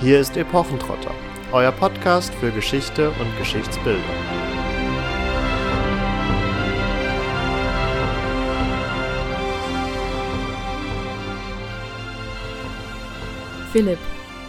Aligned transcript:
Hier 0.00 0.18
ist 0.18 0.36
Epochentrotter, 0.36 1.14
euer 1.52 1.70
Podcast 1.70 2.34
für 2.34 2.50
Geschichte 2.50 3.10
und 3.10 3.38
Geschichtsbildung. 3.38 4.02
Philipp, 13.70 13.98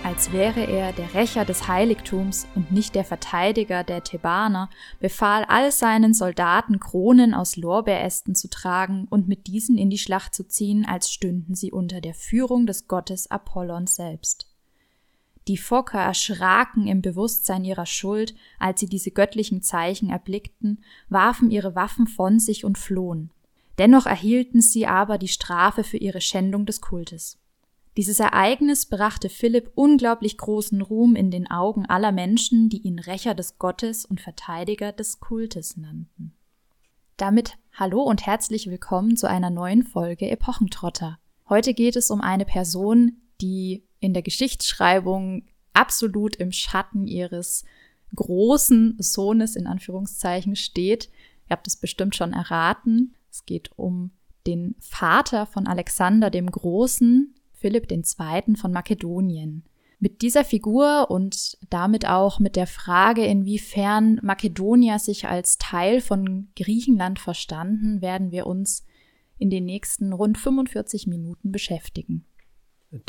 als 0.03 0.34
wäre 0.34 0.61
er 0.61 0.91
der 0.93 1.13
Rächer 1.13 1.45
des 1.45 1.67
Heiligtums 1.67 2.48
und 2.55 2.71
nicht 2.71 2.95
der 2.95 3.05
Verteidiger 3.05 3.84
der 3.84 4.03
Thebaner, 4.03 4.71
befahl 4.99 5.45
all 5.48 5.71
seinen 5.71 6.16
Soldaten 6.16 6.80
Kronen 6.80 7.35
aus 7.35 7.55
Lorbeerästen 7.55 8.34
zu 8.34 8.49
tragen 8.49 9.07
und 9.09 9.27
mit 9.27 9.45
diesen 9.45 9.77
in 9.77 9.91
die 9.91 9.99
Schlacht 9.99 10.34
zu 10.34 10.48
ziehen, 10.48 10.85
als 10.85 11.12
stünden 11.12 11.53
sie 11.53 11.71
unter 11.71 12.02
der 12.02 12.16
Führung 12.16 12.66
des 12.66 12.88
Gottes 12.88 13.30
Apollon 13.30 13.85
selbst. 13.85 14.55
Die 15.48 15.58
Fokker 15.58 15.99
erschraken 15.99 16.88
im 16.88 17.02
Bewusstsein 17.02 17.63
ihrer 17.63 17.86
Schuld, 17.86 18.34
als 18.58 18.80
sie 18.80 18.88
diese 18.88 19.12
göttlichen 19.12 19.62
Zeichen 19.62 20.09
erblickten, 20.09 20.84
warfen 21.08 21.52
ihre 21.52 21.76
Waffen 21.76 22.08
von 22.08 22.40
sich 22.40 22.66
und 22.66 22.80
flohen. 22.80 23.31
Dennoch 23.77 24.08
erhielten 24.08 24.62
sie 24.62 24.88
aber 24.88 25.17
die 25.17 25.27
Strafe 25.27 25.84
für 25.84 25.98
ihre 25.98 26.22
Schändung 26.22 26.66
des 26.66 26.81
Kultes. 26.81 27.38
Dieses 27.98 28.20
Ereignis 28.20 28.88
brachte 28.88 29.30
Philipp 29.30 29.72
unglaublich 29.76 30.38
großen 30.38 30.81
Ruhm 30.81 31.16
in 31.16 31.31
den 31.31 31.50
Augen 31.50 31.86
aller 31.86 32.12
Menschen, 32.12 32.67
die 32.67 32.80
ihn 32.80 33.00
Rächer 33.00 33.36
des 33.36 33.58
Gottes 33.58 34.03
und 34.03 34.20
Verteidiger 34.20 34.91
des 34.91 35.20
Kultes 35.20 35.77
nannten. 35.77 36.34
Damit 37.17 37.58
hallo 37.72 38.02
und 38.02 38.25
herzlich 38.25 38.70
willkommen 38.70 39.16
zu 39.16 39.30
einer 39.30 39.50
neuen 39.50 39.84
Folge 39.84 40.30
Epochentrotter. 40.30 41.20
Heute 41.48 41.73
geht 41.73 41.95
es 41.95 42.12
um 42.12 42.20
eine 42.20 42.44
Person, 42.44 43.22
die 43.39 43.84
in 44.05 44.14
der 44.14 44.22
Geschichtsschreibung 44.22 45.44
absolut 45.73 46.36
im 46.38 46.52
Schatten 46.52 47.08
ihres 47.08 47.66
großen 48.16 48.95
Sohnes 49.00 49.56
in 49.56 49.67
Anführungszeichen 49.67 50.56
steht. 50.56 51.09
Ihr 51.50 51.52
habt 51.52 51.67
es 51.67 51.75
bestimmt 51.75 52.16
schon 52.16 52.34
erraten. 52.34 53.16
Es 53.30 53.45
geht 53.45 53.72
um 53.75 54.12
den 54.47 54.75
Vater 54.80 55.45
von 55.45 55.67
Alexander 55.67 56.30
dem 56.30 56.50
Großen, 56.50 57.36
Philipp 57.53 57.92
II. 57.92 58.56
von 58.56 58.72
Makedonien. 58.72 59.64
Mit 60.00 60.22
dieser 60.22 60.45
Figur 60.45 61.09
und 61.09 61.58
damit 61.69 62.08
auch 62.08 62.40
mit 62.40 62.56
der 62.56 62.67
Frage, 62.67 63.25
inwiefern 63.25 64.19
Makedonier 64.22 65.00
sich 65.00 65.28
als 65.28 65.58
Teil 65.58 66.00
von 66.00 66.50
Griechenland 66.56 67.17
verstanden, 67.17 68.02
werden 68.02 68.31
wir 68.31 68.45
uns 68.45 68.86
in 69.38 69.50
den 69.50 69.66
nächsten 69.66 70.14
rund 70.14 70.38
45 70.38 71.08
Minuten 71.08 71.52
beschäftigen. 71.52 72.25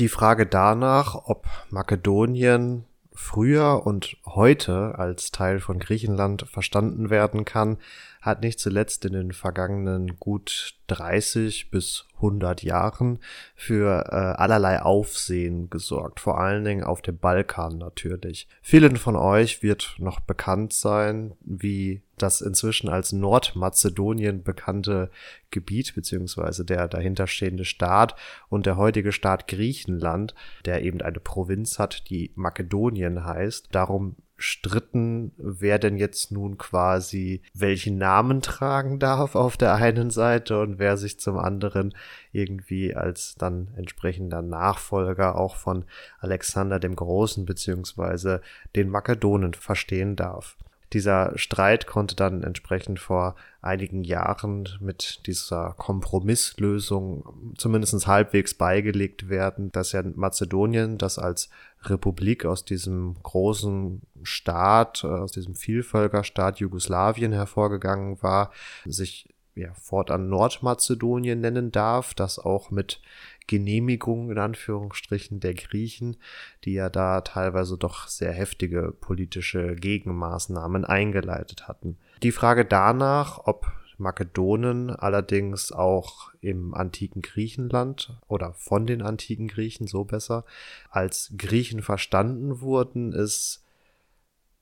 Die 0.00 0.08
Frage 0.08 0.46
danach, 0.46 1.14
ob 1.26 1.46
Makedonien 1.70 2.86
früher 3.14 3.86
und 3.86 4.16
heute 4.26 4.98
als 4.98 5.30
Teil 5.30 5.60
von 5.60 5.78
Griechenland 5.78 6.44
verstanden 6.50 7.08
werden 7.08 7.44
kann, 7.44 7.78
hat 8.27 8.42
nicht 8.42 8.58
zuletzt 8.58 9.05
in 9.05 9.12
den 9.12 9.32
vergangenen 9.32 10.19
gut 10.19 10.74
30 10.88 11.70
bis 11.70 12.06
100 12.16 12.62
Jahren 12.62 13.19
für 13.55 14.06
äh, 14.10 14.14
allerlei 14.14 14.82
Aufsehen 14.82 15.70
gesorgt, 15.70 16.20
vor 16.20 16.41
allen 16.41 16.64
Dingen 16.64 16.84
auf 16.84 17.02
dem 17.02 17.19
Balkan 17.19 17.78
natürlich. 17.78 18.48
Vielen 18.62 18.97
von 18.97 19.16
euch 19.16 19.62
wird 19.62 19.97
noch 19.98 20.20
bekannt 20.20 20.72
sein, 20.72 21.34
wie 21.41 22.02
das 22.19 22.41
inzwischen 22.41 22.88
als 22.88 23.12
Nordmazedonien 23.12 24.42
bekannte 24.42 25.10
Gebiet 25.50 25.94
beziehungsweise 25.94 26.64
der 26.64 26.88
dahinterstehende 26.88 27.64
Staat 27.64 28.16
und 28.48 28.66
der 28.66 28.77
heutige 28.77 29.12
Staat 29.12 29.48
Griechenland, 29.48 30.34
der 30.64 30.82
eben 30.82 31.00
eine 31.00 31.20
Provinz 31.20 31.78
hat, 31.78 32.08
die 32.10 32.32
Makedonien 32.34 33.24
heißt, 33.24 33.69
darum 33.72 34.16
stritten, 34.38 35.32
wer 35.38 35.78
denn 35.78 35.97
jetzt 35.97 36.30
nun 36.30 36.58
quasi 36.58 37.41
welchen 37.54 37.98
Namen 37.98 38.42
tragen 38.42 38.98
darf 38.98 39.34
auf 39.34 39.56
der 39.56 39.74
einen 39.74 40.10
Seite 40.10 40.60
und 40.60 40.78
wer 40.78 40.97
sich 40.97 41.19
zum 41.19 41.38
anderen 41.38 41.94
irgendwie 42.32 42.94
als 42.94 43.34
dann 43.36 43.69
entsprechender 43.76 44.42
Nachfolger 44.42 45.36
auch 45.36 45.56
von 45.56 45.84
Alexander 46.20 46.78
dem 46.78 46.96
Großen 46.96 47.46
beziehungsweise 47.46 48.42
den 48.75 48.91
Makedonen 48.91 49.54
verstehen 49.54 50.16
darf. 50.16 50.56
Dieser 50.92 51.36
Streit 51.36 51.86
konnte 51.86 52.14
dann 52.14 52.44
entsprechend 52.44 53.00
vor 53.00 53.34
einigen 53.60 54.04
Jahren 54.04 54.69
mit 54.80 55.26
dieser 55.26 55.75
Kompromisslösung 55.76 57.54
zumindest 57.58 58.06
halbwegs 58.06 58.54
beigelegt 58.54 59.28
werden, 59.28 59.72
dass 59.72 59.92
ja 59.92 60.02
Mazedonien, 60.14 60.96
das 60.96 61.19
als 61.19 61.50
Republik 61.91 62.44
aus 62.44 62.64
diesem 62.64 63.16
großen 63.22 64.02
Staat, 64.22 65.04
äh, 65.04 65.08
aus 65.08 65.32
diesem 65.32 65.54
Vielvölkerstaat 65.54 66.58
Jugoslawien 66.58 67.32
hervorgegangen 67.32 68.22
war, 68.22 68.50
sich 68.84 69.28
ja, 69.56 69.72
fortan 69.74 70.28
Nordmazedonien 70.28 71.41
nennen 71.41 71.72
darf, 71.72 72.12
das 72.12 72.38
auch 72.38 72.70
mit 72.70 73.00
Genehmigung 73.46 74.30
in 74.30 74.38
Anführungsstrichen 74.38 75.41
der 75.41 75.54
Griechen, 75.54 76.16
die 76.64 76.75
ja 76.75 76.91
da 76.91 77.22
teilweise 77.22 77.78
doch 77.78 78.06
sehr 78.06 78.32
heftige 78.32 78.92
politische 78.92 79.75
Gegenmaßnahmen 79.75 80.84
eingeleitet 80.84 81.69
hatten. 81.69 81.96
Die 82.22 82.32
Frage 82.32 82.64
danach, 82.64 83.41
ob 83.46 83.72
Makedonen 83.98 84.90
allerdings 84.90 85.72
auch 85.72 86.32
im 86.40 86.74
antiken 86.74 87.22
Griechenland 87.22 88.18
oder 88.28 88.52
von 88.54 88.86
den 88.86 89.02
antiken 89.02 89.48
Griechen 89.48 89.86
so 89.86 90.04
besser 90.04 90.44
als 90.90 91.32
Griechen 91.36 91.82
verstanden 91.82 92.60
wurden, 92.60 93.12
ist 93.12 93.62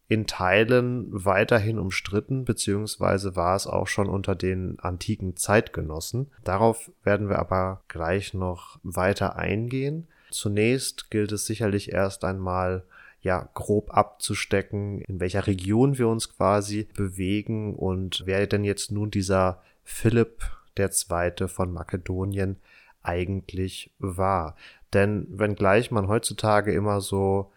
in 0.06 0.26
Teilen 0.26 1.06
weiterhin 1.10 1.78
umstritten, 1.78 2.44
beziehungsweise 2.44 3.36
war 3.36 3.56
es 3.56 3.66
auch 3.66 3.88
schon 3.88 4.08
unter 4.08 4.34
den 4.34 4.78
antiken 4.78 5.36
Zeitgenossen. 5.36 6.30
Darauf 6.44 6.90
werden 7.02 7.28
wir 7.28 7.38
aber 7.38 7.82
gleich 7.88 8.34
noch 8.34 8.78
weiter 8.82 9.36
eingehen. 9.36 10.06
Zunächst 10.30 11.10
gilt 11.10 11.32
es 11.32 11.46
sicherlich 11.46 11.92
erst 11.92 12.24
einmal 12.24 12.84
ja 13.24 13.48
grob 13.54 13.90
abzustecken, 13.92 15.00
in 15.00 15.18
welcher 15.18 15.46
Region 15.46 15.98
wir 15.98 16.08
uns 16.08 16.28
quasi 16.36 16.88
bewegen 16.94 17.74
und 17.74 18.22
wer 18.26 18.46
denn 18.46 18.64
jetzt 18.64 18.92
nun 18.92 19.10
dieser 19.10 19.62
Philipp 19.82 20.44
der 20.76 20.90
Zweite 20.90 21.48
von 21.48 21.72
Makedonien 21.72 22.56
eigentlich 23.02 23.90
war. 23.98 24.56
Denn 24.92 25.26
wenngleich 25.30 25.90
man 25.90 26.06
heutzutage 26.06 26.72
immer 26.72 27.00
so 27.00 27.50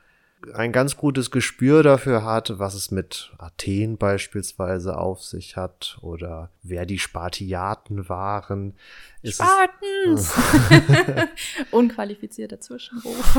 ein 0.53 0.71
ganz 0.71 0.95
gutes 0.95 1.31
Gespür 1.31 1.83
dafür 1.83 2.23
hat, 2.23 2.59
was 2.59 2.73
es 2.73 2.91
mit 2.91 3.33
Athen 3.37 3.97
beispielsweise 3.97 4.97
auf 4.97 5.23
sich 5.23 5.57
hat 5.57 5.97
oder 6.01 6.51
wer 6.63 6.85
die 6.85 6.99
Spartiaten 6.99 8.07
waren. 8.07 8.75
Spartans! 9.25 10.33
Unqualifizierter 11.71 12.61
Zwischenruf. 12.61 13.37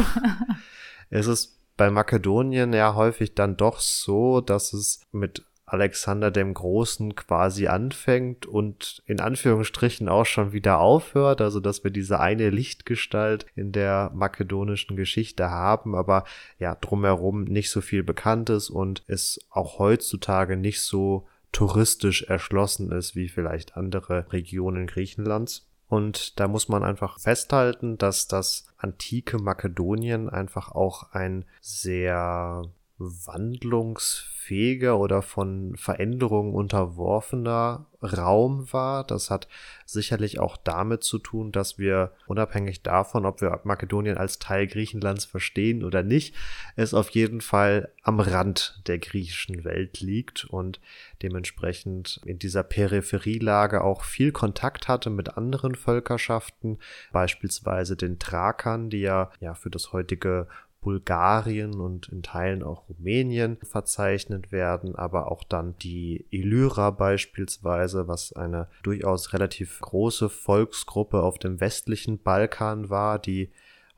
es 1.10 1.26
ist 1.26 1.57
bei 1.78 1.90
Makedonien 1.90 2.74
ja 2.74 2.94
häufig 2.94 3.34
dann 3.34 3.56
doch 3.56 3.80
so, 3.80 4.42
dass 4.42 4.74
es 4.74 5.00
mit 5.12 5.46
Alexander 5.64 6.30
dem 6.30 6.54
Großen 6.54 7.14
quasi 7.14 7.68
anfängt 7.68 8.46
und 8.46 9.02
in 9.06 9.20
Anführungsstrichen 9.20 10.08
auch 10.08 10.26
schon 10.26 10.52
wieder 10.52 10.80
aufhört, 10.80 11.40
also 11.40 11.60
dass 11.60 11.84
wir 11.84 11.90
diese 11.90 12.20
eine 12.20 12.50
Lichtgestalt 12.50 13.46
in 13.54 13.72
der 13.72 14.10
makedonischen 14.14 14.96
Geschichte 14.96 15.50
haben, 15.50 15.94
aber 15.94 16.24
ja, 16.58 16.74
drumherum 16.74 17.44
nicht 17.44 17.70
so 17.70 17.80
viel 17.80 18.02
bekannt 18.02 18.50
ist 18.50 18.70
und 18.70 19.04
es 19.06 19.38
auch 19.50 19.78
heutzutage 19.78 20.56
nicht 20.56 20.80
so 20.80 21.26
touristisch 21.52 22.22
erschlossen 22.22 22.90
ist 22.90 23.14
wie 23.14 23.28
vielleicht 23.28 23.76
andere 23.76 24.32
Regionen 24.32 24.86
Griechenlands. 24.86 25.67
Und 25.88 26.38
da 26.38 26.48
muss 26.48 26.68
man 26.68 26.84
einfach 26.84 27.18
festhalten, 27.18 27.96
dass 27.96 28.28
das 28.28 28.66
antike 28.76 29.38
Makedonien 29.38 30.28
einfach 30.28 30.72
auch 30.72 31.12
ein 31.12 31.44
sehr 31.60 32.62
wandlungsfähiger 32.98 34.98
oder 34.98 35.22
von 35.22 35.76
Veränderungen 35.76 36.52
unterworfener 36.52 37.86
Raum 38.02 38.72
war. 38.72 39.04
Das 39.04 39.30
hat 39.30 39.48
sicherlich 39.84 40.38
auch 40.38 40.56
damit 40.56 41.02
zu 41.02 41.18
tun, 41.18 41.52
dass 41.52 41.78
wir 41.78 42.12
unabhängig 42.26 42.82
davon, 42.82 43.26
ob 43.26 43.40
wir 43.40 43.60
Makedonien 43.64 44.16
als 44.16 44.38
Teil 44.38 44.66
Griechenlands 44.66 45.24
verstehen 45.24 45.84
oder 45.84 46.02
nicht, 46.02 46.34
es 46.76 46.94
auf 46.94 47.10
jeden 47.10 47.40
Fall 47.40 47.90
am 48.02 48.20
Rand 48.20 48.82
der 48.86 48.98
griechischen 48.98 49.64
Welt 49.64 50.00
liegt 50.00 50.44
und 50.44 50.80
dementsprechend 51.22 52.20
in 52.24 52.38
dieser 52.38 52.62
Peripherielage 52.62 53.82
auch 53.82 54.04
viel 54.04 54.32
Kontakt 54.32 54.88
hatte 54.88 55.10
mit 55.10 55.36
anderen 55.36 55.74
Völkerschaften, 55.74 56.78
beispielsweise 57.12 57.96
den 57.96 58.18
Thrakern, 58.18 58.90
die 58.90 59.00
ja, 59.00 59.30
ja 59.40 59.54
für 59.54 59.70
das 59.70 59.92
heutige 59.92 60.46
Bulgarien 60.80 61.80
und 61.80 62.08
in 62.08 62.22
Teilen 62.22 62.62
auch 62.62 62.88
Rumänien 62.88 63.58
verzeichnet 63.62 64.52
werden, 64.52 64.94
aber 64.94 65.30
auch 65.30 65.42
dann 65.42 65.76
die 65.78 66.26
Illyra 66.30 66.90
beispielsweise, 66.90 68.08
was 68.08 68.32
eine 68.32 68.68
durchaus 68.82 69.32
relativ 69.32 69.80
große 69.80 70.28
Volksgruppe 70.28 71.22
auf 71.22 71.38
dem 71.38 71.60
westlichen 71.60 72.22
Balkan 72.22 72.90
war, 72.90 73.18
die 73.18 73.50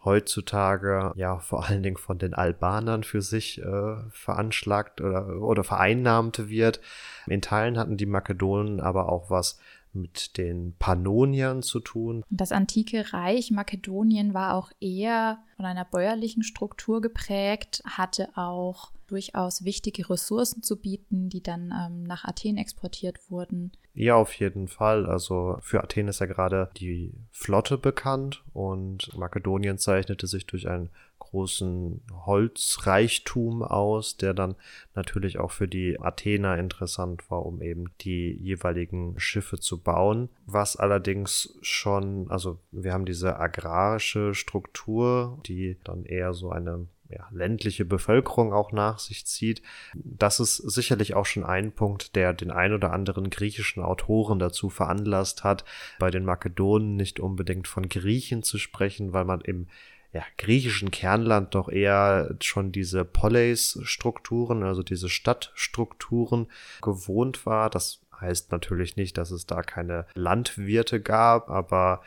heutzutage 0.04 1.12
ja 1.16 1.38
vor 1.38 1.66
allen 1.66 1.82
Dingen 1.82 1.98
von 1.98 2.18
den 2.18 2.32
Albanern 2.32 3.04
für 3.04 3.20
sich 3.20 3.60
äh, 3.60 3.96
veranschlagt 4.10 5.00
oder, 5.00 5.40
oder 5.40 5.62
vereinnahmt 5.62 6.48
wird. 6.48 6.80
In 7.26 7.42
Teilen 7.42 7.78
hatten 7.78 7.98
die 7.98 8.06
Makedonen 8.06 8.80
aber 8.80 9.10
auch 9.10 9.30
was 9.30 9.58
mit 9.92 10.36
den 10.36 10.74
Pannoniern 10.78 11.62
zu 11.62 11.80
tun. 11.80 12.22
Das 12.30 12.52
antike 12.52 13.12
Reich 13.12 13.50
Makedonien 13.50 14.34
war 14.34 14.54
auch 14.54 14.70
eher 14.80 15.38
von 15.56 15.64
einer 15.64 15.84
bäuerlichen 15.84 16.42
Struktur 16.42 17.00
geprägt, 17.00 17.82
hatte 17.84 18.30
auch 18.36 18.92
durchaus 19.10 19.64
wichtige 19.64 20.08
Ressourcen 20.08 20.62
zu 20.62 20.80
bieten, 20.80 21.28
die 21.28 21.42
dann 21.42 21.72
ähm, 21.76 22.04
nach 22.04 22.24
Athen 22.24 22.56
exportiert 22.56 23.18
wurden. 23.30 23.72
Ja, 23.92 24.14
auf 24.14 24.32
jeden 24.34 24.68
Fall. 24.68 25.06
Also 25.06 25.58
für 25.60 25.82
Athen 25.82 26.08
ist 26.08 26.20
ja 26.20 26.26
gerade 26.26 26.70
die 26.76 27.12
Flotte 27.32 27.76
bekannt 27.76 28.44
und 28.52 29.16
Makedonien 29.16 29.78
zeichnete 29.78 30.26
sich 30.26 30.46
durch 30.46 30.68
einen 30.68 30.90
großen 31.20 32.02
Holzreichtum 32.26 33.62
aus, 33.62 34.16
der 34.16 34.34
dann 34.34 34.56
natürlich 34.96 35.38
auch 35.38 35.52
für 35.52 35.68
die 35.68 36.00
Athener 36.00 36.58
interessant 36.58 37.30
war, 37.30 37.46
um 37.46 37.62
eben 37.62 37.84
die 38.00 38.32
jeweiligen 38.32 39.18
Schiffe 39.20 39.60
zu 39.60 39.78
bauen. 39.78 40.28
Was 40.46 40.76
allerdings 40.76 41.56
schon, 41.62 42.28
also 42.30 42.58
wir 42.72 42.92
haben 42.92 43.06
diese 43.06 43.38
agrarische 43.38 44.34
Struktur, 44.34 45.38
die 45.46 45.76
dann 45.84 46.04
eher 46.04 46.34
so 46.34 46.50
eine 46.50 46.88
ja, 47.10 47.28
ländliche 47.32 47.84
Bevölkerung 47.84 48.52
auch 48.52 48.72
nach 48.72 48.98
sich 48.98 49.26
zieht. 49.26 49.62
Das 49.94 50.40
ist 50.40 50.56
sicherlich 50.56 51.14
auch 51.14 51.26
schon 51.26 51.44
ein 51.44 51.72
Punkt, 51.72 52.14
der 52.16 52.32
den 52.32 52.50
ein 52.50 52.72
oder 52.72 52.92
anderen 52.92 53.30
griechischen 53.30 53.82
Autoren 53.82 54.38
dazu 54.38 54.70
veranlasst 54.70 55.44
hat, 55.44 55.64
bei 55.98 56.10
den 56.10 56.24
Makedonen 56.24 56.96
nicht 56.96 57.20
unbedingt 57.20 57.68
von 57.68 57.88
Griechen 57.88 58.42
zu 58.42 58.58
sprechen, 58.58 59.12
weil 59.12 59.24
man 59.24 59.40
im 59.40 59.66
ja, 60.12 60.22
griechischen 60.38 60.90
Kernland 60.90 61.54
doch 61.54 61.68
eher 61.68 62.34
schon 62.40 62.72
diese 62.72 63.04
Poleis-Strukturen, 63.04 64.64
also 64.64 64.82
diese 64.82 65.08
Stadtstrukturen 65.08 66.48
gewohnt 66.82 67.46
war. 67.46 67.70
Das 67.70 68.00
heißt 68.20 68.50
natürlich 68.50 68.96
nicht, 68.96 69.18
dass 69.18 69.30
es 69.30 69.46
da 69.46 69.62
keine 69.62 70.06
Landwirte 70.14 71.00
gab, 71.00 71.48
aber 71.48 72.02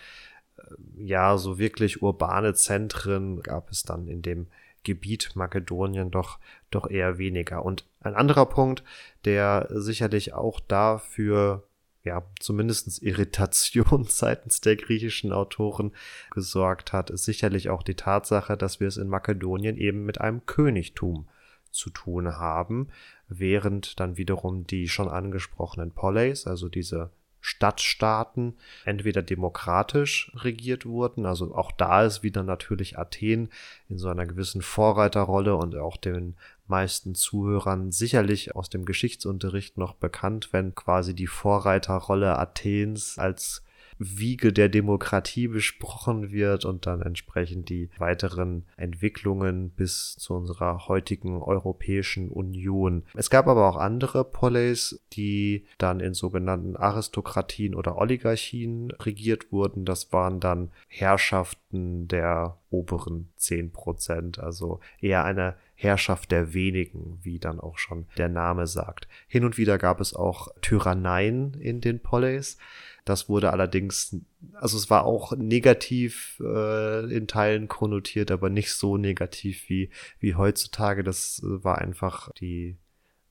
äh, 0.58 0.64
ja, 0.98 1.38
so 1.38 1.58
wirklich 1.58 2.02
urbane 2.02 2.54
Zentren 2.54 3.42
gab 3.42 3.72
es 3.72 3.84
dann 3.84 4.08
in 4.08 4.22
dem 4.22 4.48
Gebiet 4.84 5.32
Makedonien 5.36 6.12
doch, 6.12 6.40
doch 6.70 6.90
eher 6.90 7.18
weniger. 7.18 7.64
Und 7.64 7.86
ein 8.02 8.16
anderer 8.16 8.46
Punkt, 8.46 8.84
der 9.24 9.68
sicherlich 9.70 10.34
auch 10.34 10.60
dafür 10.60 11.64
ja, 12.04 12.24
zumindestens 12.40 13.00
Irritation 13.00 14.06
seitens 14.10 14.62
der 14.62 14.76
griechischen 14.76 15.32
Autoren 15.32 15.94
gesorgt 16.32 16.94
hat, 16.94 17.10
ist 17.10 17.26
sicherlich 17.26 17.70
auch 17.70 17.84
die 17.84 17.96
Tatsache, 17.96 18.58
dass 18.58 18.80
wir 18.80 18.88
es 18.88 18.98
in 18.98 19.08
Makedonien 19.08 19.78
eben 19.78 20.06
mit 20.06 20.20
einem 20.20 20.46
Königtum 20.46 21.28
zu 21.72 21.90
tun 21.90 22.38
haben, 22.38 22.90
während 23.28 24.00
dann 24.00 24.18
wiederum 24.18 24.68
die 24.68 24.88
schon 24.88 25.10
angesprochenen 25.10 25.92
Poleis, 25.92 26.46
also 26.46 26.70
diese 26.70 27.12
Stadtstaaten 27.46 28.56
entweder 28.86 29.22
demokratisch 29.22 30.32
regiert 30.34 30.86
wurden, 30.86 31.26
also 31.26 31.54
auch 31.54 31.74
da 31.74 32.04
ist 32.04 32.24
wieder 32.24 32.42
natürlich 32.42 32.98
Athen 32.98 33.50
in 33.90 33.98
so 33.98 34.08
einer 34.08 34.26
gewissen 34.26 34.62
Vorreiterrolle 34.62 35.58
und 35.58 35.76
auch 35.76 35.98
den 35.98 36.36
meisten 36.68 37.16
Zuhörern 37.16 37.92
sicherlich 37.92 38.56
aus 38.56 38.70
dem 38.70 38.86
Geschichtsunterricht 38.86 39.78
noch 39.78 39.94
bekannt, 39.94 40.54
wenn 40.54 40.74
quasi 40.74 41.14
die 41.14 41.28
Vorreiterrolle 41.28 42.40
Athens 42.40 43.20
als 43.20 43.62
Wiege 44.06 44.54
der 44.54 44.70
Demokratie 44.70 45.48
besprochen 45.48 46.32
wird 46.32 46.66
und 46.66 46.86
dann 46.86 47.02
entsprechend 47.02 47.70
die 47.70 47.90
weiteren 47.98 48.66
Entwicklungen 48.78 49.70
bis 49.70 50.16
zu 50.18 50.34
unserer 50.34 50.88
heutigen 50.88 51.42
Europäischen 51.42 52.30
Union. 52.30 53.04
Es 53.14 53.30
gab 53.30 53.48
aber 53.48 53.68
auch 53.70 53.78
andere 53.78 54.24
Poleis, 54.24 55.02
die 55.14 55.66
dann 55.78 56.00
in 56.00 56.14
sogenannten 56.14 56.76
Aristokratien 56.76 57.76
oder 57.76 57.98
Oligarchien 57.98 58.92
regiert 58.92 59.52
wurden. 59.52 59.86
Das 59.86 60.12
waren 60.12 60.40
dann 60.40 60.72
Herrschaften 60.88 62.08
der 62.08 62.58
oberen 62.70 63.30
zehn 63.36 63.72
Prozent, 63.72 64.40
also 64.40 64.80
eher 65.00 65.24
eine 65.24 65.56
Herrschaft 65.76 66.32
der 66.32 66.54
wenigen, 66.54 67.20
wie 67.22 67.40
dann 67.40 67.60
auch 67.60 67.78
schon 67.78 68.06
der 68.18 68.30
Name 68.30 68.68
sagt. 68.68 69.08
Hin 69.28 69.46
und 69.46 69.58
wieder 69.58 69.78
gab 69.78 70.00
es 70.00 70.14
auch 70.14 70.48
Tyranneien 70.62 71.54
in 71.56 71.82
den 71.82 72.00
Poleis. 72.00 72.58
Das 73.06 73.28
wurde 73.28 73.52
allerdings, 73.52 74.16
also 74.54 74.78
es 74.78 74.90
war 74.90 75.06
auch 75.06 75.36
negativ 75.36 76.42
äh, 76.44 77.14
in 77.14 77.28
Teilen 77.28 77.68
konnotiert, 77.68 78.32
aber 78.32 78.50
nicht 78.50 78.72
so 78.74 78.98
negativ 78.98 79.70
wie, 79.70 79.90
wie 80.20 80.36
heutzutage. 80.36 81.04
Das 81.04 81.42
war 81.44 81.80
einfach 81.80 82.32
die 82.34 82.78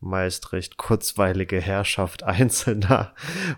meist 0.03 0.53
recht 0.53 0.77
kurzweilige 0.77 1.61
Herrschaft 1.61 2.23
Einzelner, 2.25 3.15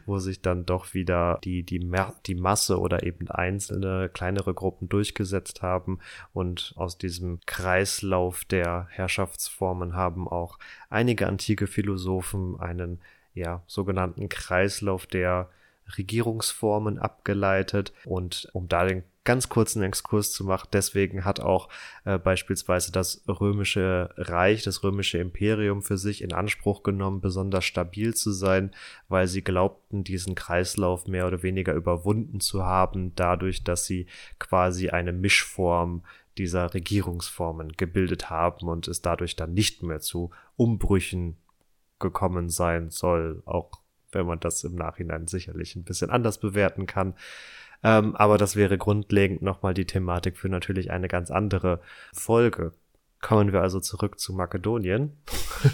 wo 0.06 0.19
sich 0.19 0.40
dann 0.43 0.66
doch 0.66 0.94
wieder 0.94 1.40
die, 1.43 1.64
die, 1.64 1.81
die 2.26 2.34
Masse 2.34 2.78
oder 2.78 3.02
eben 3.02 3.28
einzelne 3.31 4.08
kleinere 4.08 4.55
Gruppen 4.55 4.88
durchgesetzt 4.88 5.62
haben 5.62 5.99
und 6.32 6.75
aus 6.76 6.99
diesem 6.99 7.40
Kreislauf 7.46 8.44
der 8.44 8.87
Herrschaftsformen 8.90 9.94
haben 9.94 10.28
auch 10.28 10.58
einige 10.90 11.26
antike 11.26 11.66
Philosophen 11.66 12.61
einen 12.61 13.00
ja, 13.32 13.62
sogenannten 13.66 14.28
Kreislauf 14.28 15.06
der 15.06 15.50
Regierungsformen 15.97 16.99
abgeleitet. 16.99 17.93
Und 18.05 18.49
um 18.53 18.69
da 18.69 18.85
den 18.87 19.05
ganz 19.25 19.49
kurzen 19.49 19.83
Exkurs 19.83 20.33
zu 20.33 20.45
machen, 20.45 20.69
deswegen 20.73 21.25
hat 21.25 21.41
auch 21.41 21.69
äh, 22.05 22.19
beispielsweise 22.19 22.93
das 22.93 23.25
römische 23.27 24.11
Reich, 24.17 24.63
das 24.63 24.85
römische 24.85 25.19
Imperium 25.19 25.83
für 25.83 25.97
sich 25.97 26.23
in 26.23 26.33
Anspruch 26.33 26.83
genommen, 26.83 27.21
besonders 27.21 27.65
stabil 27.65 28.15
zu 28.15 28.33
sein, 28.33 28.71
weil 29.09 29.27
sie 29.27 29.43
glaubten, 29.43 30.05
diesen 30.05 30.35
Kreislauf 30.35 31.07
mehr 31.07 31.27
oder 31.27 31.43
weniger 31.43 31.73
überwunden 31.73 32.41
zu 32.41 32.65
haben, 32.65 33.15
dadurch, 33.17 33.65
dass 33.65 33.87
sie 33.87 34.07
quasi 34.39 34.91
eine 34.91 35.13
Mischform 35.13 36.05
dieser 36.37 36.75
Regierungsformen 36.75 37.73
gebildet 37.73 38.29
haben 38.29 38.69
und 38.69 38.89
es 38.89 39.01
dadurch 39.01 39.37
dann 39.37 39.55
nicht 39.55 39.83
mehr 39.83 40.01
zu 40.01 40.31
Umbrüchen 40.57 41.37
gekommen 41.99 42.51
sein 42.51 42.91
soll, 42.91 43.43
auch 43.47 43.84
wenn 44.14 44.26
man 44.26 44.40
das 44.40 44.64
im 44.64 44.75
Nachhinein 44.75 45.26
sicherlich 45.26 45.76
ein 45.76 45.84
bisschen 45.84 46.11
anders 46.11 46.38
bewerten 46.38 46.87
kann. 46.87 47.14
Ähm, 47.82 48.16
aber 48.16 48.38
das 48.38 48.56
wäre 48.56 48.78
grundlegend 48.78 49.43
nochmal 49.43 49.75
die 49.75 49.84
Thematik 49.84 50.38
für 50.38 50.49
natürlich 50.49 50.90
eine 50.90 51.08
ganz 51.08 51.30
andere 51.30 51.80
Folge. 52.12 52.73
Kommen 53.21 53.52
wir 53.54 53.62
also 53.62 53.80
zurück 53.80 54.18
zu 54.21 54.35
Makedonien. 54.35 55.16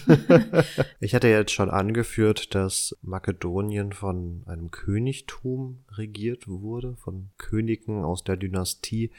ich 1.00 1.16
hatte 1.16 1.26
jetzt 1.26 1.50
schon 1.50 1.68
angeführt, 1.68 2.54
dass 2.54 2.97
Makedonien 3.02 3.92
von 3.92 4.44
einem 4.47 4.70
Königtum 4.70 5.85
regiert 5.90 6.47
wurde, 6.47 6.94
von 6.97 7.30
Königen 7.38 8.04
aus 8.04 8.23
der 8.23 8.37
Dynastie 8.37 9.11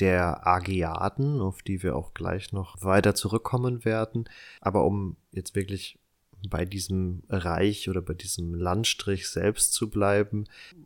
der 0.00 0.48
Ageaden, 0.48 1.40
auf 1.40 1.62
die 1.62 1.84
wir 1.84 1.94
auch 1.94 2.12
gleich 2.12 2.52
noch 2.52 2.76
weiter 2.82 3.14
zurückkommen 3.14 3.84
werden. 3.84 4.28
Aber 4.60 4.84
um 4.84 5.16
jetzt 5.30 5.54
wirklich 5.54 6.00
bei 6.48 6.64
diesem 6.64 7.22
Reich 7.28 7.88
oder 7.88 8.02
bei 8.02 8.14
diesem 8.14 8.54
Landstrich 8.54 9.28
selbst 9.28 9.72
zu 9.72 9.90
bleiben, 9.90 10.44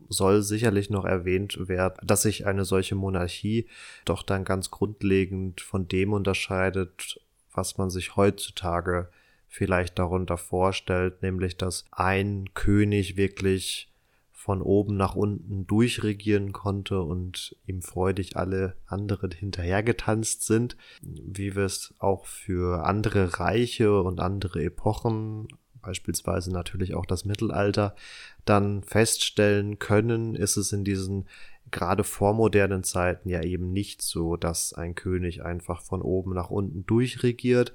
soll 0.09 0.43
sicherlich 0.43 0.91
noch 0.91 1.05
erwähnt 1.05 1.69
werden, 1.69 2.07
dass 2.07 2.23
sich 2.23 2.47
eine 2.47 2.65
solche 2.65 2.95
Monarchie 2.95 3.67
doch 4.05 4.23
dann 4.23 4.45
ganz 4.45 4.71
grundlegend 4.71 5.61
von 5.61 5.89
dem 5.89 6.13
unterscheidet, 6.13 7.21
was 7.53 7.79
man 7.79 7.91
sich 7.91 8.17
heutzutage 8.17 9.09
vielleicht 9.49 9.99
darunter 9.99 10.39
vorstellt, 10.39 11.23
nämlich 11.23 11.57
dass 11.57 11.85
ein 11.91 12.55
König 12.55 13.17
wirklich 13.17 13.90
von 14.41 14.63
oben 14.63 14.97
nach 14.97 15.17
unten 15.17 15.67
durchregieren 15.67 16.53
konnte 16.53 17.03
und 17.03 17.55
ihm 17.67 17.83
freudig 17.83 18.39
alle 18.39 18.75
anderen 18.87 19.33
hinterhergetanzt 19.33 20.47
sind, 20.47 20.79
wie 21.03 21.55
wir 21.55 21.67
es 21.67 21.93
auch 21.99 22.25
für 22.25 22.87
andere 22.87 23.39
Reiche 23.39 24.01
und 24.01 24.19
andere 24.19 24.65
Epochen, 24.65 25.47
beispielsweise 25.83 26.51
natürlich 26.53 26.95
auch 26.95 27.05
das 27.05 27.27
Mittelalter, 27.27 27.95
dann 28.47 28.83
feststellen 28.83 29.79
können, 29.79 30.35
ist 30.35 30.57
es 30.57 30.73
in 30.73 30.85
diesen 30.85 31.29
gerade 31.71 32.03
vormodernen 32.03 32.83
Zeiten 32.83 33.29
ja 33.29 33.43
eben 33.43 33.75
nicht 33.75 34.01
so, 34.01 34.39
dass 34.39 34.73
ein 34.73 34.95
König 34.95 35.45
einfach 35.45 35.83
von 35.83 36.01
oben 36.01 36.33
nach 36.33 36.49
unten 36.49 36.87
durchregiert. 36.87 37.75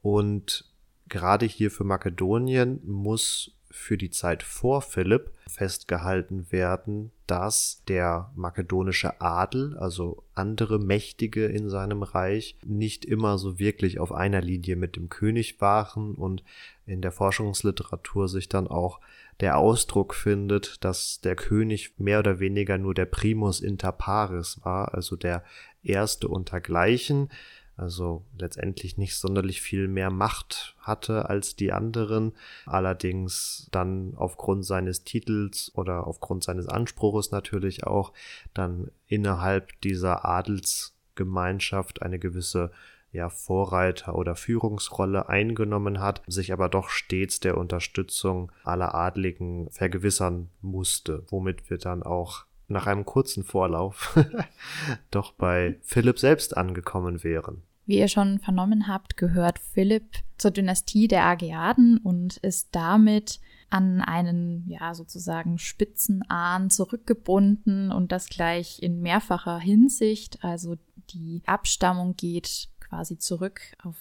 Und 0.00 0.70
gerade 1.08 1.44
hier 1.44 1.72
für 1.72 1.82
Makedonien 1.82 2.80
muss 2.84 3.53
für 3.74 3.98
die 3.98 4.10
Zeit 4.10 4.44
vor 4.44 4.82
Philipp 4.82 5.32
festgehalten 5.48 6.46
werden, 6.52 7.10
dass 7.26 7.82
der 7.88 8.30
makedonische 8.36 9.20
Adel, 9.20 9.76
also 9.76 10.22
andere 10.34 10.78
Mächtige 10.78 11.46
in 11.46 11.68
seinem 11.68 12.04
Reich, 12.04 12.56
nicht 12.64 13.04
immer 13.04 13.36
so 13.36 13.58
wirklich 13.58 13.98
auf 13.98 14.12
einer 14.12 14.40
Linie 14.40 14.76
mit 14.76 14.94
dem 14.94 15.08
König 15.08 15.60
waren 15.60 16.14
und 16.14 16.44
in 16.86 17.02
der 17.02 17.10
Forschungsliteratur 17.10 18.28
sich 18.28 18.48
dann 18.48 18.68
auch 18.68 19.00
der 19.40 19.58
Ausdruck 19.58 20.14
findet, 20.14 20.84
dass 20.84 21.20
der 21.20 21.34
König 21.34 21.98
mehr 21.98 22.20
oder 22.20 22.38
weniger 22.38 22.78
nur 22.78 22.94
der 22.94 23.06
Primus 23.06 23.60
inter 23.60 23.90
pares 23.90 24.60
war, 24.62 24.94
also 24.94 25.16
der 25.16 25.42
erste 25.82 26.28
untergleichen, 26.28 27.28
also 27.76 28.24
letztendlich 28.38 28.98
nicht 28.98 29.16
sonderlich 29.16 29.60
viel 29.60 29.88
mehr 29.88 30.10
Macht 30.10 30.76
hatte 30.78 31.28
als 31.28 31.56
die 31.56 31.72
anderen, 31.72 32.32
allerdings 32.66 33.68
dann 33.72 34.14
aufgrund 34.16 34.64
seines 34.64 35.04
Titels 35.04 35.72
oder 35.74 36.06
aufgrund 36.06 36.44
seines 36.44 36.68
Anspruches 36.68 37.32
natürlich 37.32 37.84
auch 37.84 38.12
dann 38.52 38.90
innerhalb 39.08 39.80
dieser 39.80 40.24
Adelsgemeinschaft 40.24 42.02
eine 42.02 42.18
gewisse 42.18 42.70
ja, 43.14 43.28
Vorreiter- 43.28 44.16
oder 44.16 44.34
Führungsrolle 44.34 45.28
eingenommen 45.28 46.00
hat, 46.00 46.22
sich 46.26 46.52
aber 46.52 46.68
doch 46.68 46.88
stets 46.88 47.38
der 47.38 47.56
Unterstützung 47.56 48.50
aller 48.64 48.94
Adligen 48.94 49.70
vergewissern 49.70 50.50
musste, 50.60 51.22
womit 51.28 51.70
wir 51.70 51.78
dann 51.78 52.02
auch 52.02 52.44
nach 52.68 52.86
einem 52.86 53.04
kurzen 53.04 53.44
Vorlauf 53.44 54.18
doch 55.10 55.32
bei 55.32 55.78
Philipp 55.82 56.18
selbst 56.18 56.56
angekommen 56.56 57.22
wären. 57.22 57.62
Wie 57.86 57.98
ihr 57.98 58.08
schon 58.08 58.38
vernommen 58.38 58.88
habt, 58.88 59.16
gehört 59.16 59.58
Philipp 59.58 60.16
zur 60.38 60.50
Dynastie 60.50 61.06
der 61.06 61.24
Ageaden 61.24 61.98
und 61.98 62.38
ist 62.38 62.68
damit 62.72 63.40
an 63.68 64.00
einen, 64.00 64.66
ja, 64.68 64.94
sozusagen 64.94 65.58
Spitzenahn 65.58 66.70
zurückgebunden 66.70 67.90
und 67.90 68.12
das 68.12 68.28
gleich 68.28 68.82
in 68.82 69.00
mehrfacher 69.00 69.58
Hinsicht. 69.58 70.42
Also 70.42 70.76
die 71.10 71.42
Abstammung 71.44 72.16
geht 72.16 72.68
quasi 72.80 73.18
zurück 73.18 73.60
auf 73.82 73.96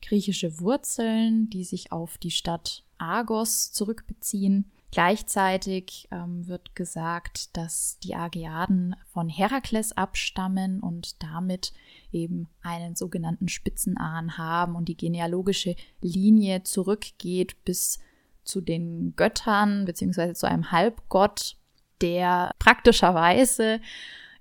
griechische 0.00 0.60
Wurzeln, 0.60 1.50
die 1.50 1.64
sich 1.64 1.92
auf 1.92 2.16
die 2.18 2.30
Stadt 2.30 2.84
Argos 2.96 3.72
zurückbeziehen. 3.72 4.70
Gleichzeitig 4.90 6.08
ähm, 6.10 6.46
wird 6.48 6.74
gesagt, 6.74 7.54
dass 7.56 7.98
die 7.98 8.14
Ageaden 8.14 8.96
von 9.12 9.28
Herakles 9.28 9.94
abstammen 9.96 10.80
und 10.80 11.22
damit 11.22 11.72
eben 12.10 12.48
einen 12.62 12.96
sogenannten 12.96 13.48
Spitzenahn 13.48 14.38
haben 14.38 14.76
und 14.76 14.88
die 14.88 14.96
genealogische 14.96 15.76
Linie 16.00 16.62
zurückgeht 16.62 17.62
bis 17.64 17.98
zu 18.44 18.62
den 18.62 19.14
Göttern 19.14 19.84
beziehungsweise 19.84 20.32
zu 20.32 20.48
einem 20.48 20.72
Halbgott, 20.72 21.56
der 22.00 22.52
praktischerweise 22.58 23.80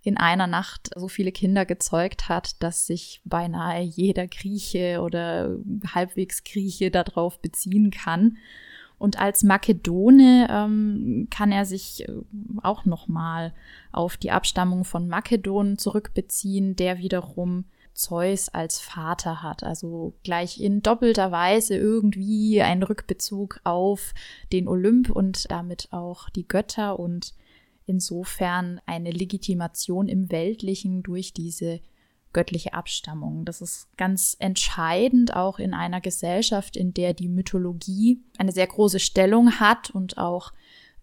in 0.02 0.16
einer 0.16 0.48
Nacht 0.48 0.92
so 0.96 1.10
viele 1.10 1.34
Kinder 1.34 1.66
gezeugt 1.66 2.30
hat, 2.30 2.64
dass 2.64 2.88
sich 2.88 3.20
beinahe 3.26 3.82
jeder 3.82 4.28
Grieche 4.28 5.02
oder 5.02 5.58
halbwegs 5.94 6.46
Grieche 6.46 6.90
darauf 6.92 7.42
beziehen 7.42 7.92
kann. 7.92 8.38
Und 8.98 9.20
als 9.20 9.44
Makedone 9.44 10.48
ähm, 10.50 11.28
kann 11.30 11.52
er 11.52 11.66
sich 11.66 12.08
äh, 12.08 12.12
auch 12.64 12.86
nochmal 12.86 13.54
auf 13.92 14.18
die 14.18 14.32
Abstammung 14.32 14.86
von 14.86 15.08
Makedon 15.08 15.78
zurückbeziehen, 15.78 16.76
der 16.76 16.98
wiederum 16.98 17.66
Zeus 17.94 18.50
als 18.50 18.80
Vater 18.80 19.42
hat. 19.42 19.64
Also 19.64 20.14
gleich 20.24 20.60
in 20.60 20.82
doppelter 20.82 21.32
Weise 21.32 21.76
irgendwie 21.76 22.62
ein 22.62 22.84
Rückbezug 22.84 23.60
auf 23.64 24.14
den 24.52 24.68
Olymp 24.68 25.10
und 25.10 25.50
damit 25.52 25.90
auch 25.92 26.30
die 26.30 26.48
Götter 26.48 27.00
und 27.00 27.34
insofern 27.86 28.82
eine 28.86 29.12
Legitimation 29.12 30.08
im 30.08 30.32
Weltlichen 30.32 31.02
durch 31.04 31.34
diese 31.34 31.80
göttliche 32.38 32.76
Abstammung. 32.76 33.46
Das 33.46 33.62
ist 33.62 33.88
ganz 33.98 34.36
entscheidend 34.38 35.36
auch 35.36 35.58
in 35.58 35.74
einer 35.74 36.02
Gesellschaft, 36.02 36.78
in 36.78 36.94
der 36.94 37.16
die 37.16 37.30
Mythologie 37.30 38.22
eine 38.38 38.52
sehr 38.52 38.68
große 38.68 39.00
Stellung 39.00 39.60
hat 39.60 39.90
und 39.90 40.20
auch 40.20 40.54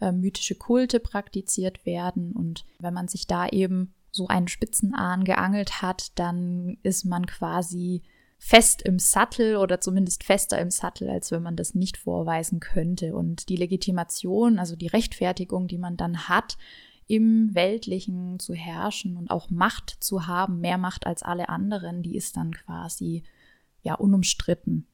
äh, 0.01 0.13
mythische 0.13 0.55
Kulte 0.55 1.01
praktiziert 1.01 1.85
werden. 1.87 2.31
Und 2.31 2.65
wenn 2.79 2.95
man 2.95 3.09
sich 3.09 3.27
da 3.27 3.49
eben 3.49 3.93
so 4.13 4.29
einen 4.29 4.47
Spitzenahn 4.47 5.25
geangelt 5.25 5.83
hat, 5.83 6.17
dann 6.21 6.79
ist 6.85 7.05
man 7.05 7.27
quasi 7.27 8.03
fest 8.39 8.83
im 8.83 9.01
Sattel 9.01 9.57
oder 9.57 9.81
zumindest 9.81 10.23
fester 10.23 10.61
im 10.61 10.71
Sattel, 10.71 11.11
als 11.11 11.33
wenn 11.33 11.43
man 11.43 11.57
das 11.57 11.75
nicht 11.75 11.97
vorweisen 11.97 12.61
könnte. 12.61 13.17
Und 13.17 13.49
die 13.49 13.57
Legitimation, 13.57 14.61
also 14.61 14.77
die 14.77 14.87
Rechtfertigung, 14.87 15.67
die 15.67 15.79
man 15.79 15.97
dann 15.97 16.29
hat, 16.29 16.59
im 17.07 17.55
Weltlichen 17.55 18.39
zu 18.39 18.55
herrschen 18.55 19.17
und 19.17 19.31
auch 19.31 19.51
Macht 19.51 19.91
zu 19.91 20.27
haben, 20.27 20.61
mehr 20.61 20.79
Macht 20.79 21.07
als 21.07 21.23
alle 21.23 21.49
anderen, 21.49 22.03
die 22.03 22.17
ist 22.17 22.37
dann 22.37 22.53
quasi 22.53 23.23
ja 23.83 23.95
unumstritten. 23.95 24.87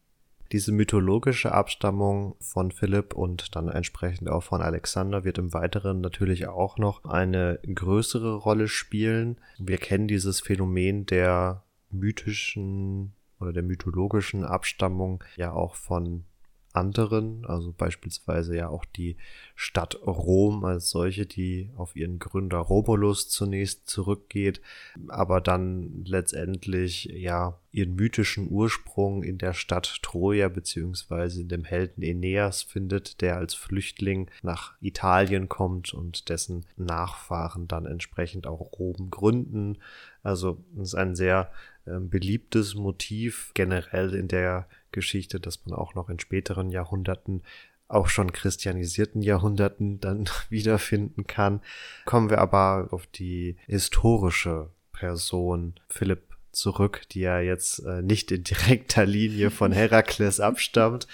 Diese 0.53 0.73
mythologische 0.73 1.53
Abstammung 1.53 2.35
von 2.41 2.73
Philipp 2.73 3.15
und 3.15 3.55
dann 3.55 3.69
entsprechend 3.69 4.29
auch 4.29 4.43
von 4.43 4.63
Alexander 4.63 5.23
wird 5.23 5.39
im 5.39 5.55
Weiteren 5.55 6.01
natürlich 6.01 6.49
auch 6.49 6.77
noch 6.77 7.05
eine 7.05 7.61
größere 7.63 8.35
Rolle 8.35 8.67
spielen. 8.67 9.37
Wir 9.59 9.79
kennen 9.79 10.09
dieses 10.09 10.41
Phänomen 10.41 11.07
der 11.07 11.63
mythischen 11.91 13.13
oder 13.39 13.53
der 13.53 13.63
mythologischen 13.63 14.45
Abstammung 14.45 15.23
ja 15.37 15.53
auch 15.53 15.77
von 15.77 16.25
anderen, 16.73 17.45
also 17.47 17.73
beispielsweise 17.73 18.57
ja 18.57 18.69
auch 18.69 18.85
die 18.85 19.17
Stadt 19.55 19.97
Rom 20.07 20.65
als 20.65 20.91
solche, 20.91 21.27
die 21.27 21.71
auf 21.77 21.97
ihren 21.97 22.19
Gründer 22.19 22.59
Romulus 22.59 23.29
zunächst 23.29 23.89
zurückgeht, 23.89 24.61
aber 25.09 25.41
dann 25.41 26.05
letztendlich 26.05 27.05
ja 27.05 27.59
ihren 27.73 27.95
mythischen 27.95 28.51
Ursprung 28.51 29.23
in 29.23 29.39
der 29.39 29.53
Stadt 29.53 30.01
Troja 30.03 30.49
beziehungsweise 30.49 31.43
in 31.43 31.49
dem 31.49 31.65
Helden 31.65 32.03
Aeneas 32.03 32.63
findet, 32.63 33.21
der 33.21 33.37
als 33.37 33.55
Flüchtling 33.55 34.31
nach 34.43 34.75
Italien 34.81 35.49
kommt 35.49 35.95
und 35.95 36.29
dessen 36.29 36.67
Nachfahren 36.77 37.69
dann 37.69 37.87
entsprechend 37.87 38.47
auch 38.47 38.61
Rom 38.79 39.11
gründen. 39.11 39.79
Also 40.23 40.65
ist 40.81 40.95
ein 40.95 41.15
sehr 41.15 41.51
äh, 41.87 41.99
beliebtes 41.99 42.75
Motiv 42.75 43.53
generell 43.55 44.15
in 44.15 44.29
der 44.29 44.69
Geschichte, 44.93 45.41
dass 45.41 45.65
man 45.67 45.79
auch 45.79 45.95
noch 45.95 46.09
in 46.09 46.19
späteren 46.19 46.71
Jahrhunderten 46.71 47.43
auch 47.89 48.09
schon 48.09 48.33
christianisierten 48.33 49.23
Jahrhunderten 49.23 50.01
dann 50.01 50.29
wiederfinden 50.49 51.27
kann. 51.27 51.61
Kommen 52.05 52.31
wir 52.31 52.39
aber 52.39 52.89
auf 52.91 53.07
die 53.07 53.57
historische 53.67 54.71
Person 54.93 55.75
Philipp 55.89 56.23
zurück, 56.53 57.03
die 57.13 57.21
ja 57.21 57.41
jetzt 57.41 57.81
äh, 57.81 58.03
nicht 58.03 58.31
in 58.33 58.45
direkter 58.45 59.07
Linie 59.07 59.51
von 59.51 59.73
Herakles 59.73 60.41
abstammt, 60.41 61.07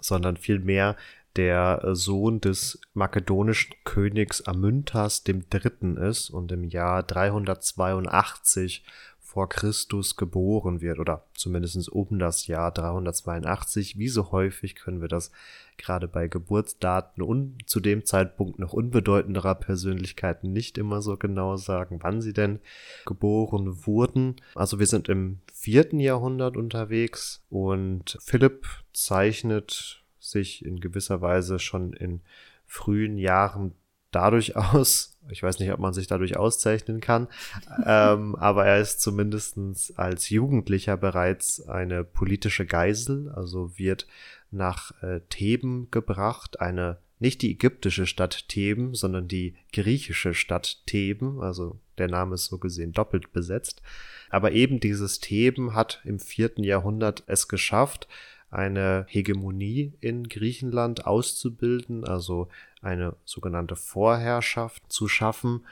sondern 0.00 0.36
vielmehr 0.36 0.96
der 1.36 1.94
Sohn 1.94 2.40
des 2.40 2.80
makedonischen 2.94 3.74
Königs 3.84 4.42
Amyntas 4.42 5.22
III. 5.26 6.08
ist 6.08 6.30
und 6.30 6.50
im 6.50 6.64
Jahr 6.64 7.02
382 7.02 8.84
vor 9.36 9.50
Christus 9.50 10.16
geboren 10.16 10.80
wird 10.80 10.98
oder 10.98 11.26
zumindest 11.34 11.90
um 11.90 12.18
das 12.18 12.46
Jahr 12.46 12.72
382. 12.72 13.98
Wie 13.98 14.08
so 14.08 14.32
häufig 14.32 14.76
können 14.76 15.02
wir 15.02 15.08
das 15.08 15.30
gerade 15.76 16.08
bei 16.08 16.26
Geburtsdaten 16.26 17.22
und 17.22 17.58
zu 17.66 17.80
dem 17.80 18.06
Zeitpunkt 18.06 18.58
noch 18.58 18.72
unbedeutenderer 18.72 19.54
Persönlichkeiten 19.56 20.54
nicht 20.54 20.78
immer 20.78 21.02
so 21.02 21.18
genau 21.18 21.58
sagen, 21.58 21.98
wann 22.00 22.22
sie 22.22 22.32
denn 22.32 22.60
geboren 23.04 23.86
wurden. 23.86 24.36
Also 24.54 24.78
wir 24.78 24.86
sind 24.86 25.10
im 25.10 25.40
vierten 25.52 26.00
Jahrhundert 26.00 26.56
unterwegs 26.56 27.44
und 27.50 28.16
Philipp 28.22 28.66
zeichnet 28.94 30.02
sich 30.18 30.64
in 30.64 30.80
gewisser 30.80 31.20
Weise 31.20 31.58
schon 31.58 31.92
in 31.92 32.22
frühen 32.64 33.18
Jahren 33.18 33.74
dadurch 34.16 34.56
aus, 34.56 35.18
ich 35.28 35.42
weiß 35.42 35.58
nicht, 35.58 35.70
ob 35.72 35.78
man 35.78 35.92
sich 35.92 36.06
dadurch 36.06 36.38
auszeichnen 36.38 37.00
kann, 37.00 37.28
ähm, 37.84 38.34
aber 38.38 38.64
er 38.64 38.80
ist 38.80 39.02
zumindestens 39.02 39.96
als 39.96 40.30
Jugendlicher 40.30 40.96
bereits 40.96 41.68
eine 41.68 42.02
politische 42.02 42.64
Geisel, 42.64 43.30
also 43.34 43.78
wird 43.78 44.06
nach 44.50 44.90
äh, 45.02 45.20
Theben 45.28 45.88
gebracht, 45.90 46.60
eine 46.60 46.98
nicht 47.18 47.42
die 47.42 47.52
ägyptische 47.52 48.06
Stadt 48.06 48.48
Theben, 48.48 48.94
sondern 48.94 49.28
die 49.28 49.54
griechische 49.72 50.34
Stadt 50.34 50.82
Theben, 50.86 51.40
also 51.40 51.78
der 51.98 52.08
Name 52.08 52.34
ist 52.34 52.46
so 52.46 52.58
gesehen 52.58 52.92
doppelt 52.92 53.32
besetzt. 53.32 53.80
Aber 54.28 54.52
eben 54.52 54.80
dieses 54.80 55.20
Theben 55.20 55.74
hat 55.74 56.02
im 56.04 56.18
vierten 56.18 56.62
Jahrhundert 56.62 57.22
es 57.26 57.48
geschafft, 57.48 58.06
eine 58.56 59.04
Hegemonie 59.08 59.92
in 60.00 60.28
Griechenland 60.28 61.06
auszubilden, 61.06 62.04
also 62.04 62.48
eine 62.80 63.14
sogenannte 63.24 63.76
Vorherrschaft 63.76 64.82
zu 64.90 65.08
schaffen 65.08 65.62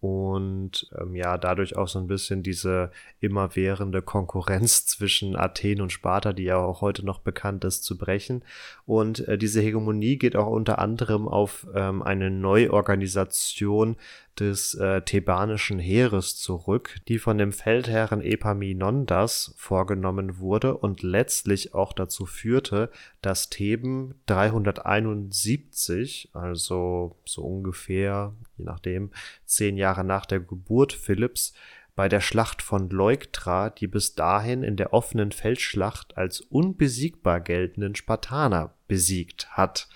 und 0.00 0.88
ähm, 0.98 1.14
ja, 1.14 1.36
dadurch 1.36 1.76
auch 1.76 1.88
so 1.88 1.98
ein 1.98 2.06
bisschen 2.06 2.42
diese 2.42 2.90
immerwährende 3.20 4.00
Konkurrenz 4.00 4.86
zwischen 4.86 5.36
Athen 5.36 5.82
und 5.82 5.92
Sparta, 5.92 6.32
die 6.32 6.44
ja 6.44 6.56
auch 6.56 6.80
heute 6.80 7.04
noch 7.04 7.18
bekannt 7.18 7.64
ist, 7.64 7.84
zu 7.84 7.98
brechen. 7.98 8.42
Und 8.86 9.28
äh, 9.28 9.36
diese 9.36 9.60
Hegemonie 9.60 10.16
geht 10.16 10.36
auch 10.36 10.46
unter 10.46 10.78
anderem 10.78 11.28
auf 11.28 11.66
ähm, 11.74 12.02
eine 12.02 12.30
Neuorganisation 12.30 13.96
des 14.38 14.74
äh, 14.74 15.02
thebanischen 15.02 15.78
Heeres 15.78 16.36
zurück, 16.36 16.96
die 17.08 17.18
von 17.18 17.38
dem 17.38 17.52
Feldherren 17.52 18.22
Epaminondas 18.22 19.54
vorgenommen 19.56 20.38
wurde 20.38 20.76
und 20.76 21.02
letztlich 21.02 21.74
auch 21.74 21.92
dazu 21.92 22.26
führte, 22.26 22.90
dass 23.22 23.50
Theben 23.50 24.14
371, 24.26 26.30
also 26.32 27.16
so 27.24 27.42
ungefähr, 27.42 28.34
je 28.56 28.64
nachdem, 28.64 29.10
zehn 29.44 29.76
Jahre 29.76 30.04
nach 30.04 30.26
der 30.26 30.40
Geburt 30.40 30.92
Philipps, 30.92 31.52
bei 31.96 32.08
der 32.08 32.20
Schlacht 32.20 32.62
von 32.62 32.88
Leuktra 32.88 33.68
die 33.68 33.86
bis 33.86 34.14
dahin 34.14 34.62
in 34.62 34.76
der 34.76 34.94
offenen 34.94 35.32
Feldschlacht 35.32 36.16
als 36.16 36.40
unbesiegbar 36.40 37.40
geltenden 37.40 37.94
Spartaner 37.94 38.72
besiegt 38.88 39.50
hat. 39.50 39.88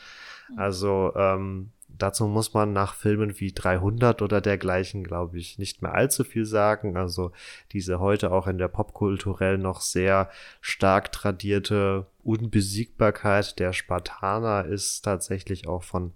Also 0.57 1.13
ähm, 1.17 1.71
dazu 1.99 2.27
muss 2.27 2.55
man 2.55 2.73
nach 2.73 2.95
Filmen 2.95 3.39
wie 3.41 3.53
300 3.53 4.23
oder 4.23 4.41
dergleichen, 4.41 5.05
glaube 5.05 5.39
ich, 5.39 5.59
nicht 5.59 5.83
mehr 5.83 5.95
allzu 5.95 6.25
viel 6.25 6.45
sagen. 6.45 6.97
Also 6.97 7.33
diese 7.73 8.01
heute 8.01 8.33
auch 8.33 8.47
in 8.47 8.59
der 8.59 8.69
Popkulturell 8.69 9.59
noch 9.59 9.81
sehr 9.81 10.31
stark 10.61 11.13
tradierte 11.13 12.07
Unbesiegbarkeit 12.23 13.59
der 13.59 13.73
Spartaner 13.73 14.65
ist 14.65 15.03
tatsächlich 15.03 15.69
auch 15.69 15.83
von 15.83 16.13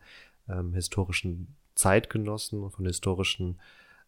ähm, 0.49 0.73
historischen 0.75 1.55
Zeitgenossen, 1.75 2.71
von 2.71 2.87
historischen 2.87 3.59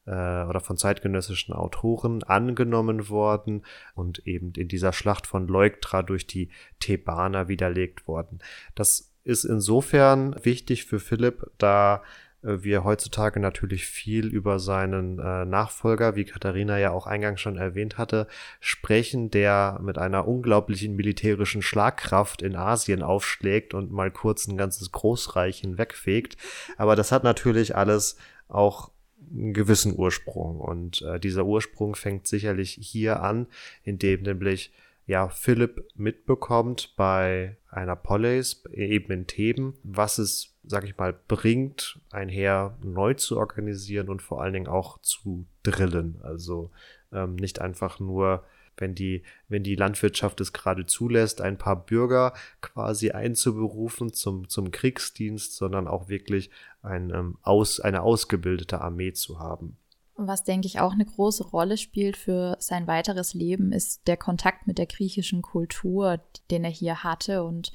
äh, 0.06 0.44
oder 0.44 0.60
von 0.60 0.76
zeitgenössischen 0.76 1.54
Autoren 1.54 2.22
angenommen 2.24 3.08
worden 3.08 3.64
und 3.94 4.26
eben 4.26 4.52
in 4.56 4.68
dieser 4.68 4.92
Schlacht 4.92 5.26
von 5.26 5.46
Leuktra 5.46 6.02
durch 6.02 6.26
die 6.26 6.50
Thebaner 6.80 7.48
widerlegt 7.48 8.08
worden. 8.08 8.40
Das 8.74 9.09
ist 9.24 9.44
insofern 9.44 10.36
wichtig 10.44 10.84
für 10.84 11.00
Philipp, 11.00 11.50
da 11.58 12.02
äh, 12.42 12.62
wir 12.62 12.84
heutzutage 12.84 13.40
natürlich 13.40 13.86
viel 13.86 14.26
über 14.26 14.58
seinen 14.58 15.18
äh, 15.18 15.44
Nachfolger, 15.44 16.16
wie 16.16 16.24
Katharina 16.24 16.78
ja 16.78 16.92
auch 16.92 17.06
eingangs 17.06 17.40
schon 17.40 17.56
erwähnt 17.56 17.98
hatte, 17.98 18.26
sprechen, 18.60 19.30
der 19.30 19.78
mit 19.82 19.98
einer 19.98 20.26
unglaublichen 20.26 20.96
militärischen 20.96 21.62
Schlagkraft 21.62 22.42
in 22.42 22.56
Asien 22.56 23.02
aufschlägt 23.02 23.74
und 23.74 23.92
mal 23.92 24.10
kurz 24.10 24.46
ein 24.46 24.56
ganzes 24.56 24.92
Großreich 24.92 25.58
hinwegfegt. 25.60 26.36
Aber 26.76 26.96
das 26.96 27.12
hat 27.12 27.24
natürlich 27.24 27.76
alles 27.76 28.16
auch 28.48 28.90
einen 29.30 29.54
gewissen 29.54 29.96
Ursprung. 29.96 30.60
Und 30.60 31.02
äh, 31.02 31.20
dieser 31.20 31.44
Ursprung 31.44 31.94
fängt 31.94 32.26
sicherlich 32.26 32.78
hier 32.80 33.22
an, 33.22 33.46
indem 33.84 34.22
nämlich 34.22 34.72
ja 35.10 35.28
Philipp 35.28 35.88
mitbekommt 35.96 36.94
bei 36.96 37.56
einer 37.68 37.96
Polis, 37.96 38.62
eben 38.72 39.12
in 39.12 39.26
Theben, 39.26 39.74
was 39.82 40.18
es, 40.18 40.54
sag 40.62 40.84
ich 40.84 40.96
mal, 40.96 41.12
bringt, 41.26 41.98
ein 42.10 42.28
Heer 42.28 42.78
neu 42.82 43.14
zu 43.14 43.36
organisieren 43.36 44.08
und 44.08 44.22
vor 44.22 44.40
allen 44.40 44.52
Dingen 44.52 44.68
auch 44.68 44.98
zu 45.00 45.46
drillen. 45.64 46.20
Also 46.22 46.70
ähm, 47.12 47.34
nicht 47.34 47.60
einfach 47.60 47.98
nur 47.98 48.44
wenn 48.76 48.94
die, 48.94 49.24
wenn 49.48 49.62
die 49.62 49.74
Landwirtschaft 49.74 50.40
es 50.40 50.54
gerade 50.54 50.86
zulässt, 50.86 51.42
ein 51.42 51.58
paar 51.58 51.84
Bürger 51.84 52.32
quasi 52.62 53.10
einzuberufen 53.10 54.14
zum, 54.14 54.48
zum 54.48 54.70
Kriegsdienst, 54.70 55.54
sondern 55.54 55.86
auch 55.86 56.08
wirklich 56.08 56.50
ein, 56.80 57.10
ähm, 57.10 57.36
aus, 57.42 57.80
eine 57.80 58.00
ausgebildete 58.00 58.80
Armee 58.80 59.12
zu 59.12 59.38
haben. 59.38 59.76
Was, 60.22 60.44
denke 60.44 60.66
ich, 60.66 60.80
auch 60.80 60.92
eine 60.92 61.06
große 61.06 61.48
Rolle 61.48 61.78
spielt 61.78 62.18
für 62.18 62.56
sein 62.60 62.86
weiteres 62.86 63.32
Leben, 63.32 63.72
ist 63.72 64.06
der 64.06 64.18
Kontakt 64.18 64.66
mit 64.66 64.76
der 64.76 64.84
griechischen 64.84 65.40
Kultur, 65.40 66.20
den 66.50 66.62
er 66.62 66.70
hier 66.70 67.02
hatte. 67.02 67.42
Und 67.42 67.72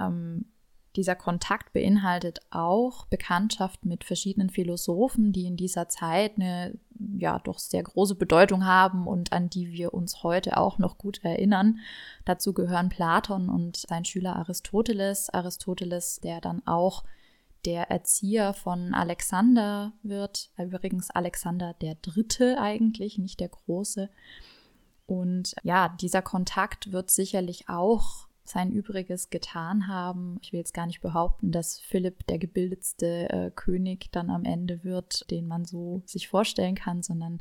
ähm, 0.00 0.46
dieser 0.96 1.14
Kontakt 1.14 1.74
beinhaltet 1.74 2.40
auch 2.50 3.04
Bekanntschaft 3.06 3.84
mit 3.84 4.04
verschiedenen 4.04 4.48
Philosophen, 4.48 5.32
die 5.32 5.46
in 5.46 5.56
dieser 5.56 5.90
Zeit 5.90 6.36
eine 6.36 6.78
ja 7.18 7.38
doch 7.38 7.58
sehr 7.58 7.82
große 7.82 8.14
Bedeutung 8.14 8.64
haben 8.64 9.06
und 9.06 9.32
an 9.32 9.50
die 9.50 9.72
wir 9.72 9.92
uns 9.92 10.22
heute 10.22 10.56
auch 10.56 10.78
noch 10.78 10.96
gut 10.96 11.22
erinnern. 11.22 11.78
Dazu 12.24 12.54
gehören 12.54 12.88
Platon 12.88 13.50
und 13.50 13.76
sein 13.76 14.06
Schüler 14.06 14.36
Aristoteles. 14.36 15.28
Aristoteles, 15.28 16.20
der 16.20 16.40
dann 16.40 16.66
auch 16.66 17.04
der 17.64 17.90
Erzieher 17.90 18.54
von 18.54 18.94
Alexander 18.94 19.92
wird, 20.02 20.50
übrigens 20.58 21.10
Alexander 21.10 21.74
der 21.74 21.96
Dritte 21.96 22.58
eigentlich, 22.58 23.18
nicht 23.18 23.40
der 23.40 23.48
Große. 23.48 24.10
Und 25.06 25.54
ja, 25.62 25.88
dieser 25.88 26.22
Kontakt 26.22 26.92
wird 26.92 27.10
sicherlich 27.10 27.68
auch 27.68 28.28
sein 28.44 28.72
Übriges 28.72 29.30
getan 29.30 29.86
haben. 29.86 30.38
Ich 30.42 30.52
will 30.52 30.58
jetzt 30.58 30.74
gar 30.74 30.86
nicht 30.86 31.00
behaupten, 31.00 31.52
dass 31.52 31.78
Philipp 31.78 32.26
der 32.26 32.38
gebildetste 32.38 33.28
äh, 33.30 33.50
König 33.54 34.10
dann 34.12 34.30
am 34.30 34.44
Ende 34.44 34.84
wird, 34.84 35.30
den 35.30 35.46
man 35.46 35.64
so 35.64 36.02
sich 36.06 36.28
vorstellen 36.28 36.74
kann, 36.74 37.02
sondern 37.02 37.40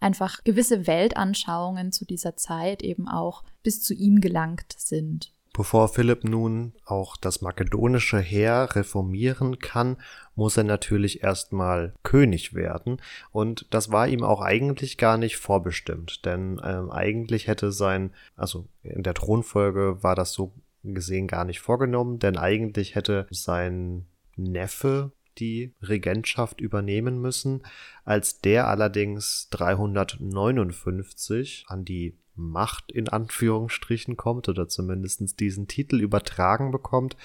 einfach 0.00 0.44
gewisse 0.44 0.86
Weltanschauungen 0.86 1.92
zu 1.92 2.04
dieser 2.04 2.36
Zeit 2.36 2.82
eben 2.82 3.08
auch 3.08 3.42
bis 3.62 3.82
zu 3.82 3.94
ihm 3.94 4.20
gelangt 4.20 4.74
sind. 4.76 5.32
Bevor 5.58 5.88
Philipp 5.88 6.22
nun 6.22 6.72
auch 6.84 7.16
das 7.16 7.42
makedonische 7.42 8.20
Heer 8.20 8.68
reformieren 8.76 9.58
kann, 9.58 9.96
muss 10.36 10.56
er 10.56 10.62
natürlich 10.62 11.24
erstmal 11.24 11.94
König 12.04 12.54
werden. 12.54 13.02
Und 13.32 13.66
das 13.70 13.90
war 13.90 14.06
ihm 14.06 14.22
auch 14.22 14.40
eigentlich 14.40 14.98
gar 14.98 15.18
nicht 15.18 15.36
vorbestimmt, 15.36 16.24
denn 16.24 16.60
ähm, 16.62 16.92
eigentlich 16.92 17.48
hätte 17.48 17.72
sein, 17.72 18.12
also 18.36 18.68
in 18.84 19.02
der 19.02 19.14
Thronfolge 19.14 20.00
war 20.00 20.14
das 20.14 20.32
so 20.32 20.52
gesehen 20.84 21.26
gar 21.26 21.44
nicht 21.44 21.58
vorgenommen, 21.58 22.20
denn 22.20 22.36
eigentlich 22.36 22.94
hätte 22.94 23.26
sein 23.32 24.06
Neffe 24.36 25.10
die 25.38 25.74
Regentschaft 25.82 26.60
übernehmen 26.60 27.20
müssen. 27.20 27.64
Als 28.04 28.40
der 28.40 28.68
allerdings 28.68 29.48
359 29.50 31.64
an 31.66 31.84
die 31.84 32.16
Macht 32.38 32.92
in 32.92 33.08
Anführungsstrichen 33.08 34.16
kommt 34.16 34.48
oder 34.48 34.68
zumindest 34.68 35.40
diesen 35.40 35.66
Titel 35.66 36.00
übertragen 36.00 36.70
bekommt, 36.70 37.16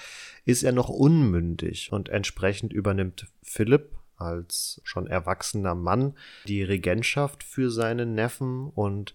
ist 0.44 0.62
er 0.62 0.72
noch 0.72 0.88
unmündig 0.88 1.92
und 1.92 2.08
entsprechend 2.08 2.72
übernimmt 2.72 3.28
Philipp 3.42 3.96
als 4.16 4.80
schon 4.84 5.06
erwachsener 5.06 5.74
Mann 5.74 6.14
die 6.46 6.62
Regentschaft 6.62 7.42
für 7.42 7.70
seinen 7.70 8.14
Neffen. 8.14 8.68
Und 8.68 9.14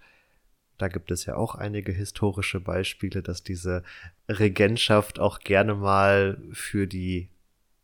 da 0.78 0.88
gibt 0.88 1.12
es 1.12 1.26
ja 1.26 1.36
auch 1.36 1.56
einige 1.56 1.92
historische 1.92 2.60
Beispiele, 2.60 3.22
dass 3.22 3.44
diese 3.44 3.84
Regentschaft 4.28 5.20
auch 5.20 5.40
gerne 5.40 5.76
mal 5.76 6.42
für 6.54 6.88
die 6.88 7.30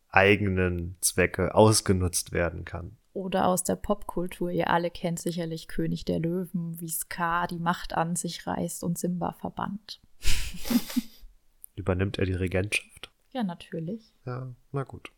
eigenen 0.10 0.96
Zwecke 1.02 1.54
ausgenutzt 1.54 2.32
werden 2.32 2.64
kann 2.64 2.98
oder 3.16 3.48
aus 3.48 3.64
der 3.64 3.76
Popkultur. 3.76 4.52
Ihr 4.52 4.70
alle 4.70 4.92
kennt 4.92 5.20
sicherlich 5.20 5.68
König 5.68 6.06
der 6.06 6.20
Löwen, 6.20 6.80
wie 6.80 6.90
Scar 6.90 7.48
die 7.48 7.60
Macht 7.60 7.94
an 7.94 8.16
sich 8.16 8.46
reißt 8.46 8.84
und 8.84 8.98
Simba 8.98 9.32
verbannt. 9.34 10.02
Übernimmt 11.76 12.20
er 12.20 12.26
die 12.26 12.34
Regentschaft? 12.34 13.12
Ja, 13.32 13.44
natürlich. 13.44 14.14
Ja, 14.26 14.54
na 14.72 14.84
gut. 14.84 15.12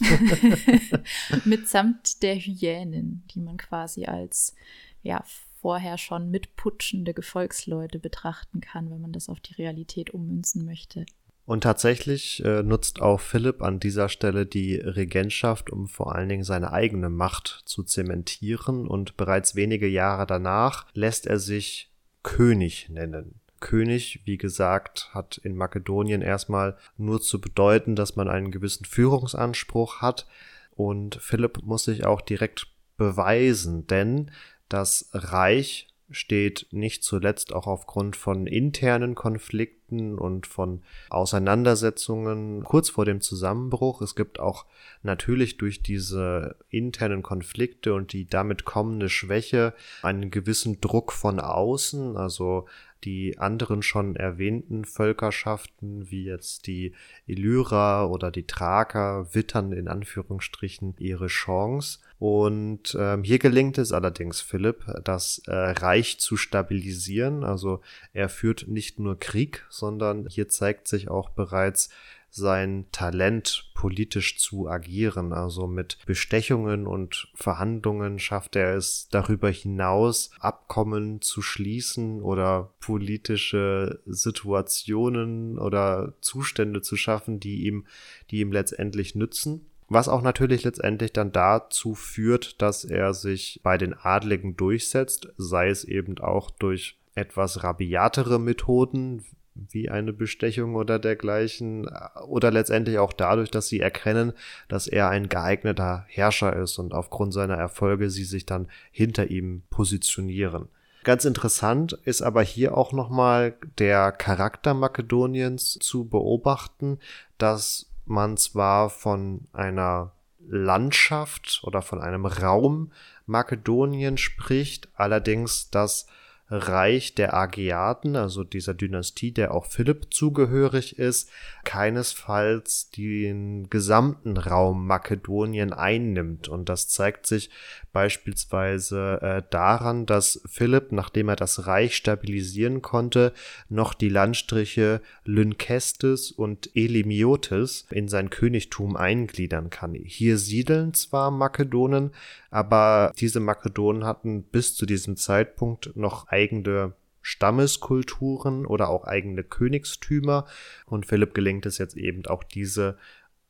Mitsamt 1.44 2.22
der 2.22 2.36
Hyänen, 2.36 3.24
die 3.30 3.40
man 3.40 3.56
quasi 3.56 4.04
als 4.04 4.54
ja, 5.02 5.24
vorher 5.60 5.96
schon 5.98 6.30
mitputschende 6.30 7.14
Gefolgsleute 7.14 7.98
betrachten 7.98 8.60
kann, 8.60 8.90
wenn 8.90 9.00
man 9.00 9.12
das 9.12 9.28
auf 9.28 9.40
die 9.40 9.54
Realität 9.54 10.10
ummünzen 10.10 10.64
möchte. 10.64 11.06
Und 11.46 11.62
tatsächlich 11.62 12.44
äh, 12.44 12.64
nutzt 12.64 13.00
auch 13.00 13.20
Philipp 13.20 13.62
an 13.62 13.78
dieser 13.78 14.08
Stelle 14.08 14.46
die 14.46 14.74
Regentschaft, 14.74 15.70
um 15.70 15.86
vor 15.86 16.14
allen 16.14 16.28
Dingen 16.28 16.42
seine 16.42 16.72
eigene 16.72 17.08
Macht 17.08 17.62
zu 17.64 17.84
zementieren. 17.84 18.88
Und 18.88 19.16
bereits 19.16 19.54
wenige 19.54 19.86
Jahre 19.86 20.26
danach 20.26 20.86
lässt 20.92 21.26
er 21.26 21.38
sich 21.38 21.92
König 22.24 22.88
nennen. 22.88 23.40
König, 23.60 24.22
wie 24.24 24.38
gesagt, 24.38 25.10
hat 25.14 25.38
in 25.38 25.56
Makedonien 25.56 26.20
erstmal 26.20 26.76
nur 26.96 27.22
zu 27.22 27.40
bedeuten, 27.40 27.94
dass 27.94 28.16
man 28.16 28.28
einen 28.28 28.50
gewissen 28.50 28.84
Führungsanspruch 28.84 30.02
hat. 30.02 30.26
Und 30.74 31.14
Philipp 31.22 31.62
muss 31.62 31.84
sich 31.84 32.04
auch 32.04 32.20
direkt 32.20 32.66
beweisen, 32.96 33.86
denn 33.86 34.32
das 34.68 35.10
Reich 35.12 35.88
steht 36.10 36.66
nicht 36.70 37.02
zuletzt 37.02 37.52
auch 37.52 37.66
aufgrund 37.66 38.16
von 38.16 38.46
internen 38.46 39.14
Konflikten 39.14 40.18
und 40.18 40.46
von 40.46 40.82
Auseinandersetzungen 41.10 42.64
kurz 42.64 42.90
vor 42.90 43.04
dem 43.04 43.20
Zusammenbruch. 43.20 44.02
Es 44.02 44.14
gibt 44.14 44.38
auch 44.38 44.66
natürlich 45.02 45.58
durch 45.58 45.82
diese 45.82 46.56
internen 46.70 47.22
Konflikte 47.22 47.94
und 47.94 48.12
die 48.12 48.26
damit 48.26 48.64
kommende 48.64 49.08
Schwäche 49.08 49.74
einen 50.02 50.30
gewissen 50.30 50.80
Druck 50.80 51.12
von 51.12 51.40
außen, 51.40 52.16
also 52.16 52.66
die 53.04 53.38
anderen 53.38 53.82
schon 53.82 54.16
erwähnten 54.16 54.84
Völkerschaften, 54.84 56.10
wie 56.10 56.24
jetzt 56.24 56.66
die 56.66 56.92
Illyra 57.26 58.06
oder 58.06 58.30
die 58.30 58.46
Thraker, 58.46 59.34
wittern 59.34 59.72
in 59.72 59.88
Anführungsstrichen 59.88 60.94
ihre 60.98 61.28
Chance. 61.28 62.00
Und 62.18 62.96
ähm, 62.98 63.24
hier 63.24 63.38
gelingt 63.38 63.76
es 63.76 63.92
allerdings 63.92 64.40
Philipp, 64.40 64.86
das 65.04 65.42
äh, 65.46 65.52
Reich 65.52 66.18
zu 66.18 66.36
stabilisieren. 66.36 67.44
Also 67.44 67.82
er 68.14 68.28
führt 68.28 68.68
nicht 68.68 68.98
nur 68.98 69.18
Krieg, 69.18 69.66
sondern 69.68 70.26
hier 70.26 70.48
zeigt 70.48 70.88
sich 70.88 71.08
auch 71.08 71.28
bereits 71.30 71.90
sein 72.30 72.84
Talent, 72.92 73.70
politisch 73.74 74.38
zu 74.38 74.68
agieren. 74.68 75.32
Also 75.32 75.66
mit 75.66 75.98
Bestechungen 76.06 76.86
und 76.86 77.28
Verhandlungen 77.34 78.18
schafft 78.18 78.56
er 78.56 78.74
es 78.76 79.08
darüber 79.10 79.50
hinaus, 79.50 80.30
Abkommen 80.38 81.22
zu 81.22 81.40
schließen 81.40 82.20
oder 82.22 82.74
politische 82.80 84.00
Situationen 84.06 85.58
oder 85.58 86.14
Zustände 86.20 86.82
zu 86.82 86.96
schaffen, 86.96 87.40
die 87.40 87.66
ihm, 87.66 87.86
die 88.30 88.40
ihm 88.40 88.52
letztendlich 88.52 89.14
nützen. 89.14 89.66
Was 89.88 90.08
auch 90.08 90.22
natürlich 90.22 90.64
letztendlich 90.64 91.12
dann 91.12 91.30
dazu 91.32 91.94
führt, 91.94 92.60
dass 92.60 92.84
er 92.84 93.14
sich 93.14 93.60
bei 93.62 93.78
den 93.78 93.94
Adligen 93.94 94.56
durchsetzt, 94.56 95.28
sei 95.36 95.68
es 95.68 95.84
eben 95.84 96.18
auch 96.18 96.50
durch 96.50 96.98
etwas 97.14 97.62
rabiatere 97.62 98.38
Methoden, 98.40 99.24
wie 99.54 99.88
eine 99.88 100.12
Bestechung 100.12 100.74
oder 100.74 100.98
dergleichen, 100.98 101.88
oder 102.26 102.50
letztendlich 102.50 102.98
auch 102.98 103.12
dadurch, 103.12 103.50
dass 103.50 103.68
sie 103.68 103.80
erkennen, 103.80 104.32
dass 104.68 104.86
er 104.86 105.08
ein 105.08 105.28
geeigneter 105.28 106.04
Herrscher 106.08 106.54
ist 106.54 106.78
und 106.78 106.92
aufgrund 106.92 107.32
seiner 107.32 107.54
Erfolge 107.54 108.10
sie 108.10 108.24
sich 108.24 108.44
dann 108.44 108.68
hinter 108.90 109.30
ihm 109.30 109.62
positionieren. 109.70 110.68
Ganz 111.04 111.24
interessant 111.24 111.92
ist 112.04 112.20
aber 112.20 112.42
hier 112.42 112.76
auch 112.76 112.92
nochmal 112.92 113.54
der 113.78 114.10
Charakter 114.10 114.74
Makedoniens 114.74 115.78
zu 115.80 116.06
beobachten, 116.06 116.98
dass 117.38 117.86
man 118.08 118.36
zwar 118.36 118.90
von 118.90 119.48
einer 119.52 120.12
Landschaft 120.48 121.60
oder 121.64 121.82
von 121.82 122.00
einem 122.00 122.26
Raum 122.26 122.92
Makedonien 123.26 124.16
spricht, 124.18 124.88
allerdings 124.94 125.70
das 125.70 126.06
Reich 126.48 127.14
der 127.14 127.34
Ageaten, 127.34 128.14
also 128.14 128.44
dieser 128.44 128.72
Dynastie, 128.72 129.32
der 129.32 129.52
auch 129.52 129.66
Philipp 129.66 130.14
zugehörig 130.14 130.96
ist, 130.98 131.28
keinesfalls 131.64 132.90
den 132.90 133.68
gesamten 133.68 134.36
Raum 134.36 134.86
Makedonien 134.86 135.72
einnimmt. 135.72 136.48
Und 136.48 136.68
das 136.68 136.88
zeigt 136.88 137.26
sich 137.26 137.50
beispielsweise 137.92 139.18
äh, 139.22 139.42
daran, 139.50 140.06
dass 140.06 140.40
Philipp, 140.46 140.92
nachdem 140.92 141.30
er 141.30 141.36
das 141.36 141.66
Reich 141.66 141.96
stabilisieren 141.96 142.80
konnte, 142.80 143.32
noch 143.68 143.92
die 143.94 144.08
Landstriche 144.08 145.00
Lynkestis 145.24 146.30
und 146.30 146.70
Elimiotis 146.76 147.86
in 147.90 148.06
sein 148.06 148.30
Königtum 148.30 148.96
eingliedern 148.96 149.70
kann. 149.70 149.94
Hier 149.94 150.38
siedeln 150.38 150.94
zwar 150.94 151.30
Makedonen, 151.30 152.12
aber 152.56 153.12
diese 153.18 153.38
Makedonen 153.38 154.04
hatten 154.06 154.42
bis 154.42 154.74
zu 154.74 154.86
diesem 154.86 155.18
Zeitpunkt 155.18 155.94
noch 155.94 156.28
eigene 156.28 156.94
Stammeskulturen 157.20 158.64
oder 158.64 158.88
auch 158.88 159.04
eigene 159.04 159.44
Königstümer. 159.44 160.46
Und 160.86 161.04
Philipp 161.04 161.34
gelingt 161.34 161.66
es 161.66 161.76
jetzt 161.76 161.98
eben 161.98 162.24
auch 162.24 162.42
diese 162.42 162.96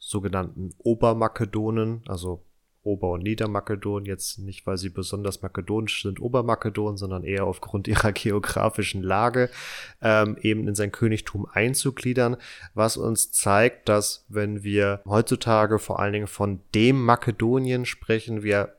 sogenannten 0.00 0.74
Obermakedonen, 0.78 2.02
also 2.08 2.42
Ober- 2.82 3.12
und 3.12 3.22
Niedermakedon, 3.22 4.06
jetzt 4.06 4.40
nicht, 4.40 4.66
weil 4.66 4.76
sie 4.76 4.88
besonders 4.88 5.40
makedonisch 5.40 6.02
sind, 6.02 6.20
Obermakedon, 6.20 6.96
sondern 6.96 7.22
eher 7.22 7.44
aufgrund 7.44 7.86
ihrer 7.88 8.10
geografischen 8.10 9.04
Lage, 9.04 9.50
ähm, 10.02 10.36
eben 10.40 10.66
in 10.66 10.74
sein 10.74 10.90
Königtum 10.90 11.46
einzugliedern, 11.46 12.38
was 12.74 12.96
uns 12.96 13.30
zeigt, 13.30 13.88
dass 13.88 14.24
wenn 14.28 14.64
wir 14.64 15.00
heutzutage 15.06 15.78
vor 15.78 16.00
allen 16.00 16.12
Dingen 16.12 16.26
von 16.26 16.60
dem 16.74 17.04
Makedonien 17.04 17.84
sprechen, 17.84 18.42
wir 18.42 18.75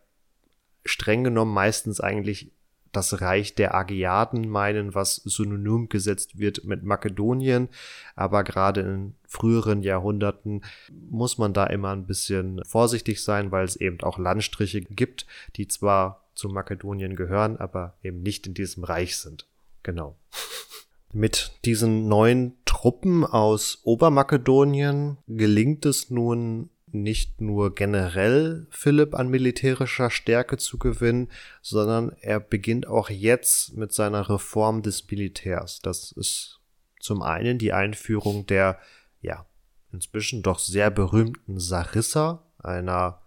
streng 0.87 1.23
genommen 1.23 1.53
meistens 1.53 1.99
eigentlich 2.01 2.51
das 2.91 3.21
Reich 3.21 3.55
der 3.55 3.75
Agiaden 3.75 4.49
meinen, 4.49 4.95
was 4.95 5.17
synonym 5.17 5.89
gesetzt 5.89 6.39
wird 6.39 6.63
mit 6.63 6.83
Makedonien. 6.83 7.69
Aber 8.15 8.43
gerade 8.43 8.81
in 8.81 9.15
früheren 9.27 9.83
Jahrhunderten 9.83 10.63
muss 11.09 11.37
man 11.37 11.53
da 11.53 11.65
immer 11.65 11.91
ein 11.91 12.07
bisschen 12.07 12.61
vorsichtig 12.65 13.23
sein, 13.23 13.51
weil 13.51 13.65
es 13.65 13.75
eben 13.75 14.01
auch 14.01 14.17
Landstriche 14.17 14.81
gibt, 14.81 15.27
die 15.55 15.67
zwar 15.67 16.23
zu 16.33 16.49
Makedonien 16.49 17.15
gehören, 17.15 17.57
aber 17.57 17.95
eben 18.03 18.21
nicht 18.21 18.47
in 18.47 18.53
diesem 18.53 18.83
Reich 18.83 19.17
sind. 19.17 19.47
Genau. 19.83 20.15
Mit 21.13 21.53
diesen 21.65 22.07
neuen 22.07 22.53
Truppen 22.65 23.25
aus 23.25 23.79
Obermakedonien 23.83 25.17
gelingt 25.27 25.85
es 25.85 26.09
nun 26.09 26.69
nicht 27.03 27.41
nur 27.41 27.75
generell 27.75 28.67
Philipp 28.69 29.15
an 29.15 29.29
militärischer 29.29 30.09
Stärke 30.09 30.57
zu 30.57 30.77
gewinnen, 30.77 31.29
sondern 31.61 32.11
er 32.21 32.39
beginnt 32.39 32.87
auch 32.87 33.09
jetzt 33.09 33.75
mit 33.75 33.93
seiner 33.93 34.29
Reform 34.29 34.81
des 34.81 35.09
Militärs. 35.09 35.81
Das 35.81 36.11
ist 36.11 36.59
zum 36.99 37.21
einen 37.21 37.57
die 37.57 37.73
Einführung 37.73 38.45
der, 38.45 38.79
ja, 39.21 39.45
inzwischen 39.91 40.43
doch 40.43 40.59
sehr 40.59 40.91
berühmten 40.91 41.59
Sarissa, 41.59 42.43
einer 42.59 43.21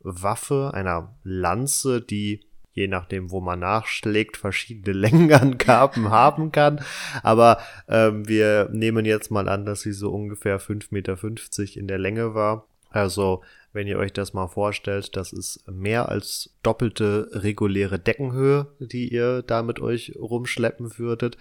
Waffe, 0.00 0.72
einer 0.74 1.16
Lanze, 1.22 2.00
die 2.00 2.46
je 2.74 2.88
nachdem, 2.88 3.30
wo 3.30 3.40
man 3.40 3.60
nachschlägt, 3.60 4.36
verschiedene 4.36 4.92
Längenangaben 4.98 6.10
haben 6.10 6.52
kann. 6.52 6.84
Aber 7.22 7.58
ähm, 7.88 8.28
wir 8.28 8.68
nehmen 8.72 9.06
jetzt 9.06 9.30
mal 9.30 9.48
an, 9.48 9.64
dass 9.64 9.80
sie 9.80 9.92
so 9.92 10.12
ungefähr 10.12 10.60
5,50 10.60 10.88
Meter 10.90 11.80
in 11.80 11.88
der 11.88 11.98
Länge 11.98 12.34
war. 12.34 12.66
Also, 12.94 13.42
wenn 13.72 13.88
ihr 13.88 13.98
euch 13.98 14.12
das 14.12 14.34
mal 14.34 14.46
vorstellt, 14.46 15.16
das 15.16 15.32
ist 15.32 15.66
mehr 15.66 16.08
als 16.10 16.54
doppelte 16.62 17.28
reguläre 17.32 17.98
Deckenhöhe, 17.98 18.68
die 18.78 19.12
ihr 19.12 19.42
da 19.42 19.64
mit 19.64 19.80
euch 19.80 20.14
rumschleppen 20.16 20.96
würdet 20.96 21.36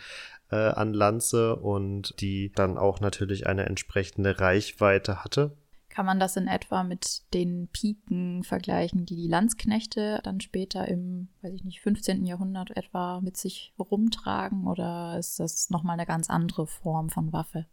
äh, 0.50 0.56
an 0.56 0.96
Lanze 0.96 1.56
und 1.58 2.20
die 2.20 2.52
dann 2.56 2.80
auch 2.80 3.02
natürlich 3.02 3.46
eine 3.46 3.68
entsprechende 3.68 4.40
Reichweite 4.40 5.24
hatte. 5.24 5.56
Kann 5.90 6.08
man 6.08 6.20
das 6.20 6.36
in 6.38 6.48
etwa 6.48 6.84
mit 6.84 7.22
den 7.36 7.68
Piken 7.72 8.44
vergleichen, 8.44 9.06
die 9.06 9.16
die 9.16 9.28
Landsknechte 9.28 10.22
dann 10.24 10.42
später 10.42 10.88
im, 10.88 11.28
weiß 11.44 11.54
ich 11.54 11.64
nicht, 11.64 11.82
15. 11.82 12.26
Jahrhundert 12.26 12.76
etwa 12.76 13.22
mit 13.22 13.38
sich 13.38 13.76
rumtragen? 13.78 14.66
Oder 14.66 15.20
ist 15.20 15.40
das 15.40 15.70
nochmal 15.70 16.00
eine 16.00 16.08
ganz 16.08 16.32
andere 16.32 16.66
Form 16.66 17.12
von 17.12 17.32
Waffe? 17.32 17.68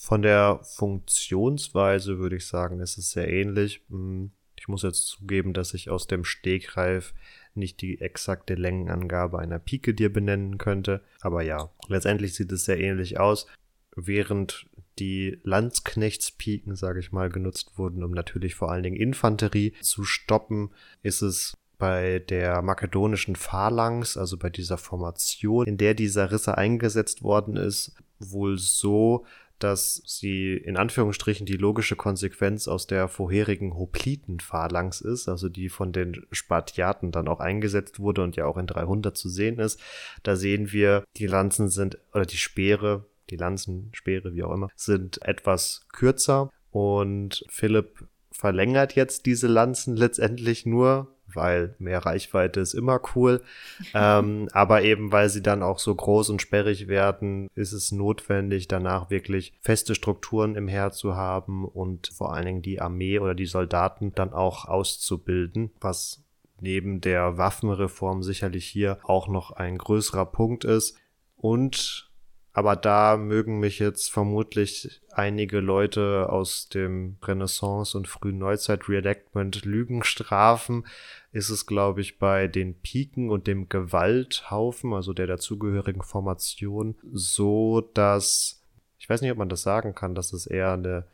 Von 0.00 0.22
der 0.22 0.60
Funktionsweise 0.62 2.18
würde 2.18 2.36
ich 2.36 2.46
sagen, 2.46 2.78
ist 2.78 2.98
es 2.98 3.10
sehr 3.10 3.28
ähnlich. 3.28 3.82
Hm, 3.90 4.30
ich 4.56 4.68
muss 4.68 4.82
jetzt 4.82 5.06
zugeben, 5.08 5.52
dass 5.52 5.74
ich 5.74 5.90
aus 5.90 6.06
dem 6.06 6.24
Stegreif 6.24 7.14
nicht 7.54 7.80
die 7.82 8.00
exakte 8.00 8.54
Längenangabe 8.54 9.40
einer 9.40 9.58
Pike 9.58 9.94
dir 9.94 10.12
benennen 10.12 10.56
könnte. 10.56 11.02
Aber 11.20 11.42
ja, 11.42 11.70
letztendlich 11.88 12.34
sieht 12.34 12.52
es 12.52 12.64
sehr 12.64 12.78
ähnlich 12.78 13.18
aus. 13.18 13.48
Während 13.96 14.66
die 15.00 15.40
Landsknechtspiken, 15.42 16.76
sage 16.76 17.00
ich 17.00 17.10
mal, 17.10 17.28
genutzt 17.28 17.72
wurden, 17.76 18.04
um 18.04 18.12
natürlich 18.12 18.54
vor 18.54 18.70
allen 18.70 18.84
Dingen 18.84 18.96
Infanterie 18.96 19.74
zu 19.80 20.04
stoppen, 20.04 20.70
ist 21.02 21.22
es 21.22 21.56
bei 21.76 22.20
der 22.20 22.62
makedonischen 22.62 23.34
Phalanx, 23.34 24.16
also 24.16 24.36
bei 24.36 24.50
dieser 24.50 24.78
Formation, 24.78 25.66
in 25.66 25.76
der 25.76 25.94
dieser 25.94 26.30
Risse 26.30 26.56
eingesetzt 26.56 27.22
worden 27.24 27.56
ist, 27.56 27.96
wohl 28.20 28.58
so, 28.58 29.24
dass 29.58 30.02
sie 30.06 30.54
in 30.54 30.76
Anführungsstrichen 30.76 31.46
die 31.46 31.56
logische 31.56 31.96
Konsequenz 31.96 32.68
aus 32.68 32.86
der 32.86 33.08
vorherigen 33.08 33.74
Hopliten-Phalanx 33.74 35.00
ist, 35.00 35.28
also 35.28 35.48
die 35.48 35.68
von 35.68 35.92
den 35.92 36.26
Spartiaten 36.30 37.10
dann 37.12 37.28
auch 37.28 37.40
eingesetzt 37.40 38.00
wurde 38.00 38.22
und 38.22 38.36
ja 38.36 38.46
auch 38.46 38.56
in 38.56 38.66
300 38.66 39.16
zu 39.16 39.28
sehen 39.28 39.58
ist. 39.58 39.80
Da 40.22 40.36
sehen 40.36 40.72
wir, 40.72 41.04
die 41.16 41.26
Lanzen 41.26 41.68
sind, 41.68 41.98
oder 42.12 42.26
die 42.26 42.36
Speere, 42.36 43.06
die 43.30 43.36
Lanzen, 43.36 43.90
Speere, 43.92 44.34
wie 44.34 44.42
auch 44.42 44.52
immer, 44.52 44.68
sind 44.74 45.22
etwas 45.22 45.86
kürzer 45.92 46.50
und 46.70 47.44
Philipp 47.48 48.06
verlängert 48.30 48.94
jetzt 48.94 49.26
diese 49.26 49.48
Lanzen 49.48 49.96
letztendlich 49.96 50.64
nur 50.64 51.17
weil 51.32 51.74
mehr 51.78 52.04
Reichweite 52.04 52.60
ist 52.60 52.74
immer 52.74 53.00
cool. 53.14 53.42
ähm, 53.94 54.48
aber 54.52 54.82
eben, 54.82 55.12
weil 55.12 55.28
sie 55.28 55.42
dann 55.42 55.62
auch 55.62 55.78
so 55.78 55.94
groß 55.94 56.30
und 56.30 56.42
sperrig 56.42 56.88
werden, 56.88 57.48
ist 57.54 57.72
es 57.72 57.92
notwendig, 57.92 58.68
danach 58.68 59.10
wirklich 59.10 59.52
feste 59.60 59.94
Strukturen 59.94 60.54
im 60.54 60.68
Heer 60.68 60.90
zu 60.90 61.16
haben 61.16 61.64
und 61.64 62.08
vor 62.08 62.34
allen 62.34 62.46
Dingen 62.46 62.62
die 62.62 62.80
Armee 62.80 63.18
oder 63.18 63.34
die 63.34 63.46
Soldaten 63.46 64.14
dann 64.14 64.32
auch 64.32 64.64
auszubilden, 64.64 65.70
was 65.80 66.22
neben 66.60 67.00
der 67.00 67.38
Waffenreform 67.38 68.22
sicherlich 68.22 68.66
hier 68.66 68.98
auch 69.04 69.28
noch 69.28 69.52
ein 69.52 69.78
größerer 69.78 70.26
Punkt 70.26 70.64
ist. 70.64 70.96
Und 71.36 72.10
Aber 72.52 72.74
da 72.74 73.16
mögen 73.16 73.60
mich 73.60 73.78
jetzt 73.78 74.10
vermutlich 74.10 75.00
einige 75.12 75.60
Leute 75.60 76.26
aus 76.28 76.68
dem 76.68 77.16
Renaissance- 77.22 77.96
und 77.96 78.08
frühen 78.08 78.38
Neuzeit-Reenactment 78.38 79.64
Lügen 79.64 80.02
strafen. 80.04 80.84
Ist 81.30 81.50
es, 81.50 81.66
glaube 81.66 82.00
ich, 82.00 82.18
bei 82.18 82.48
den 82.48 82.74
Piken 82.80 83.30
und 83.30 83.46
dem 83.46 83.68
Gewalthaufen, 83.68 84.94
also 84.94 85.12
der 85.12 85.26
dazugehörigen 85.26 86.02
Formation, 86.02 86.96
so, 87.12 87.82
dass, 87.82 88.62
ich 88.98 89.08
weiß 89.08 89.20
nicht, 89.20 89.30
ob 89.30 89.38
man 89.38 89.50
das 89.50 89.62
sagen 89.62 89.94
kann, 89.94 90.14
dass 90.14 90.32
es 90.32 90.46
eher 90.46 90.72
eine, 90.72 91.04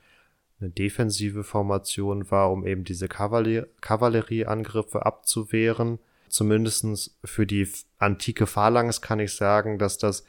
eine 0.60 0.70
defensive 0.70 1.42
Formation 1.42 2.30
war, 2.30 2.52
um 2.52 2.64
eben 2.64 2.84
diese 2.84 3.08
Kavallerie 3.08 3.64
Kavallerieangriffe 3.80 5.04
abzuwehren. 5.04 5.98
Zumindestens 6.28 7.18
für 7.24 7.46
die 7.46 7.68
antike 7.98 8.46
Phalanx 8.46 9.00
kann 9.00 9.20
ich 9.20 9.34
sagen, 9.34 9.78
dass 9.78 9.98
das 9.98 10.24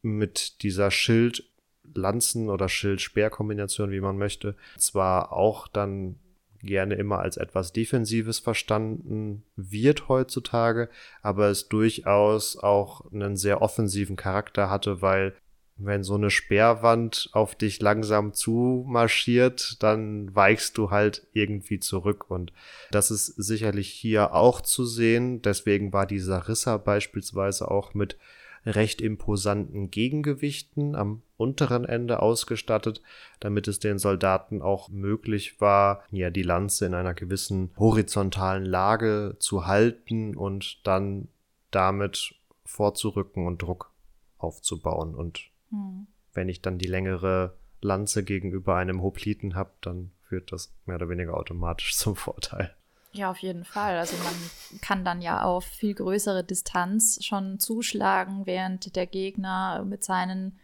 mit 0.00 0.62
dieser 0.62 0.90
Schild-Lanzen- 0.90 2.50
oder 2.50 2.68
Schild-Speer-Kombination, 2.68 3.90
wie 3.90 4.00
man 4.00 4.16
möchte, 4.16 4.56
zwar 4.76 5.32
auch 5.32 5.66
dann 5.66 6.16
gerne 6.62 6.94
immer 6.94 7.20
als 7.20 7.36
etwas 7.36 7.72
Defensives 7.72 8.38
verstanden 8.38 9.42
wird 9.56 10.08
heutzutage, 10.08 10.88
aber 11.22 11.48
es 11.48 11.68
durchaus 11.68 12.56
auch 12.56 13.10
einen 13.12 13.36
sehr 13.36 13.62
offensiven 13.62 14.16
Charakter 14.16 14.70
hatte, 14.70 15.02
weil 15.02 15.34
wenn 15.78 16.02
so 16.02 16.14
eine 16.16 16.30
Speerwand 16.30 17.30
auf 17.32 17.54
dich 17.54 17.80
langsam 17.80 18.34
zumarschiert, 18.34 19.82
dann 19.82 20.34
weichst 20.34 20.76
du 20.76 20.90
halt 20.90 21.26
irgendwie 21.32 21.78
zurück. 21.78 22.30
Und 22.30 22.52
das 22.90 23.12
ist 23.12 23.26
sicherlich 23.26 23.88
hier 23.88 24.34
auch 24.34 24.60
zu 24.60 24.84
sehen. 24.84 25.40
Deswegen 25.40 25.92
war 25.92 26.06
dieser 26.06 26.48
Risser 26.48 26.78
beispielsweise 26.80 27.70
auch 27.70 27.94
mit 27.94 28.18
recht 28.66 29.00
imposanten 29.00 29.90
Gegengewichten 29.90 30.96
am 30.96 31.22
unteren 31.38 31.84
Ende 31.84 32.20
ausgestattet, 32.20 33.00
damit 33.40 33.68
es 33.68 33.78
den 33.78 33.98
Soldaten 33.98 34.60
auch 34.60 34.90
möglich 34.90 35.60
war, 35.60 36.02
ja, 36.10 36.28
die 36.30 36.42
Lanze 36.42 36.84
in 36.84 36.94
einer 36.94 37.14
gewissen 37.14 37.70
horizontalen 37.78 38.66
Lage 38.66 39.36
zu 39.38 39.66
halten 39.66 40.36
und 40.36 40.86
dann 40.86 41.28
damit 41.70 42.34
vorzurücken 42.64 43.46
und 43.46 43.62
Druck 43.62 43.92
aufzubauen. 44.36 45.14
Und 45.14 45.40
hm. 45.70 46.08
wenn 46.34 46.48
ich 46.48 46.60
dann 46.60 46.76
die 46.76 46.86
längere 46.86 47.56
Lanze 47.80 48.24
gegenüber 48.24 48.76
einem 48.76 49.00
Hopliten 49.00 49.54
habe, 49.54 49.70
dann 49.80 50.10
führt 50.22 50.52
das 50.52 50.74
mehr 50.86 50.96
oder 50.96 51.08
weniger 51.08 51.36
automatisch 51.36 51.96
zum 51.96 52.16
Vorteil. 52.16 52.74
Ja, 53.12 53.30
auf 53.30 53.38
jeden 53.38 53.64
Fall. 53.64 53.96
Also 53.96 54.16
man 54.22 54.80
kann 54.80 55.04
dann 55.04 55.22
ja 55.22 55.42
auf 55.42 55.64
viel 55.64 55.94
größere 55.94 56.44
Distanz 56.44 57.24
schon 57.24 57.58
zuschlagen, 57.58 58.44
während 58.44 58.96
der 58.96 59.06
Gegner 59.06 59.84
mit 59.84 60.04
seinen 60.04 60.58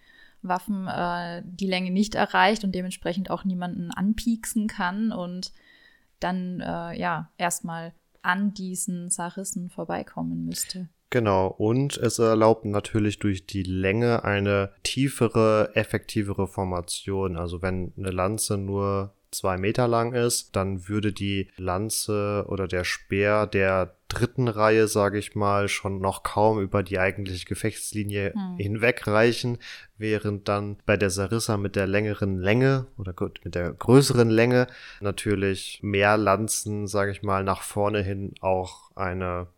Waffen 0.46 0.86
äh, 0.86 1.42
die 1.44 1.66
Länge 1.66 1.90
nicht 1.90 2.14
erreicht 2.14 2.64
und 2.64 2.74
dementsprechend 2.74 3.30
auch 3.30 3.44
niemanden 3.44 3.90
anpieksen 3.90 4.66
kann 4.66 5.12
und 5.12 5.52
dann 6.20 6.60
äh, 6.60 6.98
ja 6.98 7.30
erstmal 7.38 7.92
an 8.22 8.54
diesen 8.54 9.10
Sarissen 9.10 9.70
vorbeikommen 9.70 10.46
müsste. 10.46 10.88
Genau, 11.10 11.46
und 11.46 11.96
es 11.96 12.18
erlaubt 12.18 12.64
natürlich 12.64 13.20
durch 13.20 13.46
die 13.46 13.62
Länge 13.62 14.24
eine 14.24 14.72
tiefere, 14.82 15.70
effektivere 15.74 16.48
Formation. 16.48 17.36
Also 17.36 17.62
wenn 17.62 17.92
eine 17.96 18.10
Lanze 18.10 18.56
nur 18.58 19.13
zwei 19.34 19.56
Meter 19.58 19.88
lang 19.88 20.12
ist, 20.12 20.56
dann 20.56 20.88
würde 20.88 21.12
die 21.12 21.50
Lanze 21.56 22.44
oder 22.48 22.66
der 22.68 22.84
Speer 22.84 23.46
der 23.46 23.96
dritten 24.08 24.48
Reihe, 24.48 24.86
sage 24.86 25.18
ich 25.18 25.34
mal, 25.34 25.68
schon 25.68 26.00
noch 26.00 26.22
kaum 26.22 26.60
über 26.60 26.82
die 26.82 26.98
eigentliche 26.98 27.46
Gefechtslinie 27.46 28.32
hm. 28.32 28.56
hinwegreichen, 28.58 29.58
während 29.98 30.48
dann 30.48 30.76
bei 30.86 30.96
der 30.96 31.10
Sarissa 31.10 31.56
mit 31.56 31.76
der 31.76 31.86
längeren 31.86 32.38
Länge 32.38 32.86
oder 32.96 33.12
gut, 33.12 33.40
mit 33.44 33.54
der 33.54 33.72
größeren 33.72 34.30
Länge 34.30 34.66
natürlich 35.00 35.80
mehr 35.82 36.16
Lanzen, 36.16 36.86
sage 36.86 37.10
ich 37.10 37.22
mal, 37.22 37.44
nach 37.44 37.62
vorne 37.62 38.02
hin 38.02 38.34
auch 38.40 38.90
eine 38.94 39.48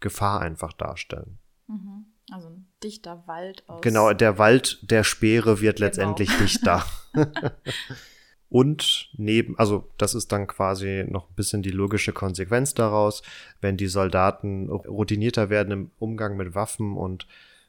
Gefahr 0.00 0.40
einfach 0.40 0.72
darstellen. 0.72 1.38
Mhm. 1.66 2.06
Also 2.30 2.48
ein 2.48 2.66
dichter 2.82 3.26
Wald 3.26 3.66
aus. 3.68 3.80
Genau, 3.80 4.12
der 4.12 4.38
Wald 4.38 4.78
der 4.82 5.02
Speere 5.02 5.60
wird 5.60 5.76
genau. 5.76 5.86
letztendlich 5.86 6.36
dichter. 6.36 6.84
Und 8.50 9.10
neben, 9.16 9.58
also 9.58 9.88
das 9.98 10.14
ist 10.14 10.32
dann 10.32 10.46
quasi 10.46 11.04
noch 11.06 11.28
ein 11.28 11.34
bisschen 11.34 11.62
die 11.62 11.70
logische 11.70 12.12
Konsequenz 12.12 12.72
daraus, 12.72 13.22
wenn 13.60 13.76
die 13.76 13.88
Soldaten 13.88 14.70
routinierter 14.70 15.50
werden 15.50 15.72
im 15.72 15.90
Umgang 15.98 16.36
mit 16.36 16.54
Waffen 16.54 16.96
und 16.96 17.26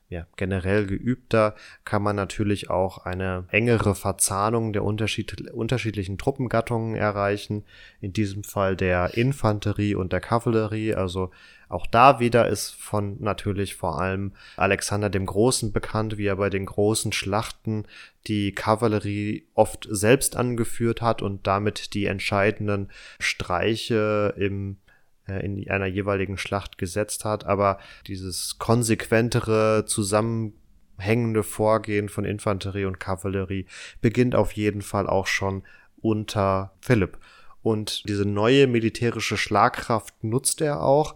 ja, 0.09 0.25
generell 0.37 0.87
geübter, 0.87 1.53
kann 1.85 2.01
man 2.01 2.15
natürlich 2.15 2.71
auch 2.71 3.05
eine 3.05 3.45
engere 3.49 3.93
Verzahnung 3.93 4.73
der 4.73 4.83
unterschied 4.83 5.51
unterschiedlichen 5.51 6.17
Truppengattungen 6.17 6.95
erreichen. 6.95 7.63
In 8.01 8.11
diesem 8.11 8.43
Fall 8.43 8.75
der 8.75 9.15
Infanterie 9.15 9.93
und 9.93 10.11
der 10.11 10.19
Kavallerie. 10.19 10.95
Also 10.95 11.29
auch 11.67 11.85
da 11.85 12.19
wieder 12.19 12.49
ist 12.49 12.71
von 12.71 13.17
natürlich 13.21 13.75
vor 13.75 14.01
allem 14.01 14.33
Alexander 14.57 15.11
dem 15.11 15.27
Großen 15.27 15.71
bekannt, 15.71 16.17
wie 16.17 16.25
er 16.25 16.37
bei 16.37 16.49
den 16.49 16.65
großen 16.65 17.11
Schlachten 17.11 17.85
die 18.25 18.51
Kavallerie 18.51 19.47
oft 19.53 19.87
selbst 19.91 20.35
angeführt 20.35 21.03
hat 21.03 21.21
und 21.21 21.45
damit 21.45 21.93
die 21.93 22.05
entscheidenden 22.05 22.89
Streiche 23.19 24.33
im 24.37 24.77
in 25.37 25.69
einer 25.69 25.85
jeweiligen 25.85 26.37
Schlacht 26.37 26.77
gesetzt 26.77 27.25
hat, 27.25 27.45
aber 27.45 27.79
dieses 28.07 28.57
konsequentere 28.59 29.85
zusammenhängende 29.85 31.43
Vorgehen 31.43 32.09
von 32.09 32.25
Infanterie 32.25 32.85
und 32.85 32.99
Kavallerie 32.99 33.65
beginnt 34.01 34.35
auf 34.35 34.53
jeden 34.53 34.81
Fall 34.81 35.07
auch 35.07 35.27
schon 35.27 35.63
unter 36.01 36.73
Philipp. 36.81 37.17
Und 37.61 38.07
diese 38.07 38.25
neue 38.25 38.67
militärische 38.67 39.37
Schlagkraft 39.37 40.23
nutzt 40.23 40.61
er 40.61 40.81
auch. 40.81 41.15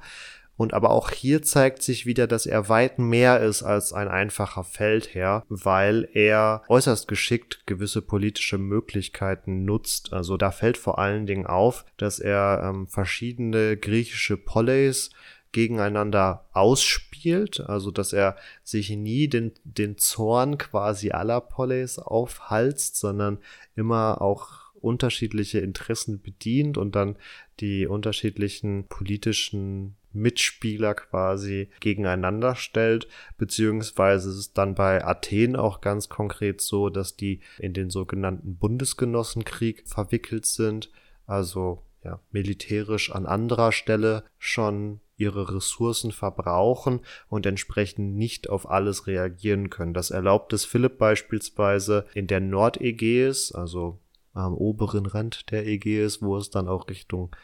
Und 0.56 0.74
aber 0.74 0.92
auch 0.92 1.10
hier 1.10 1.42
zeigt 1.42 1.82
sich 1.82 2.06
wieder, 2.06 2.28
dass 2.28 2.46
er 2.46 2.70
weit 2.70 3.00
mehr 3.00 3.40
ist 3.42 3.64
als 3.64 3.92
ein 3.92 4.08
einfacher 4.08 4.64
Feldherr, 4.64 5.44
weil 5.50 6.08
er 6.14 6.64
äußerst 6.68 7.08
geschickt 7.08 7.64
gewisse 7.66 8.02
politische 8.02 8.60
Möglichkeiten 8.60 9.66
nutzt. 9.66 10.14
Also 10.14 10.38
da 10.38 10.52
fällt 10.52 10.78
vor 10.78 11.00
allen 11.00 11.26
Dingen 11.26 11.48
auf, 11.48 11.86
dass 11.98 12.20
er 12.20 12.62
ähm, 12.64 12.88
verschiedene 12.88 13.78
griechische 13.78 14.38
Polleys 14.38 15.10
gegeneinander 15.54 16.46
ausspielt, 16.52 17.62
also 17.62 17.92
dass 17.92 18.12
er 18.12 18.36
sich 18.64 18.90
nie 18.90 19.28
den, 19.28 19.54
den 19.64 19.98
Zorn 19.98 20.58
quasi 20.58 21.12
aller 21.12 21.42
Polleys 21.42 22.00
aufhalst, 22.00 22.98
sondern 22.98 23.40
immer 23.76 24.22
auch 24.22 24.74
unterschiedliche 24.74 25.60
Interessen 25.60 26.22
bedient 26.22 26.78
und 26.78 26.96
dann 26.96 27.16
die 27.60 27.88
unterschiedlichen 27.88 28.86
politischen 28.88 29.96
Mitspieler 30.14 30.96
quasi 30.96 31.70
gegeneinander 31.80 32.56
stellt, 32.56 33.08
beziehungsweise 33.38 34.30
ist 34.30 34.38
es 34.38 34.54
dann 34.54 34.76
bei 34.76 35.04
Athen 35.04 35.56
auch 35.56 35.82
ganz 35.82 36.10
konkret 36.10 36.62
so, 36.62 36.90
dass 36.90 37.16
die 37.16 37.42
in 37.60 37.74
den 37.74 37.90
sogenannten 37.90 38.56
Bundesgenossenkrieg 38.58 39.84
verwickelt 39.86 40.46
sind, 40.46 40.92
also 41.26 41.84
ja, 42.04 42.20
militärisch 42.32 43.12
an 43.12 43.26
anderer 43.26 43.72
Stelle 43.72 44.24
schon 44.38 45.00
ihre 45.16 45.56
Ressourcen 45.56 46.12
verbrauchen 46.12 47.02
und 47.30 47.46
entsprechend 47.46 48.16
nicht 48.16 48.50
auf 48.50 48.70
alles 48.70 49.08
reagieren 49.08 49.70
können. 49.70 49.94
Das 49.94 50.12
erlaubt 50.12 50.54
es 50.54 50.66
Philipp 50.66 50.98
beispielsweise 50.98 52.06
in 52.14 52.28
der 52.28 52.40
Nordägäis, 52.40 53.52
also 53.52 54.00
am 54.34 54.56
oberen 54.56 55.06
Rand 55.06 55.52
der 55.52 55.68
Ägäis, 55.68 56.22
wo 56.22 56.38
es 56.38 56.50
dann 56.50 56.68
auch 56.68 56.90
Richtung 56.90 57.36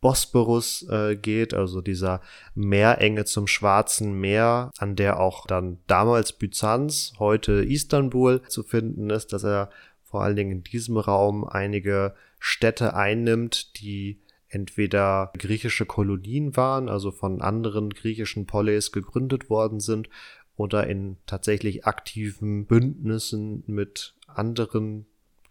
Bosporus 0.00 0.86
äh, 0.88 1.16
geht, 1.16 1.54
also 1.54 1.80
dieser 1.80 2.20
Meerenge 2.54 3.24
zum 3.24 3.46
Schwarzen 3.46 4.18
Meer, 4.20 4.70
an 4.78 4.96
der 4.96 5.20
auch 5.20 5.46
dann 5.46 5.78
damals 5.86 6.32
Byzanz, 6.32 7.14
heute 7.18 7.64
Istanbul 7.64 8.42
zu 8.48 8.62
finden 8.62 9.10
ist, 9.10 9.32
dass 9.32 9.44
er 9.44 9.70
vor 10.02 10.22
allen 10.22 10.36
Dingen 10.36 10.52
in 10.52 10.62
diesem 10.62 10.96
Raum 10.96 11.44
einige 11.44 12.14
Städte 12.38 12.94
einnimmt, 12.94 13.80
die 13.80 14.20
entweder 14.48 15.32
griechische 15.36 15.86
Kolonien 15.86 16.56
waren, 16.56 16.88
also 16.88 17.10
von 17.10 17.42
anderen 17.42 17.90
griechischen 17.90 18.46
Polis 18.46 18.92
gegründet 18.92 19.50
worden 19.50 19.80
sind, 19.80 20.08
oder 20.56 20.86
in 20.86 21.18
tatsächlich 21.26 21.84
aktiven 21.84 22.66
Bündnissen 22.66 23.62
mit 23.66 24.14
anderen 24.26 25.06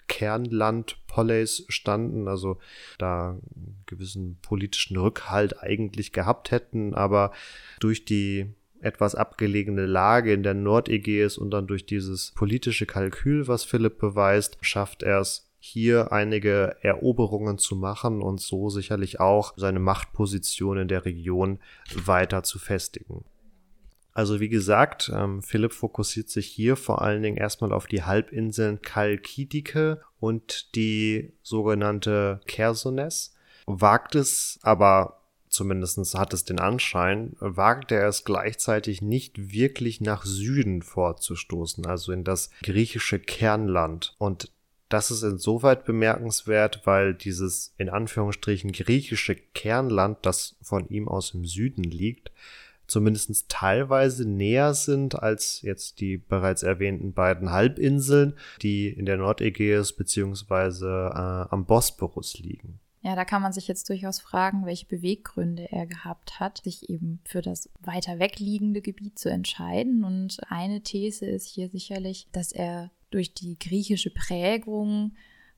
Kernland 0.08 0.98
Polleys 1.08 1.66
standen, 1.70 2.28
also 2.28 2.58
da 2.98 3.38
gewissen 3.86 4.38
politischen 4.42 4.98
Rückhalt 4.98 5.62
eigentlich 5.62 6.12
gehabt 6.12 6.52
hätten, 6.52 6.94
aber 6.94 7.32
durch 7.80 8.06
die 8.06 8.54
etwas 8.82 9.16
abgelegene 9.16 9.86
Lage 9.86 10.34
in 10.34 10.44
der 10.44 10.54
Nordägäis 10.54 11.38
und 11.38 11.52
dann 11.52 11.68
durch 11.68 11.86
dieses 11.86 12.32
politische 12.32 12.86
Kalkül, 12.86 13.48
was 13.48 13.64
Philipp 13.64 13.98
beweist, 13.98 14.58
schafft 14.62 15.02
er 15.04 15.20
es 15.22 15.50
hier 15.60 16.12
einige 16.12 16.76
Eroberungen 16.82 17.58
zu 17.58 17.76
machen 17.76 18.22
und 18.22 18.40
so 18.40 18.70
sicherlich 18.70 19.20
auch 19.20 19.54
seine 19.58 19.80
Machtposition 19.80 20.78
in 20.78 20.88
der 20.88 21.06
Region 21.06 21.60
weiter 21.96 22.44
zu 22.44 22.60
festigen. 22.60 23.26
Also 24.16 24.40
wie 24.40 24.50
gesagt, 24.50 25.12
ähm, 25.14 25.44
Philipp 25.44 25.74
fokussiert 25.74 26.30
sich 26.30 26.48
hier 26.48 26.78
vor 26.78 27.02
allen 27.02 27.22
Dingen 27.22 27.36
erstmal 27.36 27.74
auf 27.74 27.86
die 27.86 28.04
Halbinseln 28.04 28.82
Kalkidike 28.82 30.02
und 30.20 30.74
die 30.74 31.34
sogenannte 31.44 32.40
Chersones, 32.48 33.36
wagt 33.68 34.16
es 34.16 34.58
aber 34.64 35.22
zumindest 35.50 36.16
hat 36.16 36.34
es 36.34 36.46
den 36.46 36.60
Anschein, 36.60 37.36
wagt 37.40 37.92
er 37.92 38.08
es 38.08 38.24
gleichzeitig 38.24 39.02
nicht 39.02 39.52
wirklich 39.52 40.02
nach 40.02 40.26
Süden 40.26 40.82
vorzustoßen, 40.82 41.86
also 41.86 42.12
in 42.12 42.24
das 42.24 42.50
griechische 42.62 43.20
Kernland. 43.20 44.16
Und 44.18 44.52
das 44.90 45.12
ist 45.12 45.24
insoweit 45.24 45.84
bemerkenswert, 45.84 46.82
weil 46.86 47.14
dieses 47.14 47.74
in 47.78 47.90
Anführungsstrichen 47.90 48.72
griechische 48.72 49.36
Kernland, 49.36 50.20
das 50.22 50.56
von 50.62 50.88
ihm 50.90 51.08
aus 51.08 51.34
im 51.34 51.46
Süden 51.46 51.84
liegt, 51.84 52.32
zumindest 52.88 53.50
teilweise 53.50 54.28
näher 54.28 54.74
sind 54.74 55.22
als 55.22 55.62
jetzt 55.62 56.00
die 56.00 56.18
bereits 56.18 56.64
erwähnten 56.64 57.14
beiden 57.14 57.52
Halbinseln, 57.52 58.34
die 58.62 58.88
in 58.90 59.06
der 59.06 59.18
Nordägäis 59.18 59.94
beziehungsweise 59.94 61.12
äh, 61.14 61.54
am 61.54 61.66
Bosporus 61.66 62.38
liegen. 62.40 62.80
Ja, 63.06 63.16
da 63.16 63.24
kann 63.24 63.44
man 63.44 63.54
sich 63.54 63.68
jetzt 63.68 63.88
durchaus 63.90 64.20
fragen, 64.20 64.66
welche 64.66 64.88
Beweggründe 64.88 65.72
er 65.72 65.86
gehabt 65.86 66.40
hat, 66.40 66.64
sich 66.64 66.90
eben 66.90 67.20
für 67.24 67.44
das 67.44 67.70
weiter 67.80 68.18
wegliegende 68.18 68.82
Gebiet 68.82 69.20
zu 69.20 69.30
entscheiden. 69.30 70.04
Und 70.04 70.40
eine 70.50 70.82
These 70.82 71.28
ist 71.28 71.46
hier 71.46 71.70
sicherlich, 71.70 72.28
dass 72.32 72.52
er 72.52 72.90
durch 73.12 73.36
die 73.36 73.60
griechische 73.60 74.10
Prägung 74.10 75.14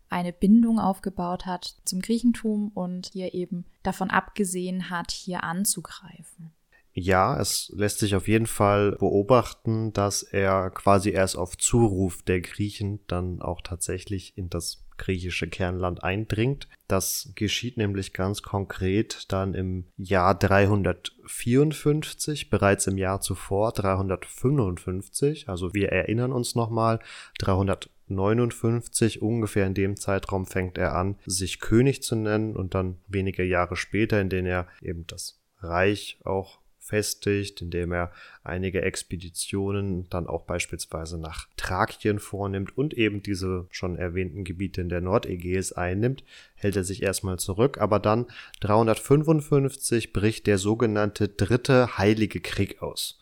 eine 0.09 0.33
Bindung 0.33 0.77
aufgebaut 0.77 1.45
hat 1.45 1.77
zum 1.85 2.01
Griechentum 2.01 2.69
und 2.73 3.07
hier 3.13 3.33
eben 3.33 3.65
davon 3.81 4.09
abgesehen 4.09 4.89
hat, 4.89 5.11
hier 5.11 5.45
anzugreifen. 5.45 6.51
Ja, 6.99 7.39
es 7.39 7.71
lässt 7.75 7.99
sich 7.99 8.15
auf 8.15 8.27
jeden 8.27 8.47
Fall 8.47 8.93
beobachten, 8.93 9.93
dass 9.93 10.23
er 10.23 10.71
quasi 10.71 11.11
erst 11.11 11.37
auf 11.37 11.55
Zuruf 11.55 12.23
der 12.23 12.41
Griechen 12.41 13.01
dann 13.05 13.39
auch 13.39 13.61
tatsächlich 13.61 14.35
in 14.35 14.49
das 14.49 14.83
griechische 14.97 15.47
Kernland 15.47 16.03
eindringt. 16.03 16.67
Das 16.87 17.31
geschieht 17.35 17.77
nämlich 17.77 18.13
ganz 18.13 18.41
konkret 18.41 19.31
dann 19.31 19.53
im 19.53 19.85
Jahr 19.95 20.33
354, 20.33 22.49
bereits 22.49 22.87
im 22.87 22.97
Jahr 22.97 23.21
zuvor 23.21 23.73
355. 23.73 25.49
Also 25.49 25.75
wir 25.75 25.89
erinnern 25.89 26.31
uns 26.31 26.55
nochmal, 26.55 26.99
359 27.37 29.21
ungefähr 29.21 29.67
in 29.67 29.75
dem 29.75 29.97
Zeitraum 29.97 30.47
fängt 30.47 30.79
er 30.79 30.95
an, 30.95 31.19
sich 31.27 31.59
König 31.59 32.01
zu 32.01 32.15
nennen 32.15 32.55
und 32.55 32.73
dann 32.73 32.97
wenige 33.07 33.43
Jahre 33.43 33.75
später, 33.75 34.19
in 34.19 34.29
denen 34.29 34.47
er 34.47 34.65
eben 34.81 35.05
das 35.05 35.39
Reich 35.59 36.17
auch 36.23 36.59
festigt, 36.87 37.61
indem 37.61 37.91
er 37.91 38.11
einige 38.43 38.81
Expeditionen 38.81 40.09
dann 40.09 40.27
auch 40.27 40.43
beispielsweise 40.43 41.19
nach 41.19 41.47
Thrakien 41.57 42.19
vornimmt 42.19 42.77
und 42.77 42.93
eben 42.93 43.21
diese 43.21 43.67
schon 43.69 43.97
erwähnten 43.97 44.43
Gebiete 44.43 44.81
in 44.81 44.89
der 44.89 45.01
Nordägäis 45.01 45.73
einnimmt, 45.73 46.23
hält 46.55 46.75
er 46.75 46.83
sich 46.83 47.03
erstmal 47.03 47.37
zurück, 47.39 47.77
aber 47.77 47.99
dann 47.99 48.25
355 48.61 50.13
bricht 50.13 50.47
der 50.47 50.57
sogenannte 50.57 51.27
Dritte 51.27 51.97
Heilige 51.97 52.39
Krieg 52.39 52.81
aus. 52.81 53.19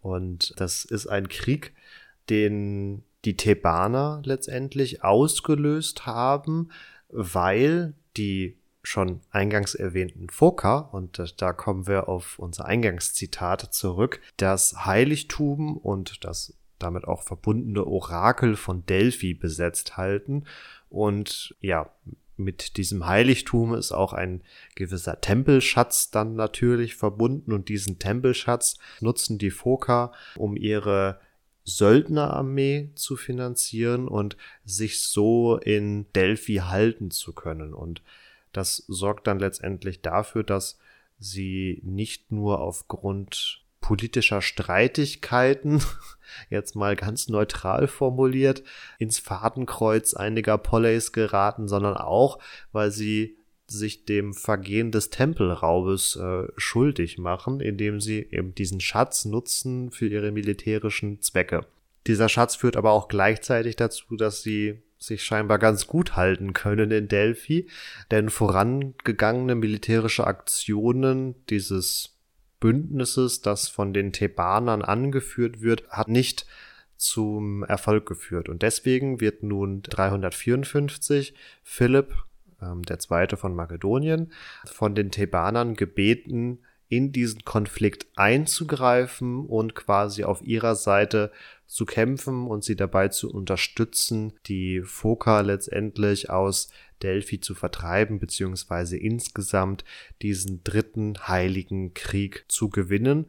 Und 0.00 0.52
das 0.58 0.84
ist 0.84 1.06
ein 1.06 1.28
Krieg, 1.28 1.72
den 2.28 3.04
die 3.24 3.36
Thebaner 3.36 4.22
letztendlich 4.24 5.02
ausgelöst 5.02 6.06
haben, 6.06 6.70
weil 7.08 7.94
die 8.16 8.56
schon 8.86 9.20
eingangs 9.30 9.74
erwähnten 9.74 10.28
Foka, 10.30 10.78
und 10.78 11.34
da 11.38 11.52
kommen 11.52 11.86
wir 11.88 12.08
auf 12.08 12.38
unser 12.38 12.66
Eingangszitat 12.66 13.74
zurück, 13.74 14.20
das 14.36 14.86
Heiligtum 14.86 15.76
und 15.76 16.24
das 16.24 16.54
damit 16.78 17.04
auch 17.04 17.22
verbundene 17.22 17.84
Orakel 17.84 18.54
von 18.54 18.86
Delphi 18.86 19.34
besetzt 19.34 19.96
halten. 19.96 20.44
Und 20.88 21.56
ja, 21.60 21.90
mit 22.36 22.76
diesem 22.76 23.06
Heiligtum 23.06 23.74
ist 23.74 23.92
auch 23.92 24.12
ein 24.12 24.42
gewisser 24.76 25.20
Tempelschatz 25.20 26.10
dann 26.10 26.36
natürlich 26.36 26.94
verbunden 26.94 27.52
und 27.52 27.68
diesen 27.68 27.98
Tempelschatz 27.98 28.78
nutzen 29.00 29.38
die 29.38 29.50
Foka, 29.50 30.12
um 30.36 30.54
ihre 30.54 31.18
Söldnerarmee 31.64 32.90
zu 32.94 33.16
finanzieren 33.16 34.06
und 34.06 34.36
sich 34.64 35.00
so 35.00 35.56
in 35.56 36.06
Delphi 36.12 36.56
halten 36.56 37.10
zu 37.10 37.32
können. 37.32 37.74
Und 37.74 38.02
das 38.56 38.84
sorgt 38.88 39.26
dann 39.26 39.38
letztendlich 39.38 40.02
dafür, 40.02 40.42
dass 40.42 40.78
sie 41.18 41.80
nicht 41.84 42.32
nur 42.32 42.60
aufgrund 42.60 43.62
politischer 43.80 44.42
Streitigkeiten, 44.42 45.82
jetzt 46.50 46.74
mal 46.74 46.96
ganz 46.96 47.28
neutral 47.28 47.86
formuliert, 47.86 48.64
ins 48.98 49.18
Fadenkreuz 49.18 50.14
einiger 50.14 50.58
Polleys 50.58 51.12
geraten, 51.12 51.68
sondern 51.68 51.96
auch, 51.96 52.38
weil 52.72 52.90
sie 52.90 53.36
sich 53.68 54.04
dem 54.04 54.32
Vergehen 54.32 54.92
des 54.92 55.10
Tempelraubes 55.10 56.16
äh, 56.16 56.44
schuldig 56.56 57.18
machen, 57.18 57.60
indem 57.60 58.00
sie 58.00 58.26
eben 58.30 58.54
diesen 58.54 58.80
Schatz 58.80 59.24
nutzen 59.24 59.90
für 59.90 60.06
ihre 60.06 60.30
militärischen 60.30 61.20
Zwecke. 61.20 61.66
Dieser 62.06 62.28
Schatz 62.28 62.54
führt 62.54 62.76
aber 62.76 62.92
auch 62.92 63.08
gleichzeitig 63.08 63.74
dazu, 63.74 64.16
dass 64.16 64.42
sie 64.42 64.82
sich 64.98 65.24
scheinbar 65.24 65.58
ganz 65.58 65.86
gut 65.86 66.16
halten 66.16 66.52
können 66.52 66.90
in 66.90 67.08
Delphi, 67.08 67.68
denn 68.10 68.30
vorangegangene 68.30 69.54
militärische 69.54 70.26
Aktionen 70.26 71.34
dieses 71.46 72.16
Bündnisses, 72.60 73.42
das 73.42 73.68
von 73.68 73.92
den 73.92 74.12
Thebanern 74.12 74.82
angeführt 74.82 75.60
wird, 75.60 75.88
hat 75.90 76.08
nicht 76.08 76.46
zum 76.96 77.62
Erfolg 77.62 78.06
geführt. 78.06 78.48
Und 78.48 78.62
deswegen 78.62 79.20
wird 79.20 79.42
nun 79.42 79.82
354 79.82 81.34
Philipp, 81.62 82.14
ähm, 82.62 82.82
der 82.82 82.98
Zweite 82.98 83.36
von 83.36 83.54
Makedonien, 83.54 84.32
von 84.64 84.94
den 84.94 85.10
Thebanern 85.10 85.74
gebeten, 85.74 86.60
in 86.88 87.12
diesen 87.12 87.44
Konflikt 87.44 88.06
einzugreifen 88.14 89.44
und 89.44 89.74
quasi 89.74 90.24
auf 90.24 90.42
ihrer 90.42 90.76
Seite 90.76 91.32
zu 91.66 91.84
kämpfen 91.84 92.46
und 92.46 92.62
sie 92.62 92.76
dabei 92.76 93.08
zu 93.08 93.30
unterstützen, 93.30 94.32
die 94.46 94.82
Foka 94.82 95.40
letztendlich 95.40 96.30
aus 96.30 96.70
Delphi 97.02 97.40
zu 97.40 97.54
vertreiben, 97.54 98.20
beziehungsweise 98.20 98.96
insgesamt 98.96 99.84
diesen 100.22 100.62
dritten 100.62 101.14
heiligen 101.26 101.92
Krieg 101.92 102.44
zu 102.48 102.70
gewinnen. 102.70 103.26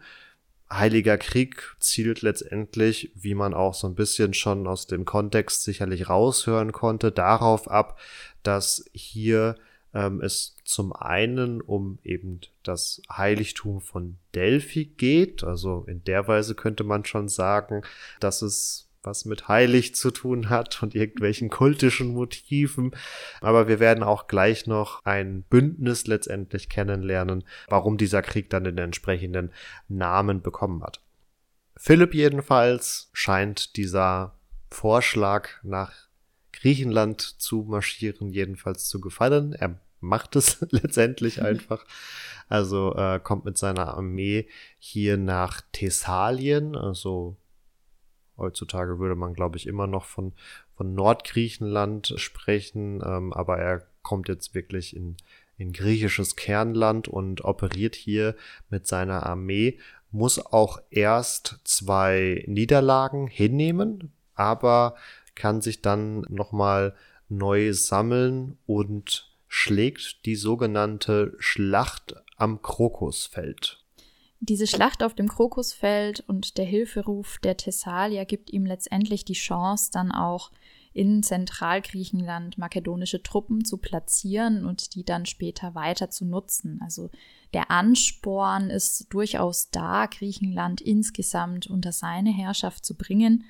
Heiliger 0.71 1.17
Krieg 1.17 1.75
zielt 1.79 2.21
letztendlich, 2.21 3.11
wie 3.15 3.35
man 3.35 3.53
auch 3.53 3.73
so 3.73 3.87
ein 3.87 3.95
bisschen 3.95 4.33
schon 4.33 4.67
aus 4.67 4.85
dem 4.85 5.05
Kontext 5.05 5.63
sicherlich 5.63 6.09
raushören 6.09 6.73
konnte, 6.73 7.11
darauf 7.11 7.71
ab, 7.71 7.99
dass 8.43 8.85
hier 8.93 9.55
ähm, 9.93 10.21
es 10.21 10.56
zum 10.67 10.91
einen 10.91 11.61
um 11.61 11.97
eben 12.03 12.41
das 12.61 13.01
Heiligtum 13.09 13.79
von 13.79 14.17
Delphi 14.35 14.83
geht. 14.83 15.41
Also 15.41 15.85
in 15.87 16.03
der 16.03 16.27
Weise 16.27 16.55
könnte 16.55 16.83
man 16.83 17.05
schon 17.05 17.29
sagen, 17.29 17.83
dass 18.19 18.41
es 18.41 18.89
was 19.01 19.23
mit 19.23 19.47
heilig 19.47 19.95
zu 19.95 20.11
tun 20.11 20.49
hat 20.49 20.83
und 20.83 20.93
irgendwelchen 20.93 21.49
kultischen 21.49 22.09
Motiven. 22.09 22.91
Aber 23.39 23.69
wir 23.69 23.79
werden 23.79 24.03
auch 24.03 24.27
gleich 24.27 24.67
noch 24.67 25.05
ein 25.05 25.43
Bündnis 25.43 26.05
letztendlich 26.05 26.67
kennenlernen, 26.67 27.45
warum 27.69 27.97
dieser 27.97 28.21
Krieg 28.21 28.49
dann 28.49 28.65
den 28.65 28.77
entsprechenden 28.77 29.53
Namen 29.87 30.41
bekommen 30.41 30.83
hat. 30.83 31.01
Philipp 31.77 32.13
jedenfalls 32.13 33.09
scheint 33.13 33.77
dieser 33.77 34.37
Vorschlag 34.69 35.47
nach 35.63 35.93
Griechenland 36.51 37.21
zu 37.21 37.65
marschieren 37.69 38.33
jedenfalls 38.33 38.89
zu 38.89 38.99
gefallen. 38.99 39.53
Er 39.53 39.79
macht 40.07 40.35
es 40.35 40.65
letztendlich 40.71 41.41
einfach. 41.41 41.85
Also 42.49 42.95
äh, 42.95 43.19
kommt 43.19 43.45
mit 43.45 43.57
seiner 43.57 43.95
Armee 43.95 44.47
hier 44.79 45.17
nach 45.17 45.61
Thessalien. 45.71 46.75
Also 46.75 47.35
heutzutage 48.37 48.99
würde 48.99 49.15
man, 49.15 49.33
glaube 49.33 49.57
ich, 49.57 49.67
immer 49.67 49.87
noch 49.87 50.05
von, 50.05 50.33
von 50.75 50.93
Nordgriechenland 50.93 52.13
sprechen. 52.15 53.01
Ähm, 53.05 53.33
aber 53.33 53.57
er 53.57 53.85
kommt 54.01 54.29
jetzt 54.29 54.55
wirklich 54.55 54.95
in, 54.95 55.17
in 55.57 55.73
griechisches 55.73 56.35
Kernland 56.35 57.07
und 57.07 57.43
operiert 57.43 57.95
hier 57.95 58.35
mit 58.69 58.87
seiner 58.87 59.25
Armee. 59.25 59.79
Muss 60.11 60.39
auch 60.39 60.79
erst 60.89 61.59
zwei 61.65 62.45
Niederlagen 62.47 63.27
hinnehmen, 63.27 64.13
aber 64.35 64.95
kann 65.35 65.61
sich 65.61 65.81
dann 65.81 66.21
nochmal 66.29 66.95
neu 67.29 67.73
sammeln 67.73 68.57
und 68.65 69.36
schlägt 69.57 70.23
die 70.27 70.35
sogenannte 70.35 71.33
Schlacht 71.39 72.13
am 72.37 72.61
Krokusfeld. 72.61 73.83
Diese 74.39 74.67
Schlacht 74.67 75.01
auf 75.01 75.15
dem 75.15 75.27
Krokusfeld 75.27 76.23
und 76.27 76.59
der 76.59 76.65
Hilferuf 76.65 77.39
der 77.39 77.57
Thessalier 77.57 78.25
gibt 78.25 78.53
ihm 78.53 78.67
letztendlich 78.67 79.25
die 79.25 79.33
Chance, 79.33 79.89
dann 79.91 80.11
auch 80.11 80.51
in 80.93 81.23
Zentralgriechenland 81.23 82.59
makedonische 82.59 83.23
Truppen 83.23 83.65
zu 83.65 83.77
platzieren 83.77 84.63
und 84.63 84.93
die 84.93 85.03
dann 85.03 85.25
später 85.25 85.73
weiter 85.73 86.11
zu 86.11 86.25
nutzen. 86.25 86.79
Also 86.83 87.09
der 87.55 87.71
Ansporn 87.71 88.69
ist 88.69 89.07
durchaus 89.11 89.71
da, 89.71 90.05
Griechenland 90.05 90.81
insgesamt 90.81 91.65
unter 91.65 91.91
seine 91.91 92.29
Herrschaft 92.31 92.85
zu 92.85 92.95
bringen. 92.95 93.43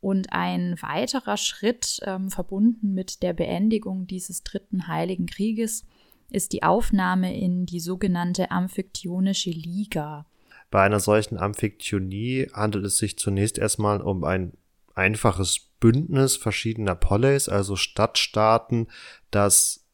Und 0.00 0.32
ein 0.32 0.76
weiterer 0.80 1.36
Schritt, 1.36 2.00
ähm, 2.04 2.30
verbunden 2.30 2.94
mit 2.94 3.22
der 3.22 3.32
Beendigung 3.32 4.06
dieses 4.06 4.42
dritten 4.42 4.86
Heiligen 4.86 5.26
Krieges, 5.26 5.84
ist 6.30 6.52
die 6.52 6.62
Aufnahme 6.62 7.36
in 7.38 7.66
die 7.66 7.80
sogenannte 7.80 8.50
Amphiktionische 8.50 9.50
Liga. 9.50 10.26
Bei 10.70 10.82
einer 10.82 11.00
solchen 11.00 11.38
Amphiktionie 11.38 12.48
handelt 12.52 12.84
es 12.84 12.98
sich 12.98 13.18
zunächst 13.18 13.58
erstmal 13.58 14.02
um 14.02 14.24
ein 14.24 14.52
einfaches 14.94 15.60
Bündnis 15.80 16.36
verschiedener 16.36 16.94
Poleis, 16.94 17.48
also 17.48 17.76
Stadtstaaten, 17.76 18.88
das 19.30 19.86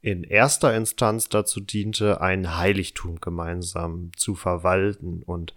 in 0.00 0.24
erster 0.24 0.76
Instanz 0.76 1.28
dazu 1.28 1.60
diente, 1.60 2.20
ein 2.20 2.56
Heiligtum 2.56 3.20
gemeinsam 3.20 4.10
zu 4.16 4.34
verwalten. 4.34 5.22
Und 5.22 5.54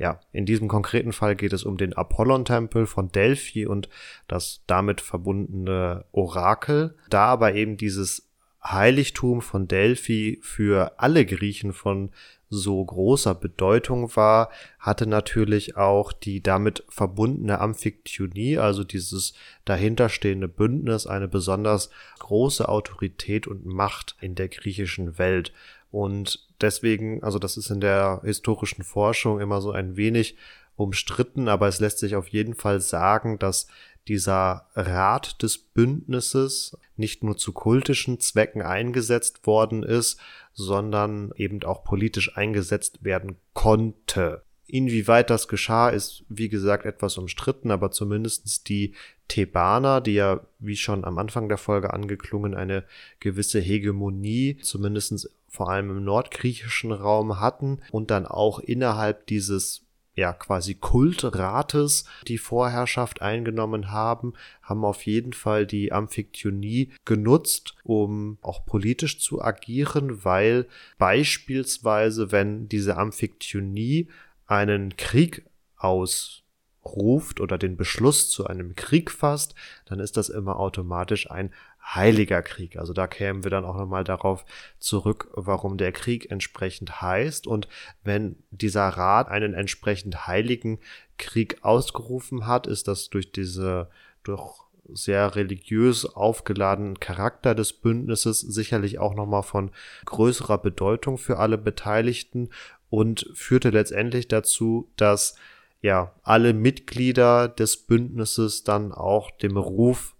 ja, 0.00 0.18
in 0.32 0.46
diesem 0.46 0.66
konkreten 0.66 1.12
Fall 1.12 1.36
geht 1.36 1.52
es 1.52 1.64
um 1.64 1.76
den 1.76 1.92
Apollon-Tempel 1.92 2.86
von 2.86 3.12
Delphi 3.12 3.66
und 3.66 3.90
das 4.28 4.62
damit 4.66 5.02
verbundene 5.02 6.06
Orakel. 6.10 6.96
Da 7.10 7.26
aber 7.26 7.54
eben 7.54 7.76
dieses 7.76 8.26
Heiligtum 8.64 9.42
von 9.42 9.68
Delphi 9.68 10.38
für 10.40 10.98
alle 10.98 11.26
Griechen 11.26 11.74
von 11.74 12.12
so 12.48 12.82
großer 12.82 13.34
Bedeutung 13.34 14.16
war, 14.16 14.48
hatte 14.78 15.06
natürlich 15.06 15.76
auch 15.76 16.14
die 16.14 16.42
damit 16.42 16.82
verbundene 16.88 17.60
Amphiktionie, 17.60 18.56
also 18.56 18.84
dieses 18.84 19.34
dahinterstehende 19.66 20.48
Bündnis, 20.48 21.06
eine 21.06 21.28
besonders 21.28 21.90
große 22.20 22.66
Autorität 22.66 23.46
und 23.46 23.66
Macht 23.66 24.16
in 24.22 24.34
der 24.34 24.48
griechischen 24.48 25.18
Welt. 25.18 25.52
Und 25.90 26.49
deswegen, 26.60 27.22
also 27.22 27.38
das 27.38 27.56
ist 27.56 27.70
in 27.70 27.80
der 27.80 28.20
historischen 28.24 28.84
Forschung 28.84 29.40
immer 29.40 29.60
so 29.60 29.72
ein 29.72 29.96
wenig 29.96 30.36
umstritten, 30.76 31.48
aber 31.48 31.68
es 31.68 31.80
lässt 31.80 31.98
sich 31.98 32.16
auf 32.16 32.28
jeden 32.28 32.54
Fall 32.54 32.80
sagen, 32.80 33.38
dass 33.38 33.66
dieser 34.08 34.66
Rat 34.74 35.42
des 35.42 35.58
Bündnisses 35.58 36.76
nicht 36.96 37.22
nur 37.22 37.36
zu 37.36 37.52
kultischen 37.52 38.18
Zwecken 38.18 38.62
eingesetzt 38.62 39.46
worden 39.46 39.82
ist, 39.82 40.18
sondern 40.52 41.32
eben 41.36 41.62
auch 41.64 41.84
politisch 41.84 42.36
eingesetzt 42.36 43.04
werden 43.04 43.36
konnte. 43.52 44.42
Inwieweit 44.66 45.30
das 45.30 45.48
geschah, 45.48 45.90
ist 45.90 46.24
wie 46.28 46.48
gesagt 46.48 46.86
etwas 46.86 47.18
umstritten, 47.18 47.70
aber 47.70 47.90
zumindestens 47.90 48.62
die 48.62 48.94
Thebaner, 49.28 50.00
die 50.00 50.14
ja, 50.14 50.40
wie 50.58 50.76
schon 50.76 51.04
am 51.04 51.18
Anfang 51.18 51.48
der 51.48 51.58
Folge 51.58 51.92
angeklungen, 51.92 52.54
eine 52.54 52.84
gewisse 53.18 53.60
Hegemonie, 53.60 54.58
zumindestens 54.62 55.28
vor 55.50 55.68
allem 55.68 55.90
im 55.90 56.04
nordgriechischen 56.04 56.92
Raum 56.92 57.40
hatten 57.40 57.80
und 57.90 58.10
dann 58.10 58.24
auch 58.24 58.60
innerhalb 58.60 59.26
dieses 59.26 59.84
ja 60.14 60.32
quasi 60.32 60.74
Kultrates 60.74 62.04
die 62.28 62.38
Vorherrschaft 62.38 63.22
eingenommen 63.22 63.90
haben, 63.90 64.34
haben 64.62 64.84
auf 64.84 65.06
jeden 65.06 65.32
Fall 65.32 65.66
die 65.66 65.92
Amphiktionie 65.92 66.92
genutzt, 67.04 67.74
um 67.82 68.38
auch 68.42 68.64
politisch 68.64 69.18
zu 69.18 69.42
agieren, 69.42 70.24
weil 70.24 70.66
beispielsweise, 70.98 72.32
wenn 72.32 72.68
diese 72.68 72.96
Amphiktionie 72.96 74.08
einen 74.46 74.96
Krieg 74.96 75.44
ausruft 75.76 77.40
oder 77.40 77.56
den 77.56 77.76
Beschluss 77.76 78.30
zu 78.30 78.46
einem 78.46 78.74
Krieg 78.76 79.10
fasst, 79.10 79.54
dann 79.86 80.00
ist 80.00 80.16
das 80.16 80.28
immer 80.28 80.58
automatisch 80.58 81.30
ein 81.30 81.52
heiliger 81.82 82.42
Krieg. 82.42 82.76
Also 82.76 82.92
da 82.92 83.06
kämen 83.06 83.44
wir 83.44 83.50
dann 83.50 83.64
auch 83.64 83.76
nochmal 83.76 84.04
darauf 84.04 84.44
zurück, 84.78 85.28
warum 85.32 85.76
der 85.76 85.92
Krieg 85.92 86.30
entsprechend 86.30 87.00
heißt. 87.00 87.46
Und 87.46 87.68
wenn 88.04 88.36
dieser 88.50 88.88
Rat 88.88 89.28
einen 89.28 89.54
entsprechend 89.54 90.26
heiligen 90.26 90.78
Krieg 91.18 91.58
ausgerufen 91.62 92.46
hat, 92.46 92.66
ist 92.66 92.88
das 92.88 93.10
durch 93.10 93.32
diese, 93.32 93.90
durch 94.22 94.70
sehr 94.92 95.36
religiös 95.36 96.04
aufgeladenen 96.04 96.98
Charakter 96.98 97.54
des 97.54 97.72
Bündnisses 97.72 98.40
sicherlich 98.40 98.98
auch 98.98 99.14
nochmal 99.14 99.42
von 99.42 99.70
größerer 100.04 100.58
Bedeutung 100.58 101.18
für 101.18 101.38
alle 101.38 101.58
Beteiligten 101.58 102.50
und 102.88 103.30
führte 103.34 103.70
letztendlich 103.70 104.28
dazu, 104.28 104.90
dass 104.96 105.36
ja 105.80 106.12
alle 106.22 106.52
Mitglieder 106.52 107.48
des 107.48 107.76
Bündnisses 107.76 108.64
dann 108.64 108.92
auch 108.92 109.30
dem 109.30 109.56
Ruf 109.56 110.14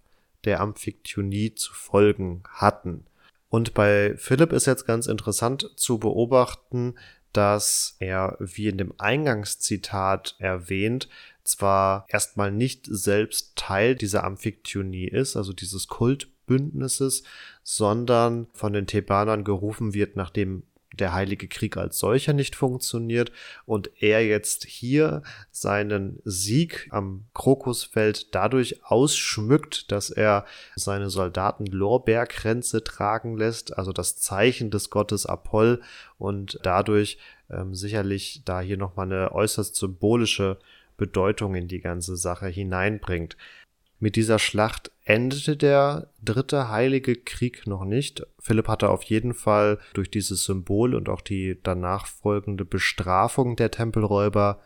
der 0.45 0.59
Amphiktyonie 0.59 1.55
zu 1.55 1.73
folgen 1.73 2.43
hatten. 2.49 3.05
Und 3.49 3.73
bei 3.73 4.15
Philipp 4.17 4.53
ist 4.53 4.65
jetzt 4.65 4.85
ganz 4.85 5.07
interessant 5.07 5.71
zu 5.75 5.99
beobachten, 5.99 6.95
dass 7.33 7.95
er, 7.99 8.37
wie 8.39 8.67
in 8.67 8.77
dem 8.77 8.93
Eingangszitat 8.97 10.35
erwähnt, 10.39 11.09
zwar 11.43 12.05
erstmal 12.09 12.51
nicht 12.51 12.85
selbst 12.89 13.55
Teil 13.55 13.95
dieser 13.95 14.23
Amphiktyonie 14.23 15.07
ist, 15.07 15.35
also 15.35 15.53
dieses 15.53 15.87
Kultbündnisses, 15.87 17.23
sondern 17.63 18.47
von 18.53 18.73
den 18.73 18.87
Thebanern 18.87 19.43
gerufen 19.43 19.93
wird, 19.93 20.15
nachdem 20.15 20.63
der 20.93 21.13
Heilige 21.13 21.47
Krieg 21.47 21.77
als 21.77 21.99
solcher 21.99 22.33
nicht 22.33 22.55
funktioniert 22.55 23.31
und 23.65 23.91
er 24.01 24.25
jetzt 24.25 24.65
hier 24.65 25.23
seinen 25.51 26.19
Sieg 26.25 26.87
am 26.91 27.25
Krokusfeld 27.33 28.35
dadurch 28.35 28.83
ausschmückt, 28.83 29.91
dass 29.91 30.09
er 30.09 30.45
seine 30.75 31.09
Soldaten 31.09 31.65
Lorbeerkränze 31.65 32.83
tragen 32.83 33.37
lässt, 33.37 33.77
also 33.77 33.93
das 33.93 34.17
Zeichen 34.17 34.69
des 34.69 34.89
Gottes 34.89 35.25
Apoll 35.25 35.81
und 36.17 36.59
dadurch 36.63 37.17
ähm, 37.49 37.73
sicherlich 37.73 38.41
da 38.45 38.61
hier 38.61 38.77
nochmal 38.77 39.05
eine 39.05 39.31
äußerst 39.31 39.75
symbolische 39.75 40.57
Bedeutung 40.97 41.55
in 41.55 41.67
die 41.67 41.79
ganze 41.79 42.17
Sache 42.17 42.47
hineinbringt. 42.47 43.37
Mit 43.99 44.15
dieser 44.15 44.39
Schlacht 44.39 44.91
endete 45.11 45.57
der 45.57 46.07
dritte 46.23 46.69
heilige 46.69 47.17
Krieg 47.17 47.67
noch 47.67 47.83
nicht. 47.83 48.25
Philipp 48.39 48.69
hatte 48.69 48.89
auf 48.89 49.03
jeden 49.03 49.33
Fall 49.33 49.77
durch 49.93 50.09
dieses 50.09 50.45
Symbol 50.45 50.95
und 50.95 51.09
auch 51.09 51.21
die 51.21 51.59
danach 51.61 52.07
folgende 52.07 52.63
Bestrafung 52.63 53.57
der 53.57 53.71
Tempelräuber 53.71 54.61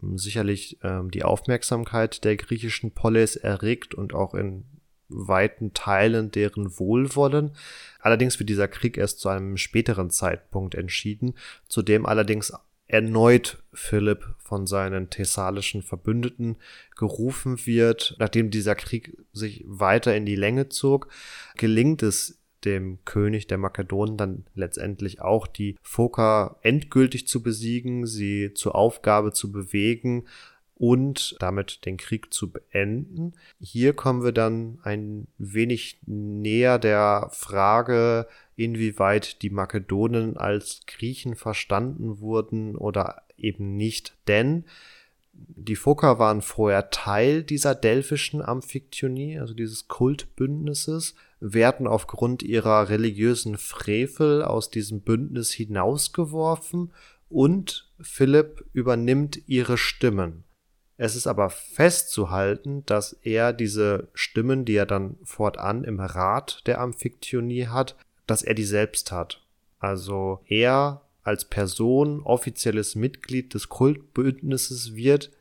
hm, 0.00 0.16
sicherlich 0.16 0.78
ähm, 0.82 1.10
die 1.10 1.24
Aufmerksamkeit 1.24 2.24
der 2.24 2.36
griechischen 2.36 2.92
Polis 2.92 3.36
erregt 3.36 3.94
und 3.94 4.14
auch 4.14 4.34
in 4.34 4.64
weiten 5.08 5.74
Teilen 5.74 6.30
deren 6.30 6.78
Wohlwollen. 6.78 7.54
Allerdings 8.00 8.38
wird 8.38 8.48
dieser 8.48 8.68
Krieg 8.68 8.96
erst 8.96 9.20
zu 9.20 9.28
einem 9.28 9.58
späteren 9.58 10.08
Zeitpunkt 10.08 10.74
entschieden, 10.74 11.34
zu 11.68 11.82
dem 11.82 12.06
allerdings 12.06 12.54
erneut 12.92 13.62
Philipp 13.72 14.34
von 14.38 14.66
seinen 14.66 15.08
thessalischen 15.08 15.82
Verbündeten 15.82 16.56
gerufen 16.94 17.66
wird. 17.66 18.14
Nachdem 18.18 18.50
dieser 18.50 18.74
Krieg 18.74 19.16
sich 19.32 19.64
weiter 19.66 20.14
in 20.14 20.26
die 20.26 20.36
Länge 20.36 20.68
zog, 20.68 21.08
gelingt 21.56 22.02
es 22.02 22.38
dem 22.66 22.98
König 23.06 23.46
der 23.46 23.56
Makedonen 23.56 24.18
dann 24.18 24.44
letztendlich 24.54 25.22
auch 25.22 25.46
die 25.46 25.76
Phoker 25.82 26.58
endgültig 26.60 27.26
zu 27.26 27.42
besiegen, 27.42 28.06
sie 28.06 28.52
zur 28.54 28.74
Aufgabe 28.74 29.32
zu 29.32 29.50
bewegen 29.50 30.26
und 30.76 31.36
damit 31.38 31.86
den 31.86 31.96
Krieg 31.96 32.32
zu 32.32 32.50
beenden. 32.50 33.34
Hier 33.60 33.92
kommen 33.92 34.24
wir 34.24 34.32
dann 34.32 34.78
ein 34.82 35.28
wenig 35.38 35.98
näher 36.06 36.78
der 36.78 37.28
Frage, 37.32 38.26
inwieweit 38.56 39.42
die 39.42 39.50
Makedonen 39.50 40.36
als 40.36 40.82
Griechen 40.86 41.36
verstanden 41.36 42.20
wurden 42.20 42.76
oder 42.76 43.22
eben 43.36 43.76
nicht, 43.76 44.16
denn 44.28 44.64
die 45.32 45.76
Phoker 45.76 46.18
waren 46.18 46.42
vorher 46.42 46.90
Teil 46.90 47.42
dieser 47.42 47.74
delphischen 47.74 48.42
Amphiktyonie, 48.42 49.38
also 49.38 49.54
dieses 49.54 49.88
Kultbündnisses, 49.88 51.14
werden 51.40 51.86
aufgrund 51.86 52.42
ihrer 52.42 52.88
religiösen 52.88 53.56
Frevel 53.56 54.42
aus 54.42 54.70
diesem 54.70 55.00
Bündnis 55.00 55.50
hinausgeworfen 55.50 56.92
und 57.28 57.90
Philipp 58.00 58.64
übernimmt 58.72 59.48
ihre 59.48 59.78
Stimmen. 59.78 60.44
Es 61.02 61.16
ist 61.16 61.26
aber 61.26 61.50
festzuhalten, 61.50 62.86
dass 62.86 63.14
er 63.24 63.52
diese 63.52 64.06
Stimmen, 64.14 64.64
die 64.64 64.76
er 64.76 64.86
dann 64.86 65.16
fortan 65.24 65.82
im 65.82 65.98
Rat 65.98 66.62
der 66.66 66.80
Amphiktyonie 66.80 67.66
hat, 67.66 67.96
dass 68.28 68.42
er 68.42 68.54
die 68.54 68.62
selbst 68.62 69.10
hat. 69.10 69.42
Also 69.80 70.44
er 70.46 71.00
als 71.24 71.44
Person 71.44 72.22
offizielles 72.22 72.94
Mitglied 72.94 73.52
des 73.52 73.68
Kultbündnisses 73.68 74.94
wird, 74.94 75.32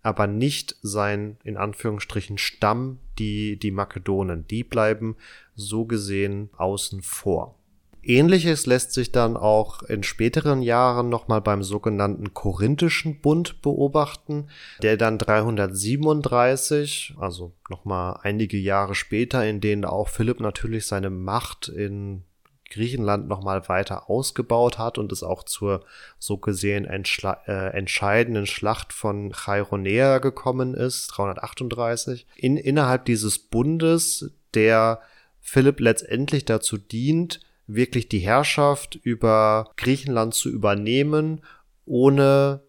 aber 0.00 0.26
nicht 0.26 0.76
sein, 0.80 1.36
in 1.44 1.58
Anführungsstrichen, 1.58 2.38
Stamm, 2.38 2.98
die, 3.18 3.58
die 3.58 3.72
Makedonen. 3.72 4.46
Die 4.48 4.64
bleiben 4.64 5.16
so 5.54 5.84
gesehen 5.84 6.48
außen 6.56 7.02
vor. 7.02 7.56
Ähnliches 8.02 8.66
lässt 8.66 8.92
sich 8.92 9.12
dann 9.12 9.36
auch 9.36 9.82
in 9.82 10.02
späteren 10.02 10.62
Jahren 10.62 11.08
nochmal 11.08 11.40
beim 11.40 11.62
sogenannten 11.62 12.32
Korinthischen 12.32 13.20
Bund 13.20 13.62
beobachten, 13.62 14.48
der 14.82 14.96
dann 14.96 15.18
337, 15.18 17.14
also 17.18 17.52
nochmal 17.68 18.18
einige 18.22 18.56
Jahre 18.56 18.94
später, 18.94 19.46
in 19.46 19.60
denen 19.60 19.84
auch 19.84 20.08
Philipp 20.08 20.40
natürlich 20.40 20.86
seine 20.86 21.10
Macht 21.10 21.68
in 21.68 22.24
Griechenland 22.70 23.28
nochmal 23.28 23.68
weiter 23.68 24.08
ausgebaut 24.08 24.78
hat 24.78 24.96
und 24.96 25.12
es 25.12 25.22
auch 25.22 25.42
zur 25.42 25.84
so 26.18 26.38
gesehen 26.38 26.84
äh, 26.84 27.66
entscheidenden 27.72 28.46
Schlacht 28.46 28.92
von 28.92 29.32
Chaironea 29.32 30.18
gekommen 30.18 30.74
ist, 30.74 31.08
338. 31.08 32.26
In, 32.36 32.56
innerhalb 32.56 33.04
dieses 33.04 33.38
Bundes, 33.38 34.30
der 34.54 35.00
Philipp 35.40 35.80
letztendlich 35.80 36.44
dazu 36.44 36.78
dient, 36.78 37.40
wirklich 37.74 38.08
die 38.08 38.18
Herrschaft 38.18 38.98
über 39.02 39.70
Griechenland 39.76 40.34
zu 40.34 40.50
übernehmen, 40.50 41.42
ohne 41.84 42.62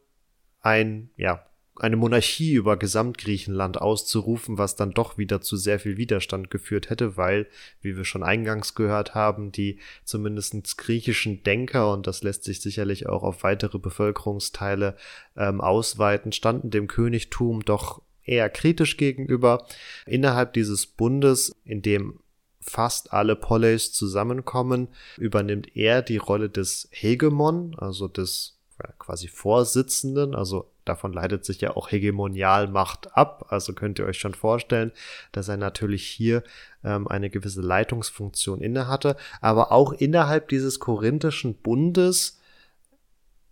ein, 0.62 1.10
ja, 1.18 1.46
eine 1.82 1.96
Monarchie 1.96 2.54
über 2.54 2.78
Gesamtgriechenland 2.78 3.82
auszurufen, 3.82 4.58
was 4.58 4.76
dann 4.76 4.92
doch 4.92 5.18
wieder 5.18 5.42
zu 5.42 5.58
sehr 5.58 5.80
viel 5.80 5.98
Widerstand 5.98 6.52
geführt 6.52 6.90
hätte, 6.90 7.18
weil, 7.18 7.48
wie 7.82 7.98
wir 7.98 8.06
schon 8.06 8.24
eingangs 8.24 8.76
gehört 8.76 9.16
haben, 9.16 9.52
die 9.52 9.80
zumindest 10.04 10.78
griechischen 10.78 11.44
Denker, 11.44 11.92
und 11.92 12.06
das 12.06 12.22
lässt 12.22 12.44
sich 12.44 12.62
sicherlich 12.62 13.08
auch 13.08 13.24
auf 13.24 13.44
weitere 13.44 13.80
Bevölkerungsteile 13.80 14.96
ähm, 15.36 15.60
ausweiten, 15.60 16.32
standen 16.32 16.70
dem 16.70 16.88
Königtum 16.88 17.66
doch 17.66 18.04
eher 18.24 18.50
kritisch 18.50 18.98
gegenüber. 18.98 19.66
Innerhalb 20.06 20.54
dieses 20.54 20.86
Bundes, 20.86 21.56
in 21.66 21.82
dem 21.82 22.20
fast 22.62 23.12
alle 23.12 23.36
Poleis 23.36 23.92
zusammenkommen, 23.92 24.88
übernimmt 25.18 25.76
er 25.76 26.02
die 26.02 26.18
Rolle 26.18 26.50
des 26.50 26.88
Hegemon, 26.92 27.76
also 27.78 28.08
des 28.08 28.58
quasi 28.98 29.28
Vorsitzenden, 29.28 30.36
also 30.36 30.72
davon 30.86 31.14
leitet 31.14 31.46
sich 31.46 31.62
ja 31.62 31.76
auch 31.76 31.92
Hegemonialmacht 31.92 33.16
ab, 33.16 33.48
also 33.50 33.74
könnt 33.74 34.00
ihr 34.00 34.06
euch 34.06 34.20
schon 34.20 34.34
vorstellen, 34.34 34.92
dass 35.32 35.48
er 35.48 35.58
natürlich 35.58 36.06
hier 36.08 36.44
ähm, 36.84 37.08
eine 37.08 37.30
gewisse 37.30 37.62
Leitungsfunktion 37.62 38.62
innehatte, 38.62 39.16
aber 39.40 39.72
auch 39.72 39.94
innerhalb 39.94 40.50
dieses 40.50 40.80
korinthischen 40.80 41.56
Bundes 41.56 42.40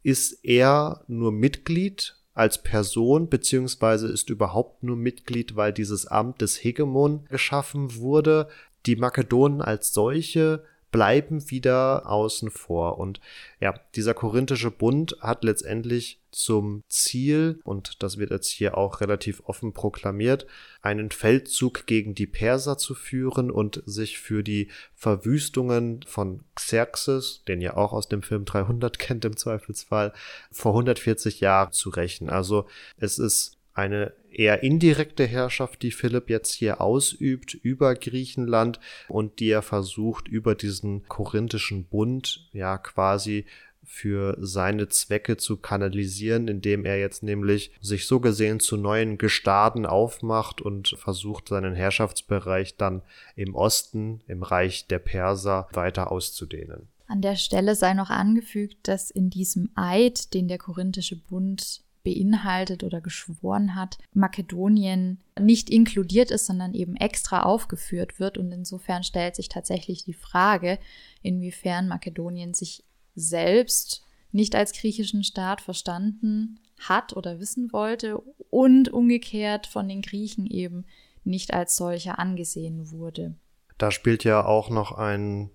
ist 0.02 0.44
er 0.44 1.04
nur 1.08 1.32
Mitglied 1.32 2.16
als 2.34 2.64
Person, 2.64 3.28
beziehungsweise 3.28 4.08
ist 4.08 4.30
überhaupt 4.30 4.82
nur 4.82 4.96
Mitglied, 4.96 5.58
weil 5.58 5.74
dieses 5.74 6.08
Amt 6.08 6.42
des 6.42 6.64
Hegemon 6.64 7.26
geschaffen 7.26 7.96
wurde 7.96 8.48
die 8.86 8.96
Makedonen 8.96 9.62
als 9.62 9.94
solche 9.94 10.64
bleiben 10.92 11.50
wieder 11.52 12.10
außen 12.10 12.50
vor. 12.50 12.98
Und 12.98 13.20
ja, 13.60 13.80
dieser 13.96 14.14
korinthische 14.14 14.72
Bund 14.72 15.18
hat 15.22 15.44
letztendlich 15.44 16.20
zum 16.32 16.84
Ziel, 16.90 17.60
und 17.64 18.04
das 18.04 18.18
wird 18.18 18.32
jetzt 18.32 18.50
hier 18.50 18.78
auch 18.78 19.02
relativ 19.02 19.42
offen 19.46 19.74
proklamiert, 19.74 20.46
einen 20.82 21.12
Feldzug 21.12 21.86
gegen 21.86 22.16
die 22.16 22.28
Perser 22.28 22.78
zu 22.78 22.94
führen 22.94 23.52
und 23.52 23.82
sich 23.86 24.20
für 24.20 24.44
die 24.44 24.70
Verwüstungen 24.96 26.02
von 26.06 26.44
Xerxes, 26.56 27.44
den 27.48 27.62
ihr 27.62 27.78
auch 27.78 27.94
aus 27.94 28.10
dem 28.10 28.22
Film 28.22 28.46
300 28.46 29.00
kennt 29.00 29.26
im 29.26 29.38
Zweifelsfall, 29.38 30.14
vor 30.52 30.72
140 30.74 31.40
Jahren 31.40 31.72
zu 31.72 31.90
rächen. 31.90 32.30
Also 32.30 32.66
es 32.98 33.18
ist 33.18 33.59
eine 33.80 34.14
eher 34.32 34.62
indirekte 34.64 35.26
Herrschaft, 35.26 35.82
die 35.82 35.92
Philipp 35.92 36.30
jetzt 36.30 36.54
hier 36.54 36.82
ausübt 36.82 37.54
über 37.54 37.96
Griechenland 37.96 38.80
und 39.08 39.40
die 39.40 39.50
er 39.50 39.62
versucht 39.62 40.28
über 40.28 40.56
diesen 40.56 41.08
korinthischen 41.08 41.86
Bund 41.86 42.48
ja 42.54 42.78
quasi 42.78 43.46
für 43.84 44.38
seine 44.40 44.88
Zwecke 44.88 45.38
zu 45.38 45.58
kanalisieren, 45.58 46.48
indem 46.48 46.86
er 46.86 47.00
jetzt 47.00 47.24
nämlich 47.24 47.72
sich 47.82 48.06
so 48.06 48.20
gesehen 48.20 48.60
zu 48.60 48.78
neuen 48.78 49.18
Gestaden 49.18 49.88
aufmacht 49.88 50.62
und 50.62 50.90
versucht, 50.90 51.50
seinen 51.50 51.74
Herrschaftsbereich 51.74 52.78
dann 52.78 53.02
im 53.36 53.56
Osten, 53.56 54.22
im 54.28 54.44
Reich 54.44 54.86
der 54.86 55.00
Perser, 55.00 55.68
weiter 55.74 56.12
auszudehnen. 56.12 56.88
An 57.08 57.22
der 57.22 57.36
Stelle 57.36 57.74
sei 57.74 57.96
noch 57.96 58.12
angefügt, 58.12 58.88
dass 58.88 59.10
in 59.10 59.32
diesem 59.32 59.72
Eid, 59.74 60.36
den 60.36 60.48
der 60.48 60.60
Korinthische 60.60 61.16
Bund 61.16 61.82
beinhaltet 62.04 62.84
oder 62.84 63.02
geschworen 63.02 63.76
hat, 63.76 63.98
Makedonien 64.14 65.20
nicht 65.40 65.70
inkludiert 65.70 66.32
ist, 66.32 66.46
sondern 66.46 66.74
eben 66.74 66.96
extra 66.96 67.44
aufgeführt 67.44 68.20
wird. 68.20 68.38
Und 68.38 68.52
insofern 68.52 69.04
stellt 69.04 69.36
sich 69.36 69.50
tatsächlich 69.50 70.04
die 70.04 70.14
Frage, 70.14 70.80
inwiefern 71.22 71.88
Makedonien 71.88 72.54
sich 72.54 72.84
selbst 73.16 74.06
nicht 74.32 74.56
als 74.56 74.74
griechischen 74.74 75.24
Staat 75.24 75.62
verstanden 75.62 76.60
hat 76.80 77.16
oder 77.16 77.40
wissen 77.40 77.74
wollte 77.74 78.18
und 78.50 78.90
umgekehrt 78.90 79.68
von 79.68 79.88
den 79.88 80.02
Griechen 80.02 80.46
eben 80.46 80.86
nicht 81.24 81.54
als 81.54 81.76
solcher 81.76 82.20
angesehen 82.20 82.92
wurde. 82.92 83.36
Da 83.78 83.92
spielt 83.92 84.24
ja 84.24 84.46
auch 84.46 84.70
noch 84.70 84.92
ein 84.92 85.52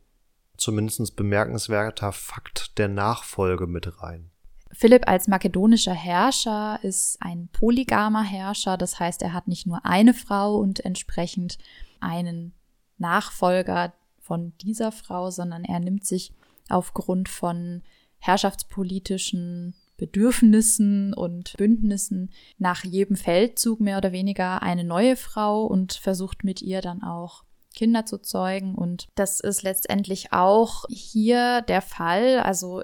zumindest 0.57 1.17
bemerkenswerter 1.17 2.13
Fakt 2.13 2.79
der 2.79 2.89
Nachfolge 2.89 3.67
mit 3.67 4.03
rein. 4.03 4.31
Philipp 4.75 5.09
als 5.09 5.29
makedonischer 5.29 5.95
Herrscher 5.95 6.81
ist 6.83 7.19
ein 7.21 7.49
polygamer 7.53 8.25
Herrscher, 8.25 8.77
das 8.77 8.99
heißt, 8.99 9.23
er 9.23 9.33
hat 9.33 9.49
nicht 9.49 9.67
nur 9.67 9.87
eine 9.87 10.15
Frau 10.15 10.57
und 10.57 10.85
entsprechend 10.85 11.59
einen 12.01 12.53
Nachfolger 12.99 13.95
von 14.21 14.53
dieser 14.59 14.91
Frau, 14.91 15.31
sondern 15.31 15.65
er 15.65 15.81
nimmt 15.81 16.05
sich 16.05 16.33
aufgrund 16.69 17.29
von 17.29 17.83
herrschaftspolitischen 18.19 19.75
Bedürfnissen 19.97 21.15
und 21.15 21.55
Bündnissen 21.57 22.31
nach 22.59 22.85
jedem 22.85 23.17
Feldzug 23.17 23.81
mehr 23.81 23.99
oder 23.99 24.13
weniger 24.13 24.63
eine 24.63 24.83
neue 24.83 25.17
Frau 25.17 25.65
und 25.67 25.93
versucht 25.93 26.43
mit 26.43 26.63
ihr 26.63 26.81
dann 26.81 27.03
auch 27.03 27.45
Kinder 27.75 28.07
zu 28.07 28.19
zeugen. 28.19 28.75
Und 28.75 29.07
das 29.15 29.41
ist 29.41 29.63
letztendlich 29.63 30.33
auch 30.33 30.85
hier 30.89 31.63
der 31.63 31.83
Fall. 31.83 32.41
Also 32.41 32.83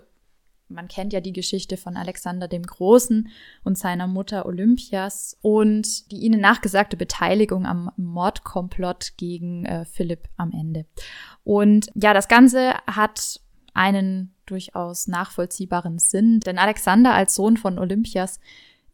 man 0.71 0.89
kennt 0.89 1.13
ja 1.13 1.21
die 1.21 1.33
Geschichte 1.33 1.77
von 1.77 1.97
Alexander 1.97 2.49
dem 2.49 2.63
Großen 2.63 3.29
und 3.65 3.79
seiner 3.79 4.07
Mutter 4.07 4.47
Olympias 4.47 5.37
und 5.43 6.11
die 6.11 6.19
ihnen 6.19 6.41
nachgesagte 6.41 6.97
Beteiligung 6.97 7.67
am 7.67 7.91
Mordkomplott 7.97 9.13
gegen 9.17 9.65
äh, 9.65 9.85
Philipp 9.85 10.29
am 10.37 10.53
Ende. 10.53 10.87
Und 11.45 11.91
ja, 11.95 12.15
das 12.15 12.29
Ganze 12.29 12.75
hat 12.87 13.41
einen 13.75 14.35
durchaus 14.47 15.07
nachvollziehbaren 15.07 15.99
Sinn, 15.99 16.41
denn 16.41 16.59
Alexander 16.59 17.15
als 17.15 17.35
Sohn 17.35 17.57
von 17.57 17.79
Olympias 17.79 18.41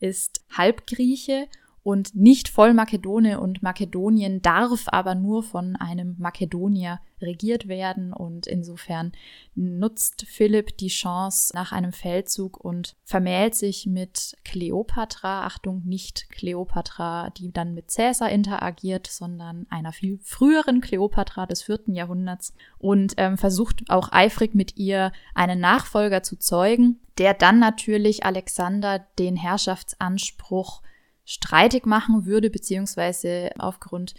ist 0.00 0.44
Halbgrieche 0.56 1.46
und 1.86 2.16
nicht 2.16 2.48
voll 2.48 2.74
Makedone 2.74 3.38
und 3.38 3.62
Makedonien 3.62 4.42
darf 4.42 4.86
aber 4.88 5.14
nur 5.14 5.44
von 5.44 5.76
einem 5.76 6.16
Makedonier 6.18 6.98
regiert 7.20 7.68
werden. 7.68 8.12
Und 8.12 8.48
insofern 8.48 9.12
nutzt 9.54 10.26
Philipp 10.26 10.76
die 10.78 10.88
Chance 10.88 11.52
nach 11.54 11.70
einem 11.70 11.92
Feldzug 11.92 12.58
und 12.58 12.96
vermählt 13.04 13.54
sich 13.54 13.86
mit 13.86 14.36
Kleopatra, 14.44 15.46
Achtung, 15.46 15.82
nicht 15.84 16.28
Kleopatra, 16.28 17.30
die 17.30 17.52
dann 17.52 17.72
mit 17.72 17.94
Caesar 17.94 18.30
interagiert, 18.30 19.06
sondern 19.06 19.68
einer 19.70 19.92
viel 19.92 20.18
früheren 20.24 20.80
Kleopatra 20.80 21.46
des 21.46 21.62
vierten 21.62 21.94
Jahrhunderts. 21.94 22.52
Und 22.78 23.14
ähm, 23.16 23.38
versucht 23.38 23.84
auch 23.90 24.10
eifrig 24.10 24.56
mit 24.56 24.76
ihr 24.76 25.12
einen 25.36 25.60
Nachfolger 25.60 26.24
zu 26.24 26.36
zeugen, 26.36 26.98
der 27.18 27.32
dann 27.32 27.60
natürlich 27.60 28.24
Alexander 28.26 29.06
den 29.20 29.36
Herrschaftsanspruch 29.36 30.82
streitig 31.26 31.84
machen 31.84 32.24
würde, 32.24 32.48
beziehungsweise 32.48 33.50
aufgrund 33.58 34.14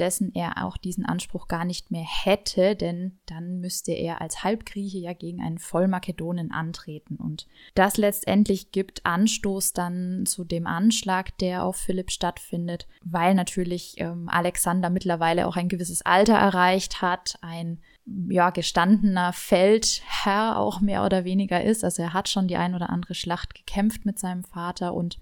dessen 0.00 0.34
er 0.34 0.64
auch 0.64 0.76
diesen 0.76 1.04
Anspruch 1.04 1.46
gar 1.46 1.64
nicht 1.64 1.90
mehr 1.90 2.06
hätte, 2.06 2.74
denn 2.74 3.18
dann 3.26 3.60
müsste 3.60 3.92
er 3.92 4.20
als 4.20 4.42
Halbgrieche 4.42 4.98
ja 4.98 5.12
gegen 5.12 5.42
einen 5.42 5.58
Vollmakedonen 5.58 6.50
antreten. 6.50 7.16
Und 7.16 7.46
das 7.74 7.96
letztendlich 7.96 8.72
gibt 8.72 9.04
Anstoß 9.04 9.72
dann 9.72 10.24
zu 10.26 10.44
dem 10.44 10.66
Anschlag, 10.66 11.36
der 11.38 11.64
auf 11.64 11.76
Philipp 11.76 12.10
stattfindet, 12.10 12.86
weil 13.04 13.34
natürlich 13.34 13.94
ähm, 13.98 14.28
Alexander 14.28 14.90
mittlerweile 14.90 15.46
auch 15.46 15.56
ein 15.56 15.68
gewisses 15.68 16.02
Alter 16.02 16.34
erreicht 16.34 17.02
hat, 17.02 17.38
ein 17.42 17.80
ja, 18.28 18.50
gestandener 18.50 19.32
Feldherr 19.32 20.58
auch 20.58 20.80
mehr 20.80 21.04
oder 21.04 21.24
weniger 21.24 21.62
ist. 21.62 21.84
Also 21.84 22.02
er 22.02 22.12
hat 22.12 22.28
schon 22.28 22.48
die 22.48 22.56
ein 22.56 22.74
oder 22.74 22.90
andere 22.90 23.14
Schlacht 23.14 23.54
gekämpft 23.54 24.06
mit 24.06 24.18
seinem 24.18 24.44
Vater 24.44 24.94
und 24.94 25.18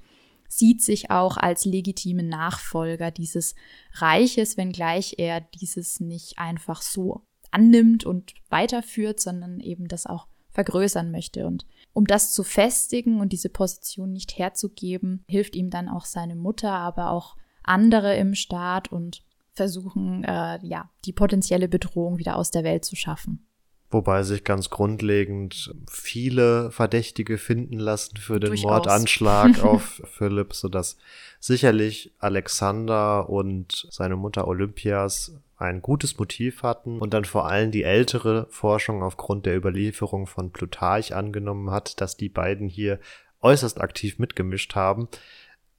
sieht 0.49 0.83
sich 0.83 1.11
auch 1.11 1.37
als 1.37 1.65
legitimen 1.65 2.29
Nachfolger 2.29 3.11
dieses 3.11 3.55
Reiches, 3.93 4.57
wenngleich 4.57 5.15
er 5.19 5.41
dieses 5.41 6.01
nicht 6.01 6.39
einfach 6.39 6.83
so 6.83 7.23
annimmt 7.51 8.05
und 8.05 8.35
weiterführt, 8.49 9.21
sondern 9.21 9.61
eben 9.61 9.89
das 9.89 10.07
auch 10.07 10.27
vergrößern 10.51 11.11
möchte. 11.11 11.47
Und 11.47 11.67
um 11.93 12.07
das 12.07 12.33
zu 12.33 12.43
festigen 12.43 13.21
und 13.21 13.33
diese 13.33 13.49
Position 13.49 14.13
nicht 14.13 14.39
herzugeben, 14.39 15.25
hilft 15.29 15.55
ihm 15.55 15.71
dann 15.71 15.89
auch 15.89 16.05
seine 16.05 16.35
Mutter, 16.35 16.73
aber 16.73 17.11
auch 17.11 17.37
andere 17.63 18.17
im 18.17 18.35
Staat 18.35 18.91
und 18.91 19.23
versuchen, 19.53 20.25
äh, 20.25 20.59
ja, 20.63 20.91
die 21.05 21.13
potenzielle 21.13 21.69
Bedrohung 21.69 22.19
wieder 22.19 22.37
aus 22.37 22.51
der 22.51 22.65
Welt 22.65 22.85
zu 22.85 22.97
schaffen. 22.97 23.48
Wobei 23.91 24.23
sich 24.23 24.45
ganz 24.45 24.69
grundlegend 24.69 25.75
viele 25.91 26.71
Verdächtige 26.71 27.39
finden 27.39 27.79
lassen 27.79 28.19
für 28.19 28.39
den 28.39 28.51
Durchaus. 28.51 28.71
Mordanschlag 28.71 29.59
auf 29.65 30.03
Philipp, 30.05 30.53
sodass 30.53 30.99
sicherlich 31.41 32.13
Alexander 32.19 33.31
und 33.31 33.87
seine 33.91 34.17
Mutter 34.17 34.47
Olympias 34.47 35.33
ein 35.57 35.81
gutes 35.81 36.19
Motiv 36.19 36.63
hatten 36.63 36.99
und 36.99 37.15
dann 37.15 37.25
vor 37.25 37.49
allem 37.49 37.71
die 37.71 37.83
ältere 37.83 38.47
Forschung 38.51 39.03
aufgrund 39.03 39.47
der 39.47 39.57
Überlieferung 39.57 40.27
von 40.27 40.53
Plutarch 40.53 41.15
angenommen 41.15 41.71
hat, 41.71 42.01
dass 42.01 42.17
die 42.17 42.29
beiden 42.29 42.69
hier 42.69 43.01
äußerst 43.41 43.81
aktiv 43.81 44.19
mitgemischt 44.19 44.75
haben. 44.75 45.09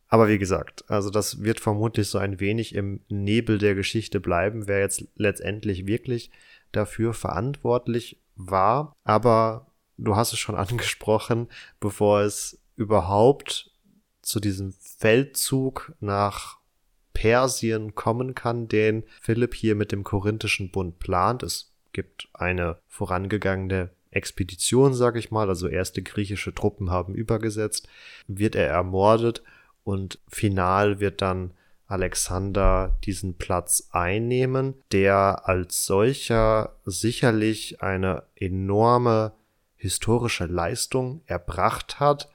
Aber 0.08 0.28
wie 0.28 0.40
gesagt, 0.40 0.84
also 0.90 1.12
das 1.12 1.44
wird 1.44 1.60
vermutlich 1.60 2.08
so 2.08 2.18
ein 2.18 2.40
wenig 2.40 2.74
im 2.74 3.02
Nebel 3.10 3.60
der 3.60 3.76
Geschichte 3.76 4.20
bleiben, 4.20 4.68
wer 4.68 4.80
jetzt 4.80 5.08
letztendlich 5.16 5.86
wirklich 5.86 6.32
dafür 6.72 7.14
verantwortlich 7.14 8.20
war. 8.36 8.96
Aber 9.04 9.68
du 9.98 10.16
hast 10.16 10.34
es 10.34 10.40
schon 10.40 10.56
angesprochen, 10.56 11.48
bevor 11.80 12.22
es 12.22 12.60
überhaupt 12.76 13.72
zu 14.22 14.40
diesem 14.40 14.74
Feldzug 14.74 15.94
nach 16.00 16.60
Persien 17.14 17.96
kommen 17.96 18.36
kann, 18.36 18.68
den 18.68 19.04
Philipp 19.22 19.54
hier 19.54 19.76
mit 19.76 19.92
dem 19.92 20.04
Korinthischen 20.04 20.72
Bund 20.72 21.00
plant. 21.00 21.44
Es 21.44 21.74
gibt 21.92 22.30
eine 22.34 22.78
vorangegangene 22.88 23.90
Expedition, 24.12 24.94
sag 24.94 25.18
ich 25.18 25.32
mal, 25.32 25.50
also 25.50 25.68
erste 25.68 26.02
griechische 26.02 26.54
Truppen 26.54 26.90
haben 26.90 27.14
übergesetzt, 27.14 27.88
wird 28.28 28.56
er 28.56 28.68
ermordet 28.68 29.44
und 29.84 30.20
final 30.28 31.00
wird 31.00 31.22
dann 31.22 31.54
Alexander 31.90 32.98
diesen 33.04 33.38
Platz 33.38 33.90
einnehmen, 33.92 34.76
der 34.92 35.48
als 35.50 35.86
solcher 35.86 36.76
sicherlich 36.86 37.82
eine 37.82 38.24
enorme 38.36 39.34
historische 39.76 40.46
Leistung 40.46 41.22
erbracht 41.26 42.00
hat, 42.00 42.30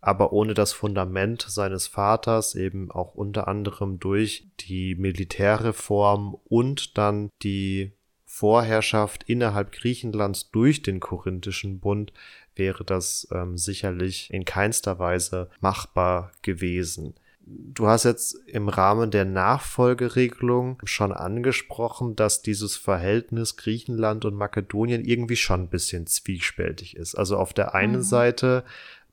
aber 0.00 0.32
ohne 0.32 0.54
das 0.54 0.72
Fundament 0.72 1.42
seines 1.48 1.88
Vaters 1.88 2.54
eben 2.54 2.90
auch 2.90 3.14
unter 3.14 3.48
anderem 3.48 3.98
durch 3.98 4.46
die 4.60 4.94
Militärreform 4.94 6.36
und 6.44 6.96
dann 6.96 7.28
die 7.42 7.92
Vorherrschaft 8.24 9.24
innerhalb 9.24 9.72
Griechenlands 9.72 10.50
durch 10.50 10.82
den 10.82 11.00
Korinthischen 11.00 11.80
Bund 11.80 12.12
wäre 12.54 12.84
das 12.84 13.28
ähm, 13.30 13.58
sicherlich 13.58 14.32
in 14.32 14.44
keinster 14.44 14.98
Weise 14.98 15.50
machbar 15.60 16.32
gewesen. 16.42 17.14
Du 17.44 17.88
hast 17.88 18.04
jetzt 18.04 18.34
im 18.46 18.68
Rahmen 18.68 19.10
der 19.10 19.24
Nachfolgeregelung 19.24 20.78
schon 20.84 21.12
angesprochen, 21.12 22.14
dass 22.14 22.42
dieses 22.42 22.76
Verhältnis 22.76 23.56
Griechenland 23.56 24.24
und 24.24 24.34
Makedonien 24.34 25.04
irgendwie 25.04 25.36
schon 25.36 25.62
ein 25.62 25.68
bisschen 25.68 26.06
zwiespältig 26.06 26.96
ist. 26.96 27.16
Also 27.16 27.36
auf 27.36 27.52
der 27.52 27.74
einen 27.74 27.96
mhm. 27.96 28.02
Seite 28.02 28.64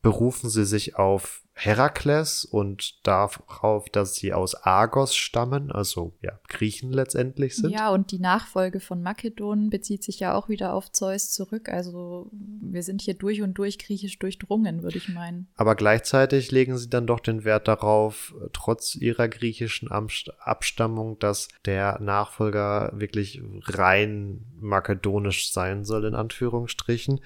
berufen 0.02 0.50
sie 0.50 0.66
sich 0.66 0.96
auf 0.96 1.42
Herakles 1.60 2.46
und 2.46 3.06
darauf, 3.06 3.90
dass 3.90 4.16
sie 4.16 4.34
aus 4.34 4.56
Argos 4.56 5.16
stammen, 5.16 5.72
also 5.72 6.14
ja, 6.22 6.40
Griechen 6.48 6.94
letztendlich 6.94 7.58
sind. 7.58 7.72
Ja, 7.72 7.90
und 7.90 8.12
die 8.12 8.20
Nachfolge 8.20 8.80
von 8.80 9.02
Makedon 9.02 9.70
bezieht 9.70 10.04
sich 10.04 10.22
ja 10.22 10.34
auch 10.36 10.48
wieder 10.48 10.74
auf 10.74 10.92
Zeus 10.92 11.32
zurück. 11.34 11.68
Also 11.68 12.32
wir 12.32 12.82
sind 12.82 13.02
hier 13.02 13.14
durch 13.14 13.42
und 13.42 13.56
durch 13.58 13.78
griechisch 13.78 14.18
durchdrungen, 14.20 14.84
würde 14.84 14.98
ich 14.98 15.10
meinen. 15.10 15.50
Aber 15.56 15.76
gleichzeitig 15.76 16.50
legen 16.52 16.78
sie 16.78 16.90
dann 16.90 17.08
doch 17.08 17.20
den 17.20 17.44
Wert 17.44 17.68
darauf, 17.68 18.34
trotz 18.54 18.96
ihrer 18.96 19.28
griechischen 19.28 19.90
Abstammung, 19.92 21.20
dass 21.20 21.50
der 21.66 22.00
Nachfolger 22.00 22.92
wirklich 22.96 23.42
rein 23.66 24.46
makedonisch 24.60 25.52
sein 25.52 25.84
soll, 25.84 26.06
in 26.06 26.16
Anführungsstrichen. 26.16 27.20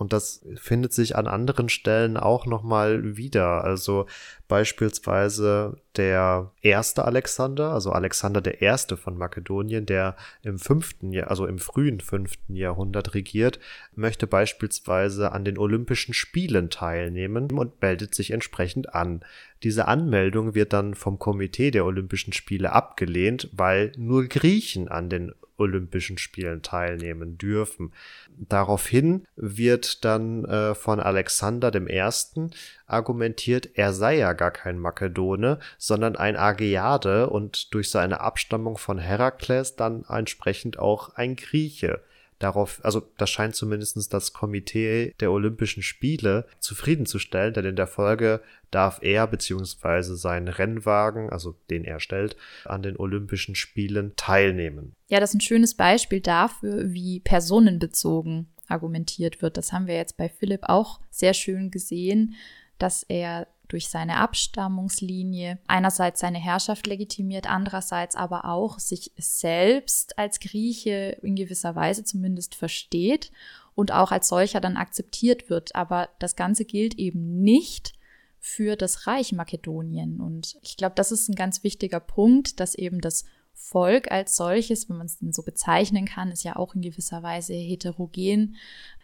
Und 0.00 0.14
das 0.14 0.40
findet 0.56 0.94
sich 0.94 1.16
an 1.16 1.26
anderen 1.26 1.68
Stellen 1.68 2.16
auch 2.16 2.46
nochmal 2.46 3.18
wieder. 3.18 3.62
Also 3.64 4.06
beispielsweise 4.48 5.76
der 5.96 6.52
erste 6.62 7.04
Alexander, 7.04 7.74
also 7.74 7.92
Alexander 7.92 8.40
der 8.40 8.62
Erste 8.62 8.96
von 8.96 9.18
Makedonien, 9.18 9.84
der 9.84 10.16
im 10.42 10.58
fünften 10.58 11.12
Jahr, 11.12 11.28
also 11.28 11.44
im 11.44 11.58
frühen 11.58 12.00
fünften 12.00 12.56
Jahrhundert 12.56 13.12
regiert, 13.12 13.60
möchte 13.94 14.26
beispielsweise 14.26 15.32
an 15.32 15.44
den 15.44 15.58
Olympischen 15.58 16.14
Spielen 16.14 16.70
teilnehmen 16.70 17.50
und 17.58 17.82
meldet 17.82 18.14
sich 18.14 18.30
entsprechend 18.30 18.94
an. 18.94 19.20
Diese 19.62 19.86
Anmeldung 19.86 20.54
wird 20.54 20.72
dann 20.72 20.94
vom 20.94 21.18
Komitee 21.18 21.70
der 21.70 21.84
Olympischen 21.84 22.32
Spiele 22.32 22.72
abgelehnt, 22.72 23.50
weil 23.52 23.92
nur 23.98 24.24
Griechen 24.24 24.88
an 24.88 25.10
den 25.10 25.34
Olympischen 25.60 26.18
Spielen 26.18 26.62
teilnehmen 26.62 27.38
dürfen. 27.38 27.92
Daraufhin 28.36 29.26
wird 29.36 30.04
dann 30.04 30.44
äh, 30.44 30.74
von 30.74 30.98
Alexander 30.98 31.70
dem 31.70 31.86
Ersten 31.86 32.50
argumentiert, 32.86 33.70
er 33.74 33.92
sei 33.92 34.18
ja 34.18 34.32
gar 34.32 34.50
kein 34.50 34.78
Makedone, 34.78 35.58
sondern 35.78 36.16
ein 36.16 36.36
Ageade 36.36 37.30
und 37.30 37.72
durch 37.74 37.90
seine 37.90 38.20
Abstammung 38.20 38.78
von 38.78 38.98
Herakles 38.98 39.76
dann 39.76 40.04
entsprechend 40.08 40.78
auch 40.78 41.14
ein 41.14 41.36
Grieche 41.36 42.00
darauf, 42.40 42.80
also 42.82 43.08
das 43.18 43.30
scheint 43.30 43.54
zumindest 43.54 44.12
das 44.12 44.32
Komitee 44.32 45.14
der 45.20 45.30
Olympischen 45.30 45.82
Spiele 45.82 46.46
zufriedenzustellen, 46.58 47.54
denn 47.54 47.66
in 47.66 47.76
der 47.76 47.86
Folge 47.86 48.40
darf 48.70 48.98
er 49.02 49.26
beziehungsweise 49.26 50.16
sein 50.16 50.48
Rennwagen, 50.48 51.30
also 51.30 51.56
den 51.70 51.84
er 51.84 52.00
stellt, 52.00 52.36
an 52.64 52.82
den 52.82 52.96
Olympischen 52.96 53.54
Spielen 53.54 54.14
teilnehmen. 54.16 54.94
Ja, 55.08 55.20
das 55.20 55.30
ist 55.30 55.36
ein 55.36 55.40
schönes 55.40 55.74
Beispiel 55.74 56.20
dafür, 56.20 56.92
wie 56.92 57.20
personenbezogen 57.20 58.48
argumentiert 58.68 59.42
wird. 59.42 59.56
Das 59.56 59.72
haben 59.72 59.86
wir 59.86 59.96
jetzt 59.96 60.16
bei 60.16 60.28
Philipp 60.28 60.62
auch 60.64 61.00
sehr 61.10 61.34
schön 61.34 61.70
gesehen, 61.70 62.34
dass 62.78 63.02
er 63.02 63.48
durch 63.70 63.88
seine 63.88 64.16
Abstammungslinie 64.16 65.58
einerseits 65.66 66.20
seine 66.20 66.38
Herrschaft 66.38 66.86
legitimiert, 66.86 67.48
andererseits 67.48 68.16
aber 68.16 68.44
auch 68.44 68.78
sich 68.78 69.12
selbst 69.16 70.18
als 70.18 70.40
Grieche 70.40 71.18
in 71.22 71.36
gewisser 71.36 71.76
Weise 71.76 72.04
zumindest 72.04 72.56
versteht 72.56 73.30
und 73.74 73.92
auch 73.92 74.10
als 74.10 74.28
solcher 74.28 74.60
dann 74.60 74.76
akzeptiert 74.76 75.50
wird. 75.50 75.74
Aber 75.76 76.08
das 76.18 76.34
Ganze 76.34 76.64
gilt 76.64 76.98
eben 76.98 77.40
nicht 77.42 77.94
für 78.40 78.74
das 78.76 79.06
Reich 79.06 79.32
Makedonien. 79.32 80.20
Und 80.20 80.56
ich 80.62 80.76
glaube, 80.76 80.94
das 80.96 81.12
ist 81.12 81.28
ein 81.28 81.34
ganz 81.34 81.62
wichtiger 81.62 82.00
Punkt, 82.00 82.58
dass 82.58 82.74
eben 82.74 83.00
das 83.00 83.24
Volk 83.52 84.10
als 84.10 84.36
solches, 84.36 84.88
wenn 84.88 84.96
man 84.96 85.06
es 85.06 85.18
denn 85.18 85.32
so 85.32 85.42
bezeichnen 85.42 86.06
kann, 86.06 86.32
ist 86.32 86.44
ja 86.44 86.56
auch 86.56 86.74
in 86.74 86.80
gewisser 86.80 87.22
Weise 87.22 87.52
heterogen, 87.52 88.56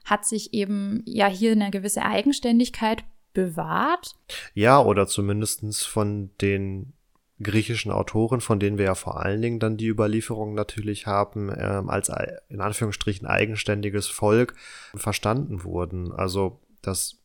hat 0.05 0.25
sich 0.25 0.55
eben 0.55 1.03
ja 1.05 1.27
hier 1.27 1.53
eine 1.53 1.71
gewisse 1.71 2.03
Eigenständigkeit 2.03 3.05
bewahrt. 3.35 4.17
Ja, 4.55 4.83
oder 4.83 5.07
zumindestens 5.07 5.83
von 5.83 6.31
den 6.41 6.95
griechischen 7.43 7.93
Autoren, 7.93 8.41
von 8.41 8.59
denen 8.59 8.79
wir 8.79 8.87
ja 8.87 8.95
vor 8.95 9.21
allen 9.21 9.43
Dingen 9.43 9.61
dann 9.61 9.77
die 9.77 9.89
Überlieferung 9.89 10.55
natürlich 10.55 11.07
haben, 11.07 11.53
ähm, 11.55 11.91
als 11.91 12.11
in 12.49 12.63
Anführungsstrichen 12.63 13.27
eigenständiges 13.27 14.07
Volk 14.07 14.55
verstanden 14.95 15.63
wurden. 15.63 16.13
Also 16.13 16.61
das 16.81 17.19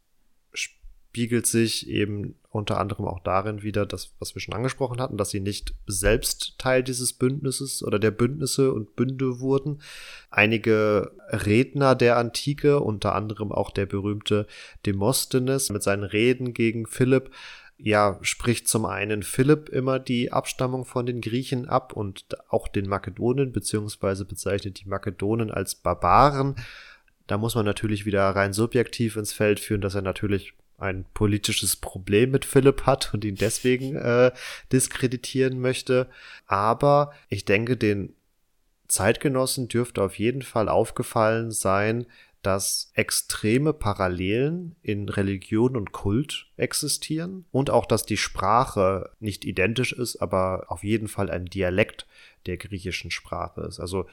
spiegelt 1.12 1.46
sich 1.46 1.90
eben 1.90 2.36
unter 2.52 2.80
anderem 2.80 3.06
auch 3.06 3.20
darin 3.20 3.64
wieder, 3.64 3.86
das, 3.86 4.14
was 4.20 4.34
wir 4.34 4.42
schon 4.42 4.54
angesprochen 4.54 5.02
hatten, 5.02 5.18
dass 5.18 5.30
sie 5.30 5.42
nicht 5.42 5.74
selbst 5.86 6.58
Teil 6.58 6.84
dieses 6.84 7.12
Bündnisses 7.12 7.84
oder 7.84 8.00
der 8.00 8.12
Bündnisse 8.12 8.72
und 8.72 8.96
Bünde 8.96 9.42
wurden. 9.42 9.82
Einige 10.30 11.12
Redner 11.28 11.96
der 11.96 12.16
Antike, 12.16 12.80
unter 12.80 13.14
anderem 13.14 13.52
auch 13.52 13.72
der 13.72 13.88
berühmte 13.88 14.48
Demosthenes 14.86 15.70
mit 15.70 15.84
seinen 15.84 16.06
Reden 16.06 16.54
gegen 16.54 16.88
Philipp, 16.88 17.30
ja, 17.78 18.18
spricht 18.22 18.70
zum 18.70 18.86
einen 18.86 19.22
Philipp 19.22 19.68
immer 19.68 20.00
die 20.00 20.32
Abstammung 20.32 20.86
von 20.86 21.06
den 21.06 21.20
Griechen 21.20 21.68
ab 21.68 21.92
und 21.92 22.24
auch 22.48 22.70
den 22.70 22.88
Makedonen, 22.88 23.52
beziehungsweise 23.52 24.24
bezeichnet 24.24 24.80
die 24.80 24.88
Makedonen 24.88 25.52
als 25.52 25.76
Barbaren. 25.76 26.56
Da 27.28 27.38
muss 27.38 27.56
man 27.56 27.66
natürlich 27.66 28.06
wieder 28.06 28.30
rein 28.30 28.54
subjektiv 28.54 29.18
ins 29.18 29.34
Feld 29.34 29.60
führen, 29.60 29.82
dass 29.82 29.96
er 29.96 30.04
natürlich 30.04 30.54
ein 30.82 31.06
politisches 31.14 31.76
Problem 31.76 32.32
mit 32.32 32.46
Philipp 32.46 32.86
hat 32.86 33.14
und 33.14 33.24
ihn 33.24 33.36
deswegen 33.36 33.96
äh, 33.96 34.32
diskreditieren 34.72 35.60
möchte. 35.60 36.10
Aber 36.48 37.14
ich 37.30 37.46
denke, 37.46 37.78
den 37.78 38.14
Zeitgenossen 38.88 39.68
dürfte 39.68 40.04
auf 40.04 40.20
jeden 40.20 40.42
Fall 40.42 40.68
aufgefallen 40.68 41.52
sein, 41.52 42.06
dass 42.42 42.92
extreme 42.96 43.72
Parallelen 43.72 44.76
in 44.82 45.08
Religion 45.08 45.78
und 45.78 45.92
Kult 45.92 46.48
existieren 46.58 47.46
und 47.52 47.70
auch, 47.70 47.86
dass 47.86 48.06
die 48.06 48.18
Sprache 48.18 49.12
nicht 49.20 49.46
identisch 49.46 49.94
ist, 49.94 50.18
aber 50.18 50.66
auf 50.68 50.84
jeden 50.84 51.08
Fall 51.08 51.30
ein 51.30 51.46
Dialekt 51.46 52.08
der 52.48 52.58
griechischen 52.58 53.12
Sprache 53.12 53.62
ist. 53.62 53.80
Also 53.80 54.08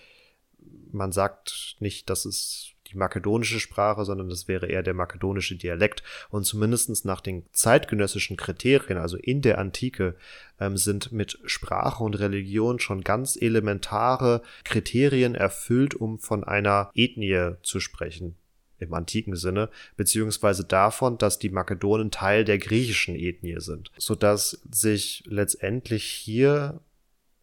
man 0.93 1.13
sagt 1.13 1.77
nicht, 1.81 2.11
dass 2.11 2.27
es 2.27 2.73
die 2.91 2.97
makedonische 2.97 3.61
Sprache, 3.61 4.05
sondern 4.05 4.29
das 4.29 4.49
wäre 4.49 4.67
eher 4.67 4.83
der 4.83 4.95
makedonische 4.95 5.57
Dialekt. 5.57 6.03
Und 6.31 6.45
zumindestens 6.45 7.05
nach 7.05 7.21
den 7.21 7.45
zeitgenössischen 7.53 8.37
Kriterien, 8.37 8.99
also 8.99 9.17
in 9.17 9.43
der 9.43 9.59
Antike, 9.59 10.17
ähm, 10.61 10.77
sind 10.77 11.13
mit 11.13 11.39
Sprache 11.45 12.03
und 12.03 12.19
Religion 12.19 12.79
schon 12.79 13.03
ganz 13.03 13.37
elementare 13.41 14.43
Kriterien 14.65 15.35
erfüllt, 15.35 15.95
um 15.95 16.19
von 16.19 16.45
einer 16.45 16.91
Ethnie 16.95 17.55
zu 17.63 17.81
sprechen 17.81 18.37
im 18.81 18.95
antiken 18.95 19.37
Sinne, 19.37 19.71
beziehungsweise 19.97 20.65
davon, 20.65 21.19
dass 21.19 21.39
die 21.39 21.51
Makedonen 21.51 22.11
Teil 22.11 22.45
der 22.45 22.59
griechischen 22.59 23.17
Ethnie 23.17 23.61
sind, 23.61 23.91
sodass 23.97 24.63
sich 24.71 25.25
letztendlich 25.27 26.05
hier 26.05 26.81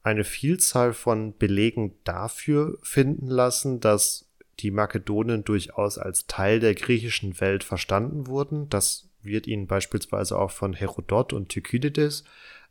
eine 0.02 0.24
Vielzahl 0.24 0.94
von 0.94 1.36
Belegen 1.36 1.96
dafür 2.04 2.78
finden 2.84 3.28
lassen, 3.28 3.80
dass 3.80 4.25
die 4.60 4.72
Makedonen 4.72 5.44
durchaus 5.44 5.98
als 5.98 6.28
Teil 6.28 6.60
der 6.60 6.76
griechischen 6.76 7.40
Welt 7.40 7.64
verstanden 7.64 8.28
wurden. 8.28 8.70
Das 8.70 9.10
wird 9.22 9.48
ihnen 9.48 9.68
beispielsweise 9.68 10.38
auch 10.38 10.52
von 10.52 10.74
Herodot 10.74 11.34
und 11.34 11.50
Thukydides 11.50 12.24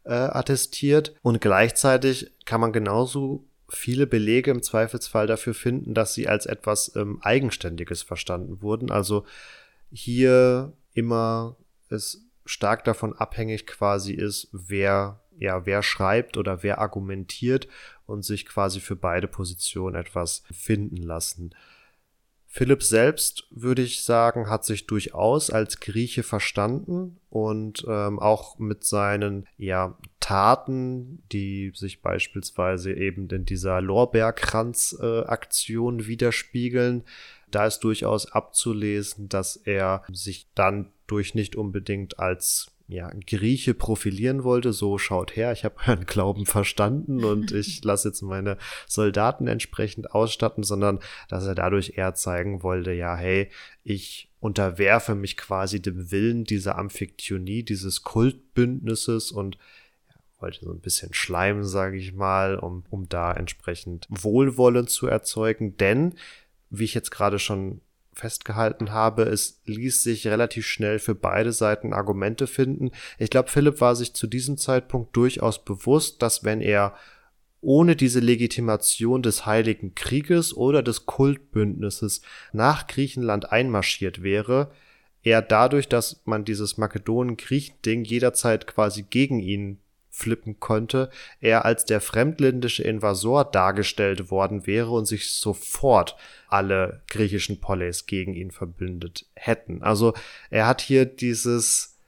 äh, 0.04 0.12
attestiert. 0.12 1.14
Und 1.22 1.40
gleichzeitig 1.40 2.30
kann 2.44 2.60
man 2.60 2.72
genauso 2.72 3.44
viele 3.68 4.06
Belege 4.06 4.50
im 4.50 4.62
Zweifelsfall 4.62 5.26
dafür 5.26 5.54
finden, 5.54 5.94
dass 5.94 6.14
sie 6.14 6.28
als 6.28 6.46
etwas 6.46 6.94
ähm, 6.96 7.18
Eigenständiges 7.22 8.02
verstanden 8.02 8.62
wurden. 8.62 8.90
Also 8.90 9.24
hier 9.90 10.72
immer 10.92 11.56
es 11.88 12.26
stark 12.46 12.84
davon 12.84 13.14
abhängig 13.14 13.66
quasi 13.66 14.12
ist, 14.12 14.48
wer 14.52 15.20
ja, 15.38 15.66
wer 15.66 15.82
schreibt 15.82 16.36
oder 16.36 16.62
wer 16.62 16.78
argumentiert 16.78 17.68
und 18.06 18.24
sich 18.24 18.46
quasi 18.46 18.80
für 18.80 18.96
beide 18.96 19.28
Positionen 19.28 19.96
etwas 19.96 20.42
finden 20.50 20.98
lassen. 20.98 21.54
Philipp 22.56 22.84
selbst, 22.84 23.48
würde 23.50 23.82
ich 23.82 24.04
sagen, 24.04 24.48
hat 24.48 24.64
sich 24.64 24.86
durchaus 24.86 25.50
als 25.50 25.80
Grieche 25.80 26.22
verstanden 26.22 27.18
und 27.28 27.84
ähm, 27.88 28.20
auch 28.20 28.60
mit 28.60 28.84
seinen 28.84 29.48
ja, 29.58 29.98
Taten, 30.20 31.24
die 31.32 31.72
sich 31.74 32.00
beispielsweise 32.00 32.92
eben 32.92 33.28
in 33.28 33.44
dieser 33.44 33.80
Lorbeerkranz-Aktion 33.80 35.98
äh, 35.98 36.06
widerspiegeln, 36.06 37.02
da 37.50 37.66
ist 37.66 37.80
durchaus 37.80 38.30
abzulesen, 38.30 39.28
dass 39.28 39.56
er 39.56 40.04
sich 40.12 40.46
dann 40.54 40.92
durch 41.08 41.34
nicht 41.34 41.56
unbedingt 41.56 42.20
als 42.20 42.70
ja, 42.86 43.10
Grieche 43.26 43.72
profilieren 43.72 44.44
wollte, 44.44 44.72
so 44.72 44.98
schaut 44.98 45.36
her, 45.36 45.52
ich 45.52 45.64
habe 45.64 45.76
euren 45.86 46.06
Glauben 46.06 46.46
verstanden 46.46 47.24
und 47.24 47.52
ich 47.52 47.82
lasse 47.84 48.08
jetzt 48.08 48.22
meine 48.22 48.58
Soldaten 48.86 49.46
entsprechend 49.46 50.12
ausstatten, 50.12 50.64
sondern 50.64 51.00
dass 51.28 51.46
er 51.46 51.54
dadurch 51.54 51.94
eher 51.96 52.14
zeigen 52.14 52.62
wollte, 52.62 52.92
ja, 52.92 53.16
hey, 53.16 53.48
ich 53.82 54.30
unterwerfe 54.40 55.14
mich 55.14 55.36
quasi 55.36 55.80
dem 55.80 56.10
Willen 56.10 56.44
dieser 56.44 56.76
Amphiktyonie, 56.76 57.62
dieses 57.62 58.02
Kultbündnisses 58.02 59.32
und 59.32 59.56
wollte 60.38 60.62
so 60.62 60.70
ein 60.70 60.80
bisschen 60.80 61.14
schleimen, 61.14 61.64
sage 61.64 61.96
ich 61.96 62.12
mal, 62.12 62.58
um, 62.58 62.84
um 62.90 63.08
da 63.08 63.32
entsprechend 63.32 64.06
Wohlwollen 64.10 64.86
zu 64.86 65.06
erzeugen, 65.06 65.78
denn 65.78 66.14
wie 66.68 66.84
ich 66.84 66.92
jetzt 66.92 67.10
gerade 67.10 67.38
schon 67.38 67.80
festgehalten 68.14 68.92
habe, 68.92 69.22
es 69.22 69.60
ließ 69.66 70.02
sich 70.02 70.26
relativ 70.26 70.66
schnell 70.66 70.98
für 70.98 71.14
beide 71.14 71.52
Seiten 71.52 71.92
Argumente 71.92 72.46
finden. 72.46 72.90
Ich 73.18 73.30
glaube, 73.30 73.50
Philipp 73.50 73.80
war 73.80 73.96
sich 73.96 74.14
zu 74.14 74.26
diesem 74.26 74.56
Zeitpunkt 74.56 75.16
durchaus 75.16 75.64
bewusst, 75.64 76.22
dass 76.22 76.44
wenn 76.44 76.60
er 76.60 76.94
ohne 77.60 77.96
diese 77.96 78.20
Legitimation 78.20 79.22
des 79.22 79.46
Heiligen 79.46 79.94
Krieges 79.94 80.54
oder 80.54 80.82
des 80.82 81.06
Kultbündnisses 81.06 82.20
nach 82.52 82.86
Griechenland 82.86 83.50
einmarschiert 83.50 84.22
wäre, 84.22 84.70
er 85.22 85.40
dadurch, 85.40 85.88
dass 85.88 86.20
man 86.26 86.44
dieses 86.44 86.76
Makedonen-Griechen-Ding 86.76 88.04
jederzeit 88.04 88.66
quasi 88.66 89.02
gegen 89.02 89.40
ihn 89.40 89.78
flippen 90.14 90.60
konnte, 90.60 91.10
er 91.40 91.64
als 91.64 91.84
der 91.84 92.00
fremdländische 92.00 92.84
Invasor 92.84 93.44
dargestellt 93.44 94.30
worden 94.30 94.66
wäre 94.66 94.90
und 94.90 95.06
sich 95.06 95.32
sofort 95.32 96.16
alle 96.48 97.02
griechischen 97.08 97.60
Polis 97.60 98.06
gegen 98.06 98.34
ihn 98.34 98.52
verbündet 98.52 99.26
hätten. 99.34 99.82
Also 99.82 100.14
er 100.50 100.66
hat 100.68 100.80
hier 100.80 101.04
dieses 101.04 101.98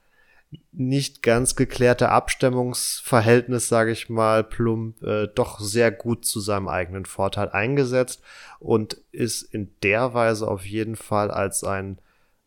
nicht 0.71 1.21
ganz 1.21 1.57
geklärte 1.57 2.07
Abstimmungsverhältnis, 2.07 3.67
sage 3.67 3.91
ich 3.91 4.07
mal, 4.07 4.45
plump, 4.45 5.03
äh, 5.03 5.27
doch 5.27 5.59
sehr 5.59 5.91
gut 5.91 6.25
zu 6.25 6.39
seinem 6.39 6.69
eigenen 6.69 7.05
Vorteil 7.05 7.49
eingesetzt 7.49 8.21
und 8.59 8.93
ist 9.11 9.41
in 9.41 9.75
der 9.83 10.13
Weise 10.13 10.47
auf 10.47 10.65
jeden 10.65 10.95
Fall 10.95 11.29
als 11.29 11.65
ein 11.65 11.99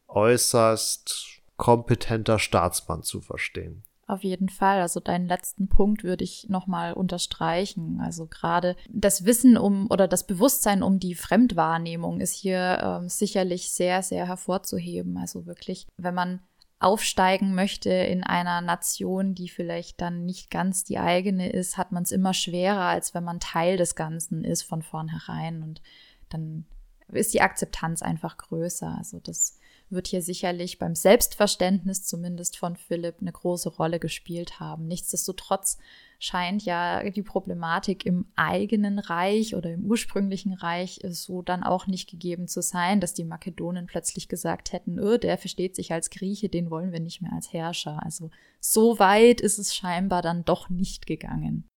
äußerst 0.08 1.42
kompetenter 1.58 2.38
Staatsmann 2.38 3.02
zu 3.02 3.20
verstehen. 3.20 3.84
Auf 4.10 4.24
jeden 4.24 4.48
Fall. 4.48 4.80
Also 4.80 4.98
deinen 4.98 5.28
letzten 5.28 5.68
Punkt 5.68 6.02
würde 6.02 6.24
ich 6.24 6.48
nochmal 6.48 6.94
unterstreichen. 6.94 8.00
Also 8.00 8.26
gerade 8.26 8.74
das 8.88 9.24
Wissen 9.24 9.56
um 9.56 9.88
oder 9.88 10.08
das 10.08 10.26
Bewusstsein 10.26 10.82
um 10.82 10.98
die 10.98 11.14
Fremdwahrnehmung 11.14 12.18
ist 12.20 12.32
hier 12.32 12.80
ähm, 12.82 13.08
sicherlich 13.08 13.70
sehr, 13.70 14.02
sehr 14.02 14.26
hervorzuheben. 14.26 15.16
Also 15.16 15.46
wirklich, 15.46 15.86
wenn 15.96 16.16
man 16.16 16.40
aufsteigen 16.80 17.54
möchte 17.54 17.90
in 17.90 18.24
einer 18.24 18.60
Nation, 18.62 19.36
die 19.36 19.48
vielleicht 19.48 20.00
dann 20.00 20.26
nicht 20.26 20.50
ganz 20.50 20.82
die 20.82 20.98
eigene 20.98 21.48
ist, 21.48 21.78
hat 21.78 21.92
man 21.92 22.02
es 22.02 22.10
immer 22.10 22.34
schwerer, 22.34 22.86
als 22.86 23.14
wenn 23.14 23.22
man 23.22 23.38
Teil 23.38 23.76
des 23.76 23.94
Ganzen 23.94 24.42
ist 24.42 24.62
von 24.64 24.82
vornherein. 24.82 25.62
Und 25.62 25.82
dann 26.30 26.64
ist 27.06 27.32
die 27.32 27.42
Akzeptanz 27.42 28.02
einfach 28.02 28.38
größer. 28.38 28.92
Also 28.98 29.20
das 29.20 29.59
wird 29.90 30.06
hier 30.06 30.22
sicherlich 30.22 30.78
beim 30.78 30.94
Selbstverständnis 30.94 32.04
zumindest 32.04 32.56
von 32.56 32.76
Philipp 32.76 33.16
eine 33.20 33.32
große 33.32 33.68
Rolle 33.68 33.98
gespielt 33.98 34.60
haben. 34.60 34.86
Nichtsdestotrotz 34.86 35.78
scheint 36.18 36.64
ja 36.64 37.08
die 37.08 37.22
Problematik 37.22 38.04
im 38.04 38.26
eigenen 38.36 38.98
Reich 38.98 39.54
oder 39.54 39.72
im 39.72 39.84
ursprünglichen 39.84 40.52
Reich 40.52 41.00
so 41.08 41.40
dann 41.40 41.62
auch 41.62 41.86
nicht 41.86 42.10
gegeben 42.10 42.46
zu 42.46 42.60
sein, 42.60 43.00
dass 43.00 43.14
die 43.14 43.24
Makedonen 43.24 43.86
plötzlich 43.86 44.28
gesagt 44.28 44.72
hätten, 44.72 45.00
oh, 45.00 45.16
der 45.16 45.38
versteht 45.38 45.74
sich 45.74 45.92
als 45.92 46.10
Grieche, 46.10 46.50
den 46.50 46.70
wollen 46.70 46.92
wir 46.92 47.00
nicht 47.00 47.22
mehr 47.22 47.32
als 47.32 47.52
Herrscher. 47.52 48.00
Also 48.04 48.30
so 48.60 48.98
weit 48.98 49.40
ist 49.40 49.58
es 49.58 49.74
scheinbar 49.74 50.20
dann 50.20 50.44
doch 50.44 50.68
nicht 50.68 51.06
gegangen. 51.06 51.69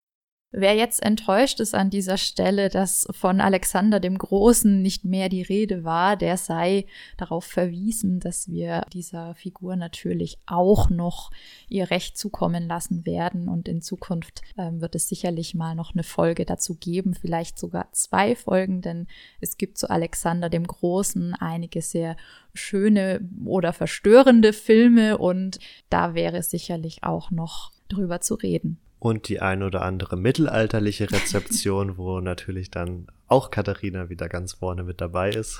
Wer 0.54 0.74
jetzt 0.74 1.02
enttäuscht 1.02 1.60
ist 1.60 1.74
an 1.74 1.88
dieser 1.88 2.18
Stelle, 2.18 2.68
dass 2.68 3.08
von 3.10 3.40
Alexander 3.40 4.00
dem 4.00 4.18
Großen 4.18 4.82
nicht 4.82 5.02
mehr 5.02 5.30
die 5.30 5.40
Rede 5.40 5.82
war, 5.82 6.14
der 6.14 6.36
sei 6.36 6.84
darauf 7.16 7.46
verwiesen, 7.46 8.20
dass 8.20 8.50
wir 8.50 8.82
dieser 8.92 9.34
Figur 9.34 9.76
natürlich 9.76 10.36
auch 10.44 10.90
noch 10.90 11.30
ihr 11.70 11.90
Recht 11.90 12.18
zukommen 12.18 12.68
lassen 12.68 13.06
werden. 13.06 13.48
Und 13.48 13.66
in 13.66 13.80
Zukunft 13.80 14.42
ähm, 14.58 14.82
wird 14.82 14.94
es 14.94 15.08
sicherlich 15.08 15.54
mal 15.54 15.74
noch 15.74 15.94
eine 15.94 16.02
Folge 16.02 16.44
dazu 16.44 16.74
geben, 16.74 17.14
vielleicht 17.14 17.58
sogar 17.58 17.90
zwei 17.92 18.36
Folgen, 18.36 18.82
denn 18.82 19.06
es 19.40 19.56
gibt 19.56 19.78
zu 19.78 19.88
Alexander 19.88 20.50
dem 20.50 20.66
Großen 20.66 21.32
einige 21.32 21.80
sehr 21.80 22.14
schöne 22.52 23.26
oder 23.46 23.72
verstörende 23.72 24.52
Filme 24.52 25.16
und 25.16 25.60
da 25.88 26.14
wäre 26.14 26.42
sicherlich 26.42 27.04
auch 27.04 27.30
noch 27.30 27.72
drüber 27.88 28.20
zu 28.20 28.34
reden 28.34 28.81
und 29.02 29.28
die 29.28 29.40
ein 29.40 29.64
oder 29.64 29.82
andere 29.82 30.16
mittelalterliche 30.16 31.10
Rezeption, 31.10 31.96
wo 31.96 32.20
natürlich 32.20 32.70
dann 32.70 33.08
auch 33.26 33.50
Katharina 33.50 34.10
wieder 34.10 34.28
ganz 34.28 34.52
vorne 34.52 34.84
mit 34.84 35.00
dabei 35.00 35.30
ist. 35.30 35.58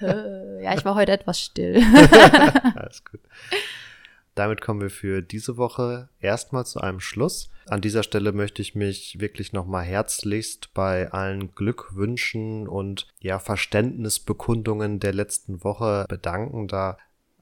ja, 0.00 0.74
ich 0.74 0.84
war 0.84 0.96
heute 0.96 1.12
etwas 1.12 1.40
still. 1.40 1.76
Alles 2.74 3.04
gut. 3.04 3.20
Damit 4.34 4.62
kommen 4.62 4.80
wir 4.80 4.90
für 4.90 5.22
diese 5.22 5.56
Woche 5.56 6.08
erstmal 6.18 6.66
zu 6.66 6.80
einem 6.80 6.98
Schluss. 6.98 7.50
An 7.68 7.82
dieser 7.82 8.02
Stelle 8.02 8.32
möchte 8.32 8.62
ich 8.62 8.74
mich 8.74 9.20
wirklich 9.20 9.52
nochmal 9.52 9.84
herzlichst 9.84 10.74
bei 10.74 11.12
allen 11.12 11.54
Glückwünschen 11.54 12.66
und 12.66 13.06
ja, 13.20 13.38
Verständnisbekundungen 13.38 14.98
der 14.98 15.14
letzten 15.14 15.62
Woche 15.62 16.04
bedanken. 16.08 16.66
Da 16.66 16.98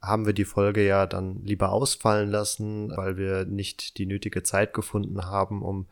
haben 0.07 0.27
wir 0.27 0.33
die 0.33 0.45
Folge 0.45 0.85
ja 0.87 1.07
dann 1.07 1.43
lieber 1.45 1.73
ausfallen 1.73 2.31
lassen, 2.31 2.91
weil 2.97 3.17
wir 3.17 3.45
nicht 3.45 3.99
die 3.99 4.07
nötige 4.07 4.43
Zeit 4.43 4.75
gefunden 4.75 5.25
haben, 5.25 5.63
um 5.63 5.87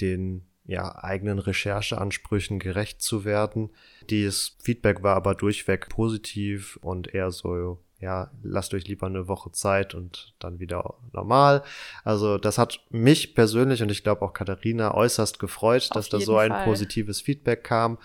den 0.00 0.42
ja, 0.68 1.02
eigenen 1.02 1.38
Rechercheansprüchen 1.38 2.58
gerecht 2.58 3.00
zu 3.00 3.24
werden. 3.24 3.70
Dieses 4.10 4.56
Feedback 4.62 5.02
war 5.02 5.16
aber 5.16 5.34
durchweg 5.34 5.88
positiv 5.88 6.78
und 6.82 7.14
eher 7.14 7.30
so, 7.30 7.82
ja, 8.00 8.30
lasst 8.42 8.74
euch 8.74 8.86
lieber 8.86 9.06
eine 9.06 9.28
Woche 9.28 9.50
Zeit 9.50 9.94
und 9.94 10.34
dann 10.38 10.60
wieder 10.60 10.94
normal. 11.12 11.62
Also 12.04 12.36
das 12.36 12.58
hat 12.58 12.80
mich 12.90 13.34
persönlich 13.34 13.82
und 13.82 13.90
ich 13.90 14.04
glaube 14.04 14.22
auch 14.22 14.34
Katharina 14.34 14.94
äußerst 14.94 15.38
gefreut, 15.38 15.88
Auf 15.90 15.94
dass 15.94 16.10
da 16.10 16.20
so 16.20 16.36
ein 16.36 16.50
Fall. 16.52 16.64
positives 16.64 17.22
Feedback 17.22 17.64
kam. 17.64 17.98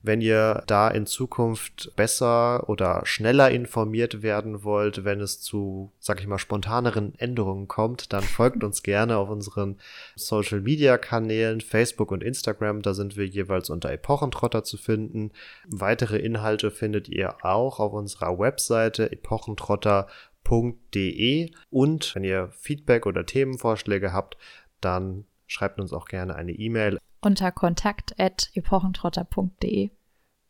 Wenn 0.00 0.20
ihr 0.20 0.62
da 0.68 0.86
in 0.88 1.06
Zukunft 1.06 1.90
besser 1.96 2.68
oder 2.68 3.04
schneller 3.04 3.50
informiert 3.50 4.22
werden 4.22 4.62
wollt, 4.62 5.04
wenn 5.04 5.20
es 5.20 5.40
zu, 5.40 5.90
sag 5.98 6.20
ich 6.20 6.28
mal, 6.28 6.38
spontaneren 6.38 7.18
Änderungen 7.18 7.66
kommt, 7.66 8.12
dann 8.12 8.22
folgt 8.22 8.62
uns 8.62 8.84
gerne 8.84 9.16
auf 9.16 9.28
unseren 9.28 9.80
Social 10.14 10.60
Media 10.60 10.98
Kanälen, 10.98 11.60
Facebook 11.60 12.12
und 12.12 12.22
Instagram. 12.22 12.82
Da 12.82 12.94
sind 12.94 13.16
wir 13.16 13.26
jeweils 13.26 13.70
unter 13.70 13.90
Epochentrotter 13.90 14.62
zu 14.62 14.76
finden. 14.76 15.32
Weitere 15.66 16.18
Inhalte 16.18 16.70
findet 16.70 17.08
ihr 17.08 17.44
auch 17.44 17.80
auf 17.80 17.92
unserer 17.92 18.38
Webseite 18.38 19.10
epochentrotter.de 19.10 21.50
und 21.70 22.14
wenn 22.14 22.22
ihr 22.22 22.50
Feedback 22.52 23.04
oder 23.04 23.26
Themenvorschläge 23.26 24.12
habt, 24.12 24.36
dann 24.80 25.24
schreibt 25.48 25.80
uns 25.80 25.92
auch 25.92 26.06
gerne 26.06 26.36
eine 26.36 26.52
E-Mail 26.52 26.98
unter 27.20 27.52
kontakt.epochentrotter.de. 27.52 29.90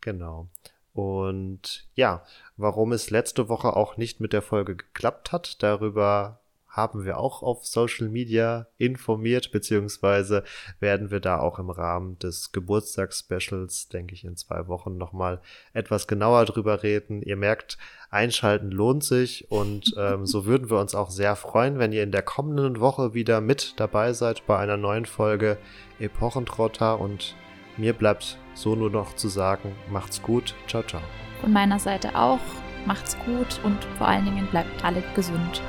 Genau. 0.01 0.49
Und 0.93 1.89
ja, 1.95 2.23
warum 2.57 2.93
es 2.93 3.11
letzte 3.11 3.49
Woche 3.49 3.75
auch 3.77 3.97
nicht 3.97 4.21
mit 4.21 4.33
der 4.33 4.43
Folge 4.43 4.77
geklappt 4.77 5.33
hat, 5.33 5.61
darüber 5.63 6.41
haben 6.79 7.05
wir 7.05 7.19
auch 7.19 7.43
auf 7.43 7.67
Social 7.67 8.09
Media 8.09 8.69
informiert, 8.79 9.51
beziehungsweise 9.51 10.45
werden 10.79 11.11
wir 11.11 11.19
da 11.21 11.41
auch 11.41 11.59
im 11.59 11.71
Rahmen 11.71 12.19
des 12.21 12.53
Geburtstagsspecials, 12.53 13.89
denke 13.89 14.15
ich, 14.15 14.25
in 14.25 14.37
zwei 14.37 14.69
Wochen 14.69 14.97
nochmal 14.97 15.41
etwas 15.73 16.07
genauer 16.07 16.45
drüber 16.45 16.83
reden. 16.85 17.21
Ihr 17.21 17.37
merkt, 17.37 17.79
einschalten 18.11 18.71
lohnt 18.71 19.03
sich 19.03 19.51
und 19.51 19.95
ähm, 19.99 20.25
so 20.25 20.47
würden 20.47 20.71
wir 20.71 20.79
uns 20.79 20.95
auch 20.95 21.11
sehr 21.11 21.35
freuen, 21.35 21.79
wenn 21.79 21.93
ihr 21.93 22.05
in 22.05 22.13
der 22.13 22.23
kommenden 22.23 22.79
Woche 22.81 23.13
wieder 23.13 23.41
mit 23.41 23.75
dabei 23.79 24.13
seid 24.13 24.47
bei 24.47 24.57
einer 24.57 24.77
neuen 24.77 25.05
Folge 25.05 25.59
Epochentrotter 25.99 27.01
und 27.01 27.35
mir 27.77 27.93
bleibt 27.93 28.39
so 28.55 28.75
nur 28.75 28.91
noch 28.91 29.17
zu 29.17 29.29
sagen, 29.29 29.75
macht's 29.91 30.23
gut, 30.23 30.55
ciao, 30.67 30.83
ciao. 30.83 31.03
Von 31.41 31.53
meiner 31.53 31.79
Seite 31.79 32.15
auch, 32.17 32.41
macht's 32.87 33.17
gut 33.25 33.61
und 33.65 33.85
vor 33.97 34.09
allen 34.09 34.25
Dingen 34.25 34.47
bleibt 34.49 34.85
alle 34.85 35.03
gesund. 35.15 35.63